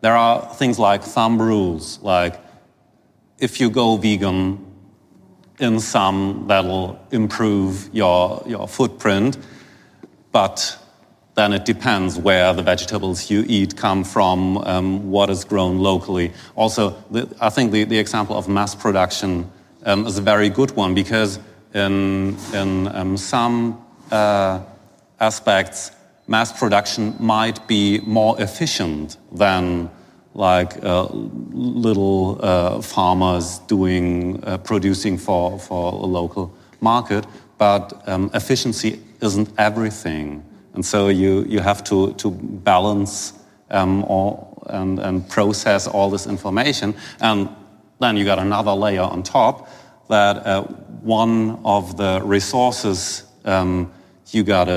there 0.00 0.16
are 0.16 0.52
things 0.56 0.80
like 0.80 1.00
thumb 1.00 1.40
rules, 1.40 2.00
like 2.02 2.34
if 3.38 3.60
you 3.60 3.70
go 3.70 3.96
vegan, 3.96 4.64
in 5.60 5.78
some 5.78 6.44
that'll 6.48 6.98
improve 7.12 7.88
your, 7.92 8.42
your 8.48 8.66
footprint, 8.66 9.38
but 10.32 10.76
then 11.36 11.52
it 11.52 11.64
depends 11.64 12.18
where 12.18 12.52
the 12.52 12.64
vegetables 12.64 13.30
you 13.30 13.44
eat 13.46 13.76
come 13.76 14.02
from, 14.02 14.58
um, 14.58 15.08
what 15.08 15.30
is 15.30 15.44
grown 15.44 15.78
locally. 15.78 16.32
Also, 16.56 17.00
the, 17.12 17.32
I 17.40 17.48
think 17.48 17.70
the, 17.70 17.84
the 17.84 17.98
example 17.98 18.36
of 18.36 18.48
mass 18.48 18.74
production 18.74 19.48
um, 19.84 20.04
is 20.04 20.18
a 20.18 20.22
very 20.22 20.48
good 20.48 20.72
one 20.72 20.94
because 20.94 21.38
in, 21.74 22.36
in 22.52 22.88
um, 22.88 23.16
some 23.16 23.84
uh, 24.10 24.62
aspects, 25.20 25.92
mass 26.28 26.52
production 26.52 27.16
might 27.18 27.66
be 27.66 28.00
more 28.00 28.40
efficient 28.40 29.16
than 29.32 29.90
like 30.34 30.82
uh, 30.84 31.08
little 31.10 32.38
uh, 32.40 32.80
farmers 32.80 33.58
doing 33.60 34.42
uh, 34.44 34.58
producing 34.58 35.18
for, 35.18 35.58
for 35.58 35.92
a 35.92 36.06
local 36.06 36.54
market. 36.80 37.26
But 37.56 38.02
um, 38.06 38.30
efficiency 38.34 39.02
isn't 39.20 39.50
everything. 39.58 40.44
And 40.74 40.84
so 40.84 41.08
you, 41.08 41.44
you 41.48 41.58
have 41.58 41.82
to, 41.84 42.12
to 42.14 42.30
balance 42.30 43.32
um, 43.70 44.04
all, 44.04 44.62
and, 44.68 45.00
and 45.00 45.28
process 45.28 45.88
all 45.88 46.10
this 46.10 46.26
information. 46.26 46.94
And 47.20 47.48
then 47.98 48.16
you 48.16 48.24
got 48.24 48.38
another 48.38 48.72
layer 48.72 49.02
on 49.02 49.22
top 49.24 49.68
that 50.08 50.46
uh, 50.46 50.62
one 51.02 51.58
of 51.64 51.96
the 51.96 52.20
resources 52.22 53.24
um, 53.44 53.90
you 54.30 54.44
got 54.44 54.68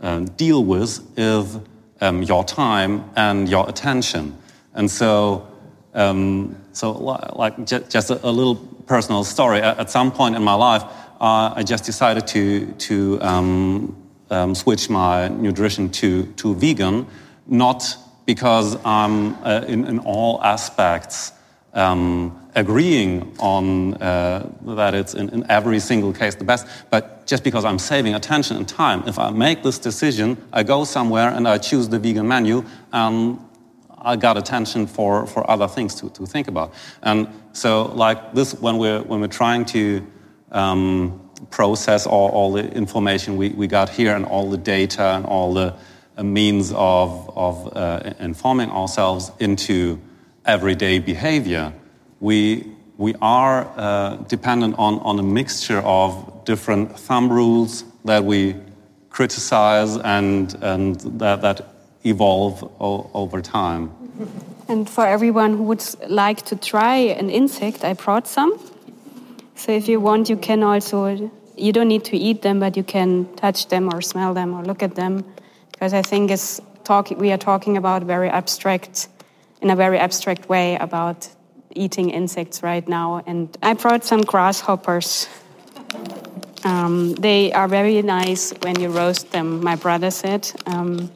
uh, 0.00 0.20
deal 0.36 0.64
with 0.64 1.00
is 1.18 1.58
um, 2.00 2.22
your 2.22 2.44
time 2.44 3.04
and 3.16 3.48
your 3.48 3.68
attention. 3.68 4.36
And 4.74 4.90
so, 4.90 5.46
um, 5.94 6.56
so 6.72 6.92
like 6.92 7.66
just 7.66 8.10
a, 8.10 8.26
a, 8.26 8.30
little 8.30 8.56
personal 8.86 9.24
story. 9.24 9.60
At 9.60 9.90
some 9.90 10.10
point 10.10 10.36
in 10.36 10.42
my 10.42 10.54
life, 10.54 10.82
uh, 11.20 11.52
I 11.54 11.62
just 11.62 11.84
decided 11.84 12.26
to, 12.28 12.72
to 12.72 13.18
um, 13.20 13.96
um, 14.30 14.54
switch 14.54 14.88
my 14.88 15.28
nutrition 15.28 15.90
to, 15.90 16.26
to 16.36 16.54
vegan, 16.54 17.06
not 17.46 17.96
because 18.26 18.78
I'm 18.84 19.34
uh, 19.44 19.64
in, 19.66 19.84
in 19.86 19.98
all 19.98 20.42
aspects 20.42 21.32
um, 21.74 22.48
agreeing 22.54 23.36
on 23.38 23.94
uh, 23.94 24.50
that 24.62 24.94
it's 24.94 25.14
in, 25.14 25.28
in, 25.30 25.50
every 25.50 25.78
single 25.78 26.12
case 26.12 26.34
the 26.34 26.44
best, 26.44 26.66
but 26.90 27.26
just 27.26 27.44
because 27.44 27.64
I'm 27.64 27.78
saving 27.78 28.14
attention 28.14 28.56
and 28.56 28.68
time. 28.68 29.06
If 29.06 29.18
I 29.18 29.30
make 29.30 29.62
this 29.62 29.78
decision, 29.78 30.36
I 30.52 30.62
go 30.62 30.84
somewhere 30.84 31.28
and 31.28 31.46
I 31.46 31.58
choose 31.58 31.88
the 31.88 31.98
vegan 31.98 32.26
menu, 32.26 32.64
and 32.92 33.38
I 33.98 34.16
got 34.16 34.36
attention 34.36 34.86
for, 34.86 35.26
for 35.26 35.48
other 35.48 35.68
things 35.68 35.94
to, 35.96 36.10
to 36.10 36.26
think 36.26 36.48
about. 36.48 36.74
And 37.02 37.28
so, 37.52 37.92
like 37.94 38.32
this, 38.34 38.54
when 38.54 38.78
we're, 38.78 39.02
when 39.02 39.20
we're 39.20 39.28
trying 39.28 39.64
to 39.66 40.06
um, 40.50 41.30
process 41.50 42.06
all, 42.06 42.30
all 42.30 42.52
the 42.52 42.70
information 42.72 43.36
we, 43.36 43.50
we 43.50 43.66
got 43.66 43.88
here 43.88 44.16
and 44.16 44.24
all 44.24 44.50
the 44.50 44.58
data 44.58 45.02
and 45.02 45.26
all 45.26 45.54
the 45.54 45.74
uh, 46.16 46.22
means 46.22 46.72
of, 46.72 47.30
of 47.36 47.76
uh, 47.76 48.12
informing 48.18 48.70
ourselves 48.70 49.30
into 49.38 50.00
everyday 50.50 50.98
behavior, 50.98 51.72
we, 52.18 52.66
we 52.98 53.14
are 53.22 53.70
uh, 53.76 54.16
dependent 54.28 54.74
on, 54.78 54.98
on 54.98 55.18
a 55.18 55.22
mixture 55.22 55.78
of 55.78 56.44
different 56.44 56.98
thumb 56.98 57.30
rules 57.32 57.84
that 58.04 58.24
we 58.24 58.56
criticize 59.10 59.96
and, 59.96 60.56
and 60.60 60.96
that, 61.20 61.40
that 61.42 61.60
evolve 62.04 62.68
over 62.80 63.40
time. 63.40 63.90
And 64.68 64.88
for 64.88 65.06
everyone 65.06 65.56
who 65.56 65.62
would 65.64 65.84
like 66.08 66.42
to 66.46 66.56
try 66.56 66.96
an 66.96 67.30
insect, 67.30 67.84
I 67.84 67.92
brought 67.94 68.26
some. 68.26 68.58
So 69.54 69.72
if 69.72 69.88
you 69.88 70.00
want, 70.00 70.28
you 70.28 70.36
can 70.36 70.62
also, 70.62 71.30
you 71.56 71.72
don't 71.72 71.88
need 71.88 72.04
to 72.04 72.16
eat 72.16 72.42
them, 72.42 72.58
but 72.60 72.76
you 72.76 72.82
can 72.82 73.32
touch 73.36 73.68
them 73.68 73.92
or 73.92 74.00
smell 74.00 74.34
them 74.34 74.54
or 74.54 74.64
look 74.64 74.82
at 74.82 74.94
them. 74.94 75.24
Because 75.72 75.92
I 75.92 76.02
think 76.02 76.30
it's 76.30 76.60
talk, 76.84 77.10
we 77.10 77.30
are 77.30 77.38
talking 77.38 77.76
about 77.76 78.02
very 78.02 78.28
abstract, 78.28 79.08
in 79.60 79.70
a 79.70 79.76
very 79.76 79.98
abstract 79.98 80.48
way 80.48 80.76
about 80.76 81.28
eating 81.74 82.10
insects 82.10 82.62
right 82.62 82.86
now. 82.88 83.22
And 83.26 83.56
I 83.62 83.74
brought 83.74 84.04
some 84.04 84.22
grasshoppers. 84.22 85.28
Um, 86.64 87.14
they 87.14 87.52
are 87.52 87.68
very 87.68 88.02
nice 88.02 88.52
when 88.62 88.80
you 88.80 88.90
roast 88.90 89.32
them, 89.32 89.62
my 89.62 89.76
brother 89.76 90.10
said. 90.10 90.50
Um, 90.66 91.10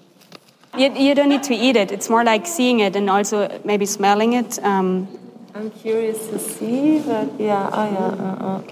You, 0.77 0.91
you 0.91 1.15
don't 1.15 1.29
need 1.29 1.45
to 1.45 1.55
eat 1.55 1.77
it. 1.77 1.93
It's 1.93 2.11
more 2.11 2.25
like 2.25 2.47
seeing 2.47 2.81
it 2.81 2.97
and 2.97 3.09
also 3.09 3.49
maybe 3.65 3.87
smelling 3.87 4.33
it. 4.33 4.59
Um, 4.65 5.07
I'm 5.55 5.71
curious 5.71 6.27
to 6.27 6.39
see, 6.39 6.99
but 6.99 7.29
yeah, 7.39 7.71
oh 7.73 7.87
yeah, 7.93 8.25
uh, 8.27 8.47
uh. 8.47 8.63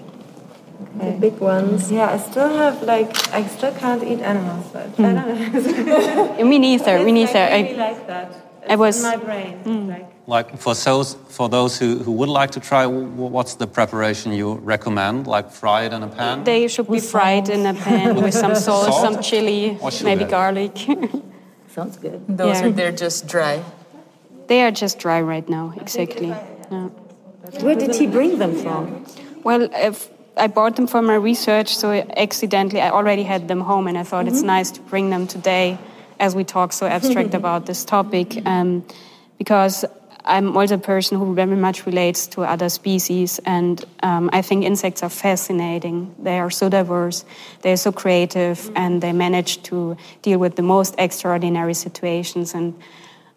Okay. 0.83 1.11
The 1.11 1.17
big 1.17 1.39
ones. 1.39 1.89
Yeah, 1.89 2.11
I 2.11 2.17
still 2.17 2.49
have 2.57 2.83
like 2.83 3.15
I 3.31 3.47
still 3.47 3.71
can't 3.71 4.03
eat 4.03 4.19
animals, 4.19 4.65
but 4.73 4.91
mm. 4.97 5.05
I 5.05 5.13
don't 5.15 6.37
know. 6.37 6.43
me 6.43 6.59
neither. 6.59 6.99
me 7.05 7.11
neither. 7.13 7.39
I 7.39 7.61
really 7.61 7.79
I, 7.79 7.89
like 7.91 8.07
that. 8.07 8.42
It's 8.63 8.71
I 8.71 8.75
was 8.75 9.03
in 9.03 9.03
my 9.03 9.17
brain. 9.17 9.63
Mm. 9.63 9.87
Like, 9.89 10.07
like 10.25 10.57
for 10.57 10.73
those 10.73 11.15
for 11.29 11.49
those 11.49 11.77
who, 11.77 11.97
who 11.97 12.11
would 12.13 12.29
like 12.29 12.51
to 12.51 12.59
try, 12.59 12.85
what's 12.85 13.55
the 13.55 13.67
preparation 13.67 14.31
you 14.31 14.53
recommend? 14.55 15.27
Like 15.27 15.51
fry 15.51 15.83
it 15.83 15.93
in 15.93 16.01
a 16.03 16.07
pan? 16.07 16.43
They 16.43 16.67
should 16.67 16.89
be 16.89 16.99
fried 16.99 17.49
in 17.49 17.65
a 17.65 17.73
pan 17.73 18.15
with 18.21 18.33
some 18.43 18.55
salt, 18.55 18.85
salt? 18.85 19.01
some 19.01 19.21
chili, 19.21 19.77
maybe 20.03 20.23
garlic. 20.23 20.77
Sounds 21.67 21.97
good. 21.97 22.25
Those 22.27 22.61
yeah. 22.61 22.67
are 22.67 22.71
they're 22.71 22.91
just 22.91 23.27
dry. 23.27 23.63
They 24.47 24.61
are 24.61 24.71
just 24.71 24.99
dry 24.99 25.21
right 25.21 25.47
now, 25.49 25.73
exactly. 25.75 26.27
Yeah. 26.27 26.89
Where 27.59 27.75
did 27.75 27.95
he 27.95 28.07
bring 28.07 28.37
them 28.37 28.55
from? 28.55 29.05
Well, 29.43 29.67
if 29.73 30.09
I 30.37 30.47
bought 30.47 30.75
them 30.75 30.87
for 30.87 31.01
my 31.01 31.15
research, 31.15 31.75
so 31.75 31.91
accidentally 32.15 32.81
I 32.81 32.91
already 32.91 33.23
had 33.23 33.47
them 33.47 33.61
home, 33.61 33.87
and 33.87 33.97
I 33.97 34.03
thought 34.03 34.25
mm 34.25 34.29
-hmm. 34.29 34.33
it's 34.33 34.43
mm-hmm. 34.43 34.57
nice 34.57 34.71
to 34.73 34.81
bring 34.89 35.09
them 35.09 35.27
today 35.27 35.77
as 36.23 36.35
we 36.35 36.43
talk 36.43 36.71
so 36.73 36.85
abstract 36.87 37.33
about 37.41 37.65
this 37.65 37.83
topic, 37.83 38.27
um, 38.45 38.83
because 39.37 39.85
I'm 40.25 40.55
also 40.55 40.75
a 40.75 40.77
person 40.93 41.19
who 41.19 41.33
very 41.35 41.57
much 41.57 41.85
relates 41.85 42.27
to 42.27 42.43
other 42.43 42.69
species, 42.69 43.39
and 43.45 43.83
um, 44.01 44.29
I 44.31 44.41
think 44.41 44.63
insects 44.63 45.03
are 45.03 45.09
fascinating. 45.09 46.15
They 46.17 46.39
are 46.39 46.49
so 46.49 46.69
diverse, 46.69 47.25
they 47.61 47.71
are 47.71 47.77
so 47.77 47.91
creative, 47.91 48.55
mm 48.55 48.67
-hmm. 48.67 48.83
and 48.83 49.01
they 49.01 49.13
manage 49.13 49.61
to 49.69 49.95
deal 50.21 50.39
with 50.39 50.55
the 50.55 50.61
most 50.61 50.93
extraordinary 50.97 51.73
situations. 51.73 52.53
And 52.53 52.73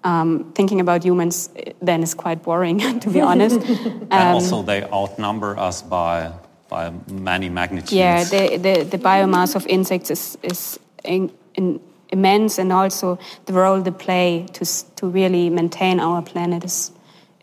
um, 0.04 0.44
thinking 0.52 0.80
about 0.80 1.04
humans 1.04 1.50
then 1.86 2.02
is 2.02 2.14
quite 2.14 2.42
boring, 2.42 2.78
to 3.04 3.10
be 3.10 3.22
honest. 3.22 3.56
and 4.10 4.28
um, 4.28 4.34
also, 4.34 4.62
they 4.62 4.82
outnumber 4.90 5.58
us 5.68 5.82
by 5.82 6.30
by 6.68 6.92
many 7.06 7.48
magnitudes. 7.48 7.92
Yeah, 7.92 8.24
the, 8.24 8.58
the, 8.58 8.84
the 8.84 8.98
biomass 8.98 9.54
of 9.54 9.66
insects 9.66 10.10
is, 10.10 10.38
is 10.42 10.78
in, 11.04 11.30
in 11.54 11.80
immense, 12.10 12.58
and 12.58 12.72
also 12.72 13.18
the 13.46 13.52
role 13.52 13.80
they 13.80 13.90
play 13.90 14.46
to, 14.52 14.64
to 14.96 15.08
really 15.08 15.50
maintain 15.50 16.00
our 16.00 16.22
planet 16.22 16.64
is, 16.64 16.92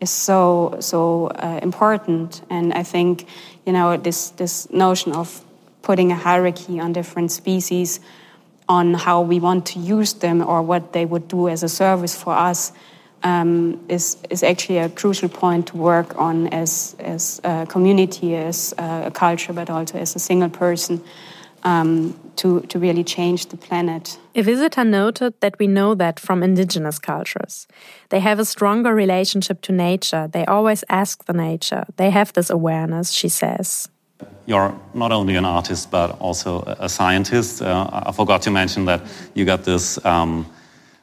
is 0.00 0.10
so, 0.10 0.76
so 0.80 1.26
uh, 1.28 1.60
important. 1.62 2.42
And 2.50 2.72
I 2.72 2.82
think, 2.82 3.26
you 3.66 3.72
know, 3.72 3.96
this, 3.96 4.30
this 4.30 4.70
notion 4.70 5.12
of 5.12 5.44
putting 5.82 6.12
a 6.12 6.16
hierarchy 6.16 6.80
on 6.80 6.92
different 6.92 7.30
species 7.30 8.00
on 8.68 8.94
how 8.94 9.20
we 9.20 9.38
want 9.38 9.66
to 9.66 9.78
use 9.78 10.14
them 10.14 10.42
or 10.42 10.62
what 10.62 10.92
they 10.92 11.04
would 11.04 11.28
do 11.28 11.48
as 11.48 11.62
a 11.62 11.68
service 11.68 12.14
for 12.14 12.32
us 12.32 12.72
um, 13.22 13.84
is, 13.88 14.16
is 14.30 14.42
actually 14.42 14.78
a 14.78 14.88
crucial 14.88 15.28
point 15.28 15.66
to 15.68 15.76
work 15.76 16.18
on 16.18 16.48
as, 16.48 16.94
as 16.98 17.40
a 17.44 17.66
community, 17.66 18.36
as 18.36 18.74
a 18.78 19.10
culture, 19.12 19.52
but 19.52 19.70
also 19.70 19.98
as 19.98 20.14
a 20.16 20.18
single 20.18 20.50
person. 20.50 21.02
Um, 21.64 22.14
to, 22.36 22.60
to 22.60 22.78
really 22.78 23.04
change 23.04 23.46
the 23.46 23.56
planet. 23.56 24.18
A 24.34 24.42
visitor 24.42 24.84
noted 24.84 25.34
that 25.40 25.58
we 25.58 25.66
know 25.66 25.94
that 25.94 26.20
from 26.20 26.42
indigenous 26.42 26.98
cultures. 26.98 27.66
They 28.08 28.20
have 28.20 28.38
a 28.38 28.44
stronger 28.44 28.94
relationship 28.94 29.60
to 29.62 29.72
nature. 29.72 30.28
They 30.28 30.44
always 30.44 30.84
ask 30.88 31.24
the 31.24 31.32
nature. 31.32 31.84
They 31.96 32.10
have 32.10 32.32
this 32.32 32.50
awareness, 32.50 33.10
she 33.10 33.28
says. 33.28 33.88
You're 34.46 34.74
not 34.92 35.12
only 35.12 35.36
an 35.36 35.44
artist, 35.44 35.90
but 35.90 36.18
also 36.20 36.62
a 36.78 36.88
scientist. 36.88 37.62
Uh, 37.62 37.88
I 37.92 38.12
forgot 38.12 38.42
to 38.42 38.50
mention 38.50 38.84
that 38.86 39.00
you 39.34 39.44
got 39.44 39.64
this 39.64 40.04
um, 40.04 40.46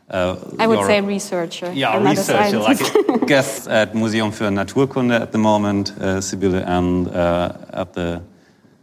uh, 0.10 0.36
I 0.60 0.68
would 0.68 0.86
say 0.86 1.00
researcher. 1.00 1.72
Yeah, 1.72 1.98
researcher, 2.04 2.60
like 2.60 2.82
a 2.82 3.26
guest 3.26 3.68
at 3.70 3.96
Museum 3.96 4.32
für 4.32 4.52
Naturkunde 4.52 5.22
at 5.22 5.32
the 5.32 5.38
moment, 5.38 5.94
uh, 6.02 6.20
Sybille, 6.20 6.62
and 6.68 7.08
uh, 7.08 7.54
at 7.72 7.94
the 7.94 8.22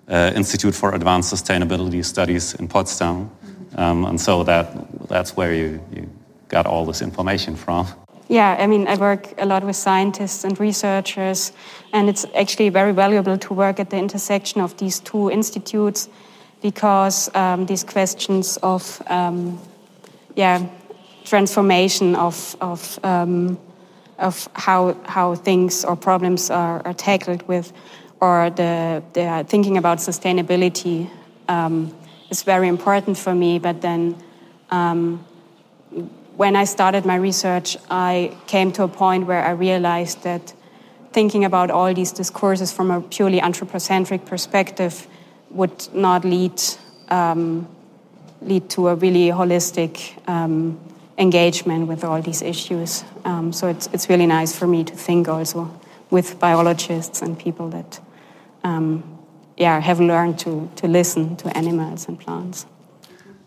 uh, 0.09 0.33
Institute 0.35 0.75
for 0.75 0.95
Advanced 0.95 1.33
Sustainability 1.33 2.05
Studies 2.05 2.55
in 2.55 2.69
Potsdam. 2.69 3.31
Um, 3.77 4.05
and 4.05 4.21
so 4.21 4.43
that, 4.45 5.09
that's 5.09 5.37
where 5.37 5.55
you, 5.55 5.81
you 5.93 6.09
got 6.49 6.67
all 6.67 6.85
this 6.87 7.03
information 7.03 7.57
from. 7.57 7.87
Yeah, 8.29 8.57
I 8.59 8.67
mean, 8.67 8.87
I 8.89 8.97
work 8.97 9.35
a 9.39 9.47
lot 9.47 9.65
with 9.65 9.77
scientists 9.77 10.45
and 10.45 10.59
researchers, 10.61 11.53
and 11.93 12.09
it's 12.09 12.27
actually 12.35 12.69
very 12.69 12.93
valuable 12.93 13.39
to 13.39 13.55
work 13.55 13.81
at 13.81 13.89
the 13.89 13.97
intersection 13.97 14.61
of 14.61 14.77
these 14.77 15.01
two 15.01 15.31
institutes 15.31 16.09
because 16.61 17.35
um, 17.35 17.67
these 17.67 17.85
questions 17.85 18.59
of, 18.63 19.03
um, 19.07 19.59
yeah, 20.37 20.67
transformation 21.25 22.17
of, 22.17 22.57
of, 22.61 22.99
um, 23.03 23.59
of 24.19 24.49
how, 24.55 24.95
how 25.05 25.35
things 25.35 25.85
or 25.85 25.97
problems 25.97 26.51
are, 26.51 26.83
are 26.85 26.95
tackled 26.95 27.47
with, 27.49 27.73
or 28.21 28.51
the, 28.51 29.03
the 29.13 29.45
thinking 29.49 29.77
about 29.77 29.99
sustainability 29.99 31.09
um, 31.49 31.95
is 32.31 32.43
very 32.43 32.69
important 32.69 33.17
for 33.17 33.35
me. 33.35 33.59
But 33.59 33.81
then 33.81 34.17
um, 34.71 35.25
when 36.37 36.57
I 36.57 36.65
started 36.65 37.05
my 37.05 37.17
research, 37.17 37.77
I 37.91 38.37
came 38.47 38.73
to 38.73 38.83
a 38.85 38.89
point 38.89 39.27
where 39.27 39.45
I 39.45 39.51
realized 39.51 40.23
that 40.23 40.53
thinking 41.13 41.45
about 41.45 41.71
all 41.71 41.93
these 41.95 42.13
discourses 42.13 42.73
from 42.73 42.91
a 42.91 43.01
purely 43.01 43.41
anthropocentric 43.41 44.25
perspective 44.27 45.07
would 45.51 45.89
not 45.95 46.25
lead 46.25 46.61
um, 47.09 47.67
lead 48.43 48.69
to 48.71 48.89
a 48.89 48.95
really 48.95 49.29
holistic 49.29 50.13
um, 50.29 50.79
engagement 51.17 51.89
with 51.89 52.05
all 52.05 52.23
these 52.23 52.43
issues. 52.43 53.05
Um, 53.25 53.53
so 53.53 53.67
it's, 53.67 53.89
it's 53.93 54.09
really 54.09 54.27
nice 54.27 54.57
for 54.57 54.67
me 54.67 54.85
to 54.85 54.95
think 54.95 55.29
also 55.29 55.69
with 56.11 56.39
biologists 56.39 57.23
and 57.23 57.39
people 57.39 57.69
that 57.71 58.01
um, 58.65 59.19
yeah, 59.57 59.81
have 59.81 60.01
learned 60.01 60.39
to, 60.41 60.71
to 60.77 60.89
listen 60.89 61.37
to 61.37 61.57
animals 61.57 62.09
and 62.09 62.19
plants. 62.19 62.67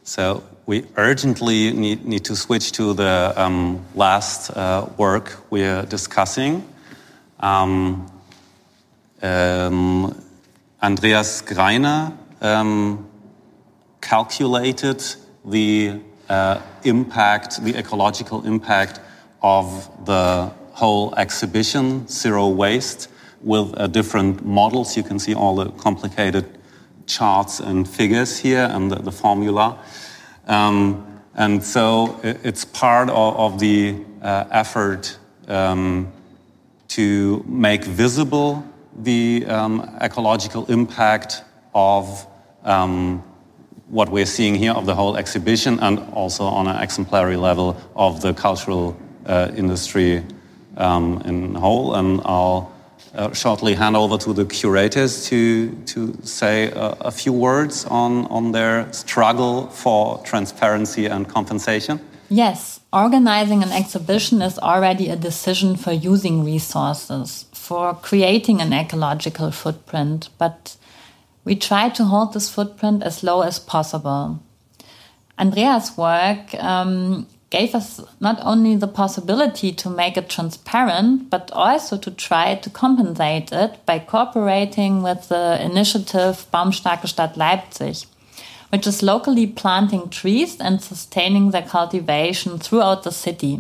So 0.03 0.43
we 0.65 0.85
urgently 0.97 1.71
need, 1.73 2.05
need 2.05 2.25
to 2.25 2.35
switch 2.35 2.71
to 2.73 2.93
the 2.93 3.33
um, 3.35 3.85
last 3.95 4.49
uh, 4.51 4.89
work 4.97 5.37
we're 5.49 5.83
discussing. 5.83 6.67
Um, 7.39 8.11
um, 9.21 10.21
Andreas 10.81 11.41
Greiner 11.43 12.17
um, 12.41 13.07
calculated 14.01 15.03
the 15.45 15.99
uh, 16.29 16.61
impact, 16.83 17.63
the 17.63 17.77
ecological 17.77 18.45
impact 18.45 18.99
of 19.43 19.89
the 20.05 20.51
whole 20.71 21.13
exhibition, 21.15 22.07
Zero 22.07 22.47
Waste, 22.47 23.09
with 23.43 23.73
uh, 23.77 23.87
different 23.87 24.45
models. 24.45 24.95
You 24.95 25.03
can 25.03 25.19
see 25.19 25.33
all 25.33 25.55
the 25.55 25.71
complicated 25.71 26.45
charts 27.05 27.59
and 27.59 27.87
figures 27.87 28.39
here 28.39 28.69
and 28.71 28.91
the, 28.91 28.95
the 28.95 29.11
formula. 29.11 29.79
Um, 30.47 31.21
and 31.35 31.63
so 31.63 32.19
it's 32.23 32.65
part 32.65 33.09
of, 33.09 33.35
of 33.37 33.59
the 33.59 33.95
uh, 34.21 34.45
effort 34.51 35.17
um, 35.47 36.11
to 36.89 37.43
make 37.47 37.83
visible 37.85 38.63
the 38.97 39.45
um, 39.47 39.97
ecological 40.01 40.65
impact 40.65 41.43
of 41.73 42.27
um, 42.63 43.23
what 43.87 44.09
we're 44.09 44.25
seeing 44.25 44.55
here 44.55 44.73
of 44.73 44.85
the 44.85 44.95
whole 44.95 45.17
exhibition 45.17 45.79
and 45.79 45.99
also 46.13 46.43
on 46.43 46.67
an 46.67 46.81
exemplary 46.81 47.37
level 47.37 47.75
of 47.95 48.21
the 48.21 48.33
cultural 48.33 48.97
uh, 49.25 49.51
industry 49.55 50.23
um, 50.77 51.21
in 51.25 51.55
whole. 51.55 51.95
And 51.95 52.21
I'll 52.25 52.71
uh, 53.13 53.33
shortly 53.33 53.73
hand 53.73 53.95
over 53.95 54.17
to 54.17 54.33
the 54.33 54.45
curators 54.45 55.25
to, 55.27 55.71
to 55.85 56.17
say 56.23 56.71
a, 56.71 56.95
a 57.01 57.11
few 57.11 57.33
words 57.33 57.85
on, 57.85 58.25
on 58.27 58.51
their 58.51 58.91
struggle 58.93 59.67
for 59.67 60.19
transparency 60.23 61.05
and 61.05 61.27
compensation. 61.27 61.99
Yes, 62.29 62.79
organizing 62.93 63.61
an 63.61 63.71
exhibition 63.71 64.41
is 64.41 64.57
already 64.59 65.09
a 65.09 65.17
decision 65.17 65.75
for 65.75 65.91
using 65.91 66.45
resources, 66.45 67.45
for 67.51 67.93
creating 67.93 68.61
an 68.61 68.71
ecological 68.71 69.51
footprint, 69.51 70.29
but 70.37 70.77
we 71.43 71.55
try 71.55 71.89
to 71.89 72.05
hold 72.05 72.33
this 72.33 72.49
footprint 72.49 73.03
as 73.03 73.23
low 73.23 73.41
as 73.41 73.59
possible. 73.59 74.39
Andreas' 75.37 75.97
work 75.97 76.53
um, 76.63 77.27
gave 77.51 77.75
us 77.75 78.01
not 78.21 78.39
only 78.41 78.75
the 78.77 78.87
possibility 78.87 79.73
to 79.73 79.89
make 79.89 80.17
it 80.17 80.29
transparent, 80.29 81.29
but 81.29 81.51
also 81.51 81.97
to 81.97 82.09
try 82.09 82.55
to 82.55 82.69
compensate 82.69 83.51
it 83.51 83.85
by 83.85 83.99
cooperating 83.99 85.03
with 85.03 85.27
the 85.27 85.59
initiative 85.61 86.47
Baumstarke 86.51 87.07
Stadt 87.07 87.35
Leipzig, 87.37 88.07
which 88.69 88.87
is 88.87 89.03
locally 89.03 89.45
planting 89.45 90.09
trees 90.09 90.57
and 90.61 90.81
sustaining 90.81 91.51
their 91.51 91.61
cultivation 91.61 92.57
throughout 92.57 93.03
the 93.03 93.11
city. 93.11 93.59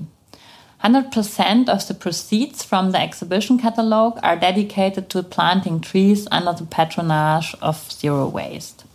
100% 0.83 1.69
of 1.69 1.87
the 1.87 1.93
proceeds 1.93 2.63
from 2.63 2.91
the 2.91 2.99
exhibition 2.99 3.59
catalogue 3.59 4.19
are 4.23 4.37
dedicated 4.37 5.09
to 5.09 5.21
planting 5.21 5.81
trees 5.81 6.27
under 6.31 6.53
the 6.53 6.65
patronage 6.65 7.53
of 7.61 7.91
Zero 7.91 8.27
Waste. 8.27 8.85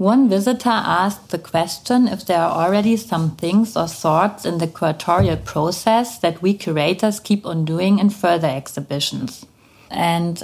One 0.00 0.30
visitor 0.30 0.70
asked 0.70 1.28
the 1.28 1.38
question 1.38 2.08
if 2.08 2.24
there 2.24 2.40
are 2.40 2.64
already 2.64 2.96
some 2.96 3.36
things 3.36 3.76
or 3.76 3.86
thoughts 3.86 4.46
in 4.46 4.56
the 4.56 4.66
curatorial 4.66 5.44
process 5.44 6.18
that 6.20 6.40
we 6.40 6.54
curators 6.54 7.20
keep 7.20 7.44
on 7.44 7.66
doing 7.66 7.98
in 7.98 8.08
further 8.08 8.48
exhibitions. 8.48 9.44
And 9.90 10.42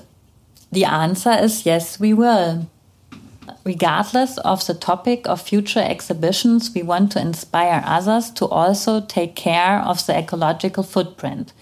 the 0.70 0.84
answer 0.84 1.32
is 1.32 1.64
yes, 1.64 1.98
we 1.98 2.12
will. 2.12 2.68
Regardless 3.64 4.36
of 4.36 4.66
the 4.66 4.74
topic 4.74 5.26
of 5.26 5.40
future 5.40 5.80
exhibitions, 5.80 6.74
we 6.74 6.82
want 6.82 7.12
to 7.12 7.20
inspire 7.22 7.82
others 7.86 8.30
to 8.32 8.44
also 8.44 9.00
take 9.00 9.36
care 9.36 9.80
of 9.80 10.04
the 10.04 10.18
ecological 10.18 10.82
footprint. 10.82 11.54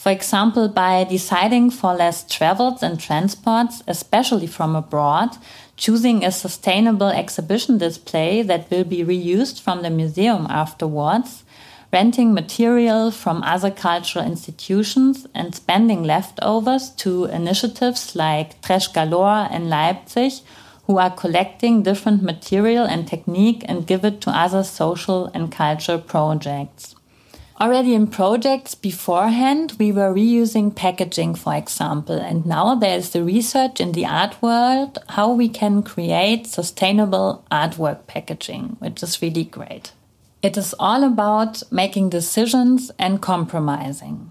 For 0.00 0.08
example, 0.08 0.68
by 0.68 1.04
deciding 1.04 1.72
for 1.72 1.92
less 1.92 2.24
travels 2.24 2.82
and 2.82 2.98
transports, 2.98 3.82
especially 3.86 4.46
from 4.46 4.74
abroad, 4.74 5.36
choosing 5.76 6.24
a 6.24 6.32
sustainable 6.32 7.08
exhibition 7.08 7.76
display 7.76 8.40
that 8.40 8.70
will 8.70 8.84
be 8.84 9.04
reused 9.04 9.60
from 9.60 9.82
the 9.82 9.90
museum 9.90 10.46
afterwards, 10.48 11.44
renting 11.92 12.32
material 12.32 13.10
from 13.10 13.42
other 13.42 13.70
cultural 13.70 14.24
institutions, 14.24 15.26
and 15.34 15.54
spending 15.54 16.02
leftovers 16.02 16.88
to 16.92 17.26
initiatives 17.26 18.16
like 18.16 18.58
Trash 18.62 18.88
Galore 18.88 19.50
in 19.52 19.68
Leipzig, 19.68 20.32
who 20.86 20.96
are 20.96 21.10
collecting 21.10 21.82
different 21.82 22.22
material 22.22 22.86
and 22.86 23.06
technique 23.06 23.66
and 23.68 23.86
give 23.86 24.06
it 24.06 24.22
to 24.22 24.30
other 24.30 24.64
social 24.64 25.26
and 25.34 25.52
cultural 25.52 25.98
projects. 25.98 26.94
Already 27.60 27.92
in 27.92 28.06
projects 28.06 28.74
beforehand, 28.74 29.74
we 29.78 29.92
were 29.92 30.14
reusing 30.14 30.74
packaging, 30.74 31.34
for 31.34 31.54
example, 31.54 32.18
and 32.18 32.46
now 32.46 32.74
there 32.74 32.96
is 32.96 33.10
the 33.10 33.22
research 33.22 33.80
in 33.80 33.92
the 33.92 34.06
art 34.06 34.40
world 34.40 34.96
how 35.10 35.30
we 35.34 35.46
can 35.46 35.82
create 35.82 36.46
sustainable 36.46 37.44
artwork 37.52 38.06
packaging, 38.06 38.76
which 38.78 39.02
is 39.02 39.20
really 39.20 39.44
great. 39.44 39.92
It 40.40 40.56
is 40.56 40.74
all 40.78 41.04
about 41.04 41.62
making 41.70 42.08
decisions 42.08 42.90
and 42.98 43.20
compromising. 43.20 44.30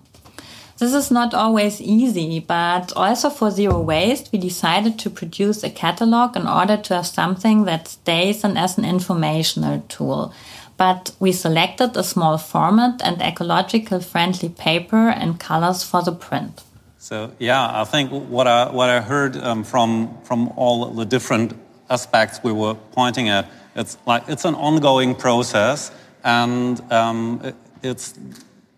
This 0.79 0.95
is 0.95 1.11
not 1.11 1.35
always 1.35 1.79
easy, 1.79 2.39
but 2.39 2.91
also 2.95 3.29
for 3.29 3.51
zero 3.51 3.79
waste, 3.79 4.31
we 4.31 4.39
decided 4.39 4.97
to 4.99 5.09
produce 5.11 5.63
a 5.63 5.69
catalog 5.69 6.35
in 6.35 6.47
order 6.47 6.77
to 6.77 6.95
have 6.95 7.05
something 7.05 7.65
that 7.65 7.89
stays 7.89 8.43
and 8.43 8.57
as 8.57 8.79
an 8.79 8.85
informational 8.85 9.83
tool 9.87 10.33
but 10.79 11.11
we 11.19 11.33
selected 11.33 11.95
a 11.97 12.03
small 12.03 12.37
format 12.37 13.01
and 13.03 13.21
ecological 13.21 13.99
friendly 13.99 14.47
paper 14.47 15.09
and 15.09 15.37
colors 15.37 15.83
for 15.83 16.01
the 16.01 16.13
print. 16.13 16.63
So 16.97 17.31
yeah, 17.37 17.81
I 17.81 17.83
think 17.83 18.11
what 18.11 18.47
I 18.47 18.71
what 18.71 18.89
I 18.89 19.01
heard 19.01 19.35
um, 19.37 19.63
from 19.63 20.17
from 20.23 20.49
all 20.55 20.85
the 20.93 21.05
different 21.05 21.53
aspects 21.89 22.39
we 22.43 22.53
were 22.53 22.75
pointing 22.91 23.29
at, 23.29 23.45
it's 23.75 23.97
like 24.05 24.23
it's 24.27 24.45
an 24.45 24.55
ongoing 24.55 25.15
process, 25.15 25.91
and 26.23 26.81
um, 26.91 27.41
it, 27.43 27.55
it's 27.83 28.19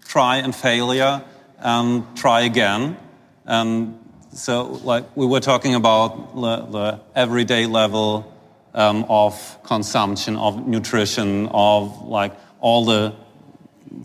try 0.08 0.38
and 0.38 0.56
failure 0.56 1.22
and 1.60 2.04
try 2.16 2.42
again, 2.42 2.98
and 3.46 3.98
so 4.34 4.80
like 4.84 5.06
we 5.16 5.26
were 5.26 5.42
talking 5.42 5.76
about 5.76 6.36
the, 6.36 6.56
the 6.72 7.00
everyday 7.16 7.66
level 7.66 8.31
um, 8.74 9.06
of 9.10 9.58
consumption, 9.64 10.36
of 10.38 10.68
nutrition, 10.68 11.48
of 11.52 12.06
like 12.08 12.34
all 12.60 12.86
the 12.86 13.14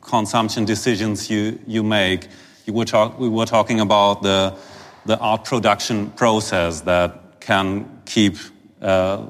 consumption 0.00 0.64
decisions 0.64 1.30
you, 1.30 1.58
you 1.66 1.82
make. 1.82 2.28
You 2.64 2.72
were 2.72 2.84
talk, 2.84 3.18
we 3.18 3.28
were 3.28 3.46
talking 3.46 3.80
about 3.80 4.22
the, 4.22 4.56
the 5.04 5.18
art 5.18 5.44
production 5.44 6.10
process 6.10 6.80
that 6.82 7.40
can 7.40 8.02
keep 8.06 8.36
uh, 8.82 9.24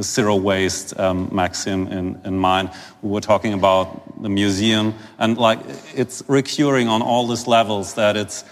zero 0.00 0.36
waste 0.36 0.98
um, 0.98 1.28
maxim 1.32 1.88
in, 1.88 2.20
in 2.24 2.38
mind. 2.38 2.70
We 3.02 3.10
were 3.10 3.20
talking 3.20 3.54
about 3.54 4.22
the 4.22 4.28
museum, 4.28 4.94
and 5.18 5.36
like 5.36 5.58
it's 5.94 6.22
recurring 6.28 6.88
on 6.88 7.02
all 7.02 7.26
these 7.26 7.46
levels 7.46 7.94
that 7.94 8.16
it's 8.16 8.44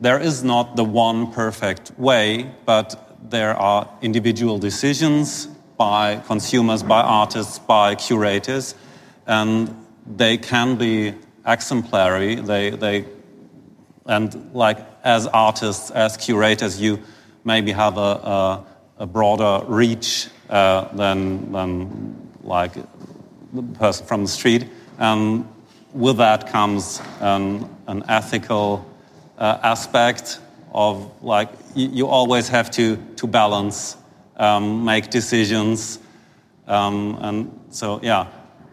there 0.00 0.18
is 0.18 0.44
not 0.44 0.76
the 0.76 0.84
one 0.84 1.32
perfect 1.32 1.92
way, 1.98 2.50
but 2.66 3.05
there 3.30 3.56
are 3.56 3.88
individual 4.02 4.58
decisions 4.58 5.46
by 5.76 6.16
consumers, 6.26 6.82
by 6.82 7.02
artists, 7.02 7.58
by 7.58 7.94
curators, 7.94 8.74
and 9.26 9.74
they 10.06 10.38
can 10.38 10.76
be 10.76 11.14
exemplary. 11.46 12.36
They, 12.36 12.70
they, 12.70 13.04
and 14.06 14.50
like 14.54 14.78
as 15.04 15.26
artists, 15.26 15.90
as 15.90 16.16
curators, 16.16 16.80
you 16.80 17.02
maybe 17.44 17.72
have 17.72 17.98
a, 17.98 18.00
a, 18.00 18.66
a 18.98 19.06
broader 19.06 19.64
reach 19.66 20.28
uh, 20.48 20.94
than, 20.94 21.52
than 21.52 22.30
like 22.42 22.74
the 23.52 23.62
person 23.78 24.06
from 24.06 24.22
the 24.22 24.30
street. 24.30 24.68
And 24.98 25.46
with 25.92 26.18
that 26.18 26.48
comes 26.48 27.00
an, 27.20 27.68
an 27.86 28.04
ethical 28.08 28.86
uh, 29.38 29.58
aspect 29.62 30.40
of 30.76 31.10
like 31.22 31.48
you, 31.74 32.06
always 32.06 32.48
have 32.48 32.70
to, 32.70 32.96
to 33.16 33.26
balance, 33.26 33.96
um, 34.36 34.84
make 34.84 35.08
decisions. 35.08 35.98
Um, 36.68 37.18
and 37.22 37.60
so, 37.70 37.98
yeah, 38.02 38.26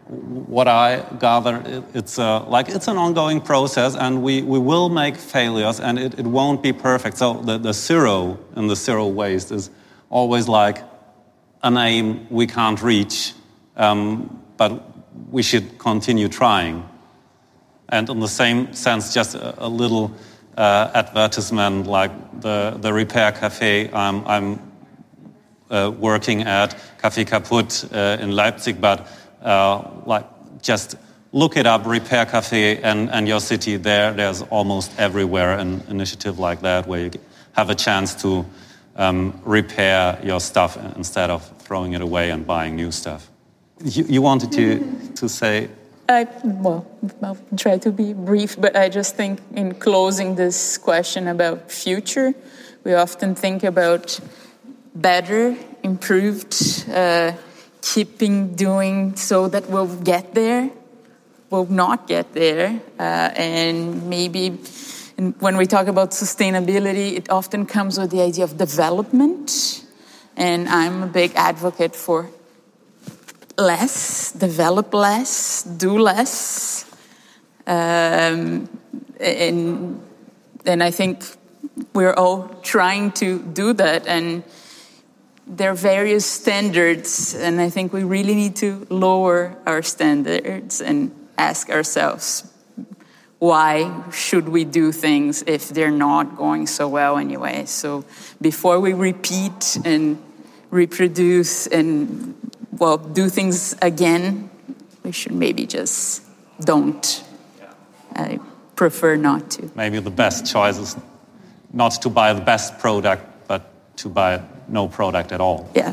what 0.06 0.68
I 0.68 1.00
gather, 1.18 1.82
it's 1.94 2.18
a, 2.18 2.44
like 2.46 2.68
it's 2.68 2.88
an 2.88 2.98
ongoing 2.98 3.40
process, 3.40 3.96
and 3.96 4.22
we, 4.22 4.42
we 4.42 4.58
will 4.58 4.90
make 4.90 5.16
failures, 5.16 5.80
and 5.80 5.98
it, 5.98 6.18
it 6.18 6.26
won't 6.26 6.62
be 6.62 6.74
perfect. 6.74 7.16
So 7.16 7.34
the, 7.34 7.56
the 7.56 7.72
zero 7.72 8.38
and 8.54 8.68
the 8.68 8.76
zero 8.76 9.08
waste 9.08 9.50
is 9.50 9.70
always 10.10 10.46
like 10.46 10.82
an 11.62 11.78
aim 11.78 12.26
we 12.28 12.46
can't 12.46 12.82
reach, 12.82 13.32
um, 13.76 14.42
but 14.58 14.82
we 15.30 15.42
should 15.42 15.78
continue 15.78 16.28
trying. 16.28 16.86
And 17.88 18.10
in 18.10 18.20
the 18.20 18.28
same 18.28 18.74
sense, 18.74 19.14
just 19.14 19.34
a, 19.34 19.64
a 19.64 19.68
little 19.68 20.12
uh, 20.56 20.90
advertisement 20.94 21.86
like 21.86 22.40
the, 22.40 22.76
the 22.80 22.92
repair 22.92 23.32
cafe 23.32 23.90
I'm, 23.92 24.26
I'm 24.26 24.72
uh, 25.70 25.90
working 25.90 26.42
at, 26.42 26.76
Café 27.02 27.26
Kaputt 27.26 27.92
uh, 27.92 28.22
in 28.22 28.32
Leipzig, 28.32 28.80
but 28.80 29.08
uh, 29.42 29.82
like 30.06 30.24
just 30.62 30.96
look 31.32 31.56
it 31.56 31.66
up, 31.66 31.84
repair 31.84 32.24
cafe 32.24 32.80
and, 32.82 33.10
and 33.10 33.28
your 33.28 33.40
city 33.40 33.76
there. 33.76 34.12
There's 34.12 34.42
almost 34.42 34.92
everywhere 34.98 35.58
an 35.58 35.82
initiative 35.88 36.38
like 36.38 36.62
that 36.62 36.86
where 36.86 37.04
you 37.04 37.10
have 37.52 37.70
a 37.70 37.74
chance 37.74 38.14
to 38.22 38.46
um, 38.96 39.38
repair 39.44 40.18
your 40.22 40.40
stuff 40.40 40.78
instead 40.96 41.30
of 41.30 41.44
throwing 41.58 41.92
it 41.92 42.00
away 42.00 42.30
and 42.30 42.46
buying 42.46 42.76
new 42.76 42.92
stuff. 42.92 43.30
You, 43.84 44.04
you 44.04 44.22
wanted 44.22 44.52
to, 44.52 45.12
to 45.16 45.28
say 45.28 45.68
I, 46.08 46.28
well, 46.44 46.86
I'll 47.22 47.38
try 47.56 47.78
to 47.78 47.90
be 47.90 48.12
brief, 48.12 48.60
but 48.60 48.76
I 48.76 48.90
just 48.90 49.16
think 49.16 49.40
in 49.54 49.74
closing 49.74 50.34
this 50.34 50.76
question 50.76 51.28
about 51.28 51.70
future, 51.70 52.34
we 52.84 52.92
often 52.92 53.34
think 53.34 53.64
about 53.64 54.20
better, 54.94 55.56
improved, 55.82 56.84
uh, 56.90 57.32
keeping 57.80 58.54
doing 58.54 59.16
so 59.16 59.48
that 59.48 59.70
we'll 59.70 59.96
get 59.96 60.34
there, 60.34 60.70
we'll 61.48 61.66
not 61.66 62.06
get 62.06 62.34
there, 62.34 62.80
uh, 62.98 63.02
and 63.02 64.06
maybe 64.06 64.50
when 65.38 65.56
we 65.56 65.64
talk 65.64 65.86
about 65.86 66.10
sustainability, 66.10 67.16
it 67.16 67.30
often 67.30 67.64
comes 67.64 67.98
with 67.98 68.10
the 68.10 68.20
idea 68.20 68.44
of 68.44 68.58
development, 68.58 69.82
and 70.36 70.68
I'm 70.68 71.04
a 71.04 71.06
big 71.06 71.32
advocate 71.34 71.96
for 71.96 72.28
less, 73.56 74.32
develop 74.32 74.92
less, 74.94 75.62
do 75.62 75.98
less. 75.98 76.84
Um, 77.66 78.68
and, 79.20 80.00
and 80.66 80.82
I 80.82 80.90
think 80.90 81.24
we're 81.94 82.14
all 82.14 82.48
trying 82.62 83.12
to 83.12 83.38
do 83.40 83.72
that. 83.74 84.06
And 84.06 84.44
there 85.46 85.70
are 85.70 85.74
various 85.74 86.24
standards, 86.24 87.34
and 87.34 87.60
I 87.60 87.70
think 87.70 87.92
we 87.92 88.02
really 88.02 88.34
need 88.34 88.56
to 88.56 88.86
lower 88.90 89.56
our 89.66 89.82
standards 89.82 90.80
and 90.80 91.10
ask 91.36 91.70
ourselves 91.70 92.50
why 93.44 94.04
should 94.10 94.48
we 94.48 94.64
do 94.64 94.90
things 94.90 95.44
if 95.46 95.68
they're 95.68 95.90
not 95.90 96.34
going 96.36 96.66
so 96.66 96.88
well 96.88 97.18
anyway? 97.18 97.66
So 97.66 98.06
before 98.40 98.80
we 98.80 98.94
repeat 98.94 99.76
and 99.84 100.16
reproduce 100.70 101.66
and 101.66 102.34
well, 102.78 102.98
do 102.98 103.28
things 103.28 103.74
again, 103.82 104.50
we 105.02 105.12
should 105.12 105.32
maybe 105.32 105.66
just 105.66 106.22
don't. 106.60 107.24
I 108.14 108.38
prefer 108.76 109.16
not 109.16 109.50
to. 109.52 109.70
Maybe 109.74 110.00
the 110.00 110.10
best 110.10 110.46
choice 110.46 110.78
is 110.78 110.96
not 111.72 112.00
to 112.02 112.08
buy 112.08 112.32
the 112.32 112.40
best 112.40 112.78
product, 112.78 113.22
but 113.48 113.62
to 113.98 114.08
buy 114.08 114.40
no 114.68 114.88
product 114.88 115.32
at 115.32 115.40
all. 115.40 115.70
Yeah. 115.74 115.92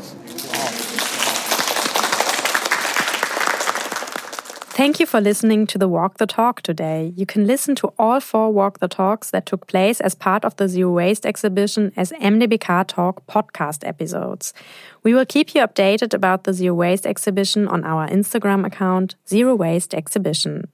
Thank 4.82 4.98
you 4.98 5.06
for 5.06 5.20
listening 5.20 5.68
to 5.68 5.78
the 5.78 5.86
Walk 5.86 6.18
the 6.18 6.26
Talk 6.26 6.60
today. 6.60 7.12
You 7.14 7.24
can 7.24 7.46
listen 7.46 7.76
to 7.76 7.92
all 8.00 8.18
four 8.18 8.52
Walk 8.52 8.80
the 8.80 8.88
Talks 8.88 9.30
that 9.30 9.46
took 9.46 9.68
place 9.68 10.00
as 10.00 10.16
part 10.16 10.44
of 10.44 10.56
the 10.56 10.68
Zero 10.68 10.90
Waste 10.90 11.24
exhibition 11.24 11.92
as 11.96 12.10
MDBK 12.10 12.88
Talk 12.88 13.24
podcast 13.28 13.86
episodes. 13.86 14.52
We 15.04 15.14
will 15.14 15.24
keep 15.24 15.54
you 15.54 15.60
updated 15.62 16.12
about 16.12 16.42
the 16.42 16.52
Zero 16.52 16.74
Waste 16.74 17.06
exhibition 17.06 17.68
on 17.68 17.84
our 17.84 18.08
Instagram 18.08 18.66
account, 18.66 19.14
Zero 19.28 19.54
Waste 19.54 19.94
Exhibition. 19.94 20.66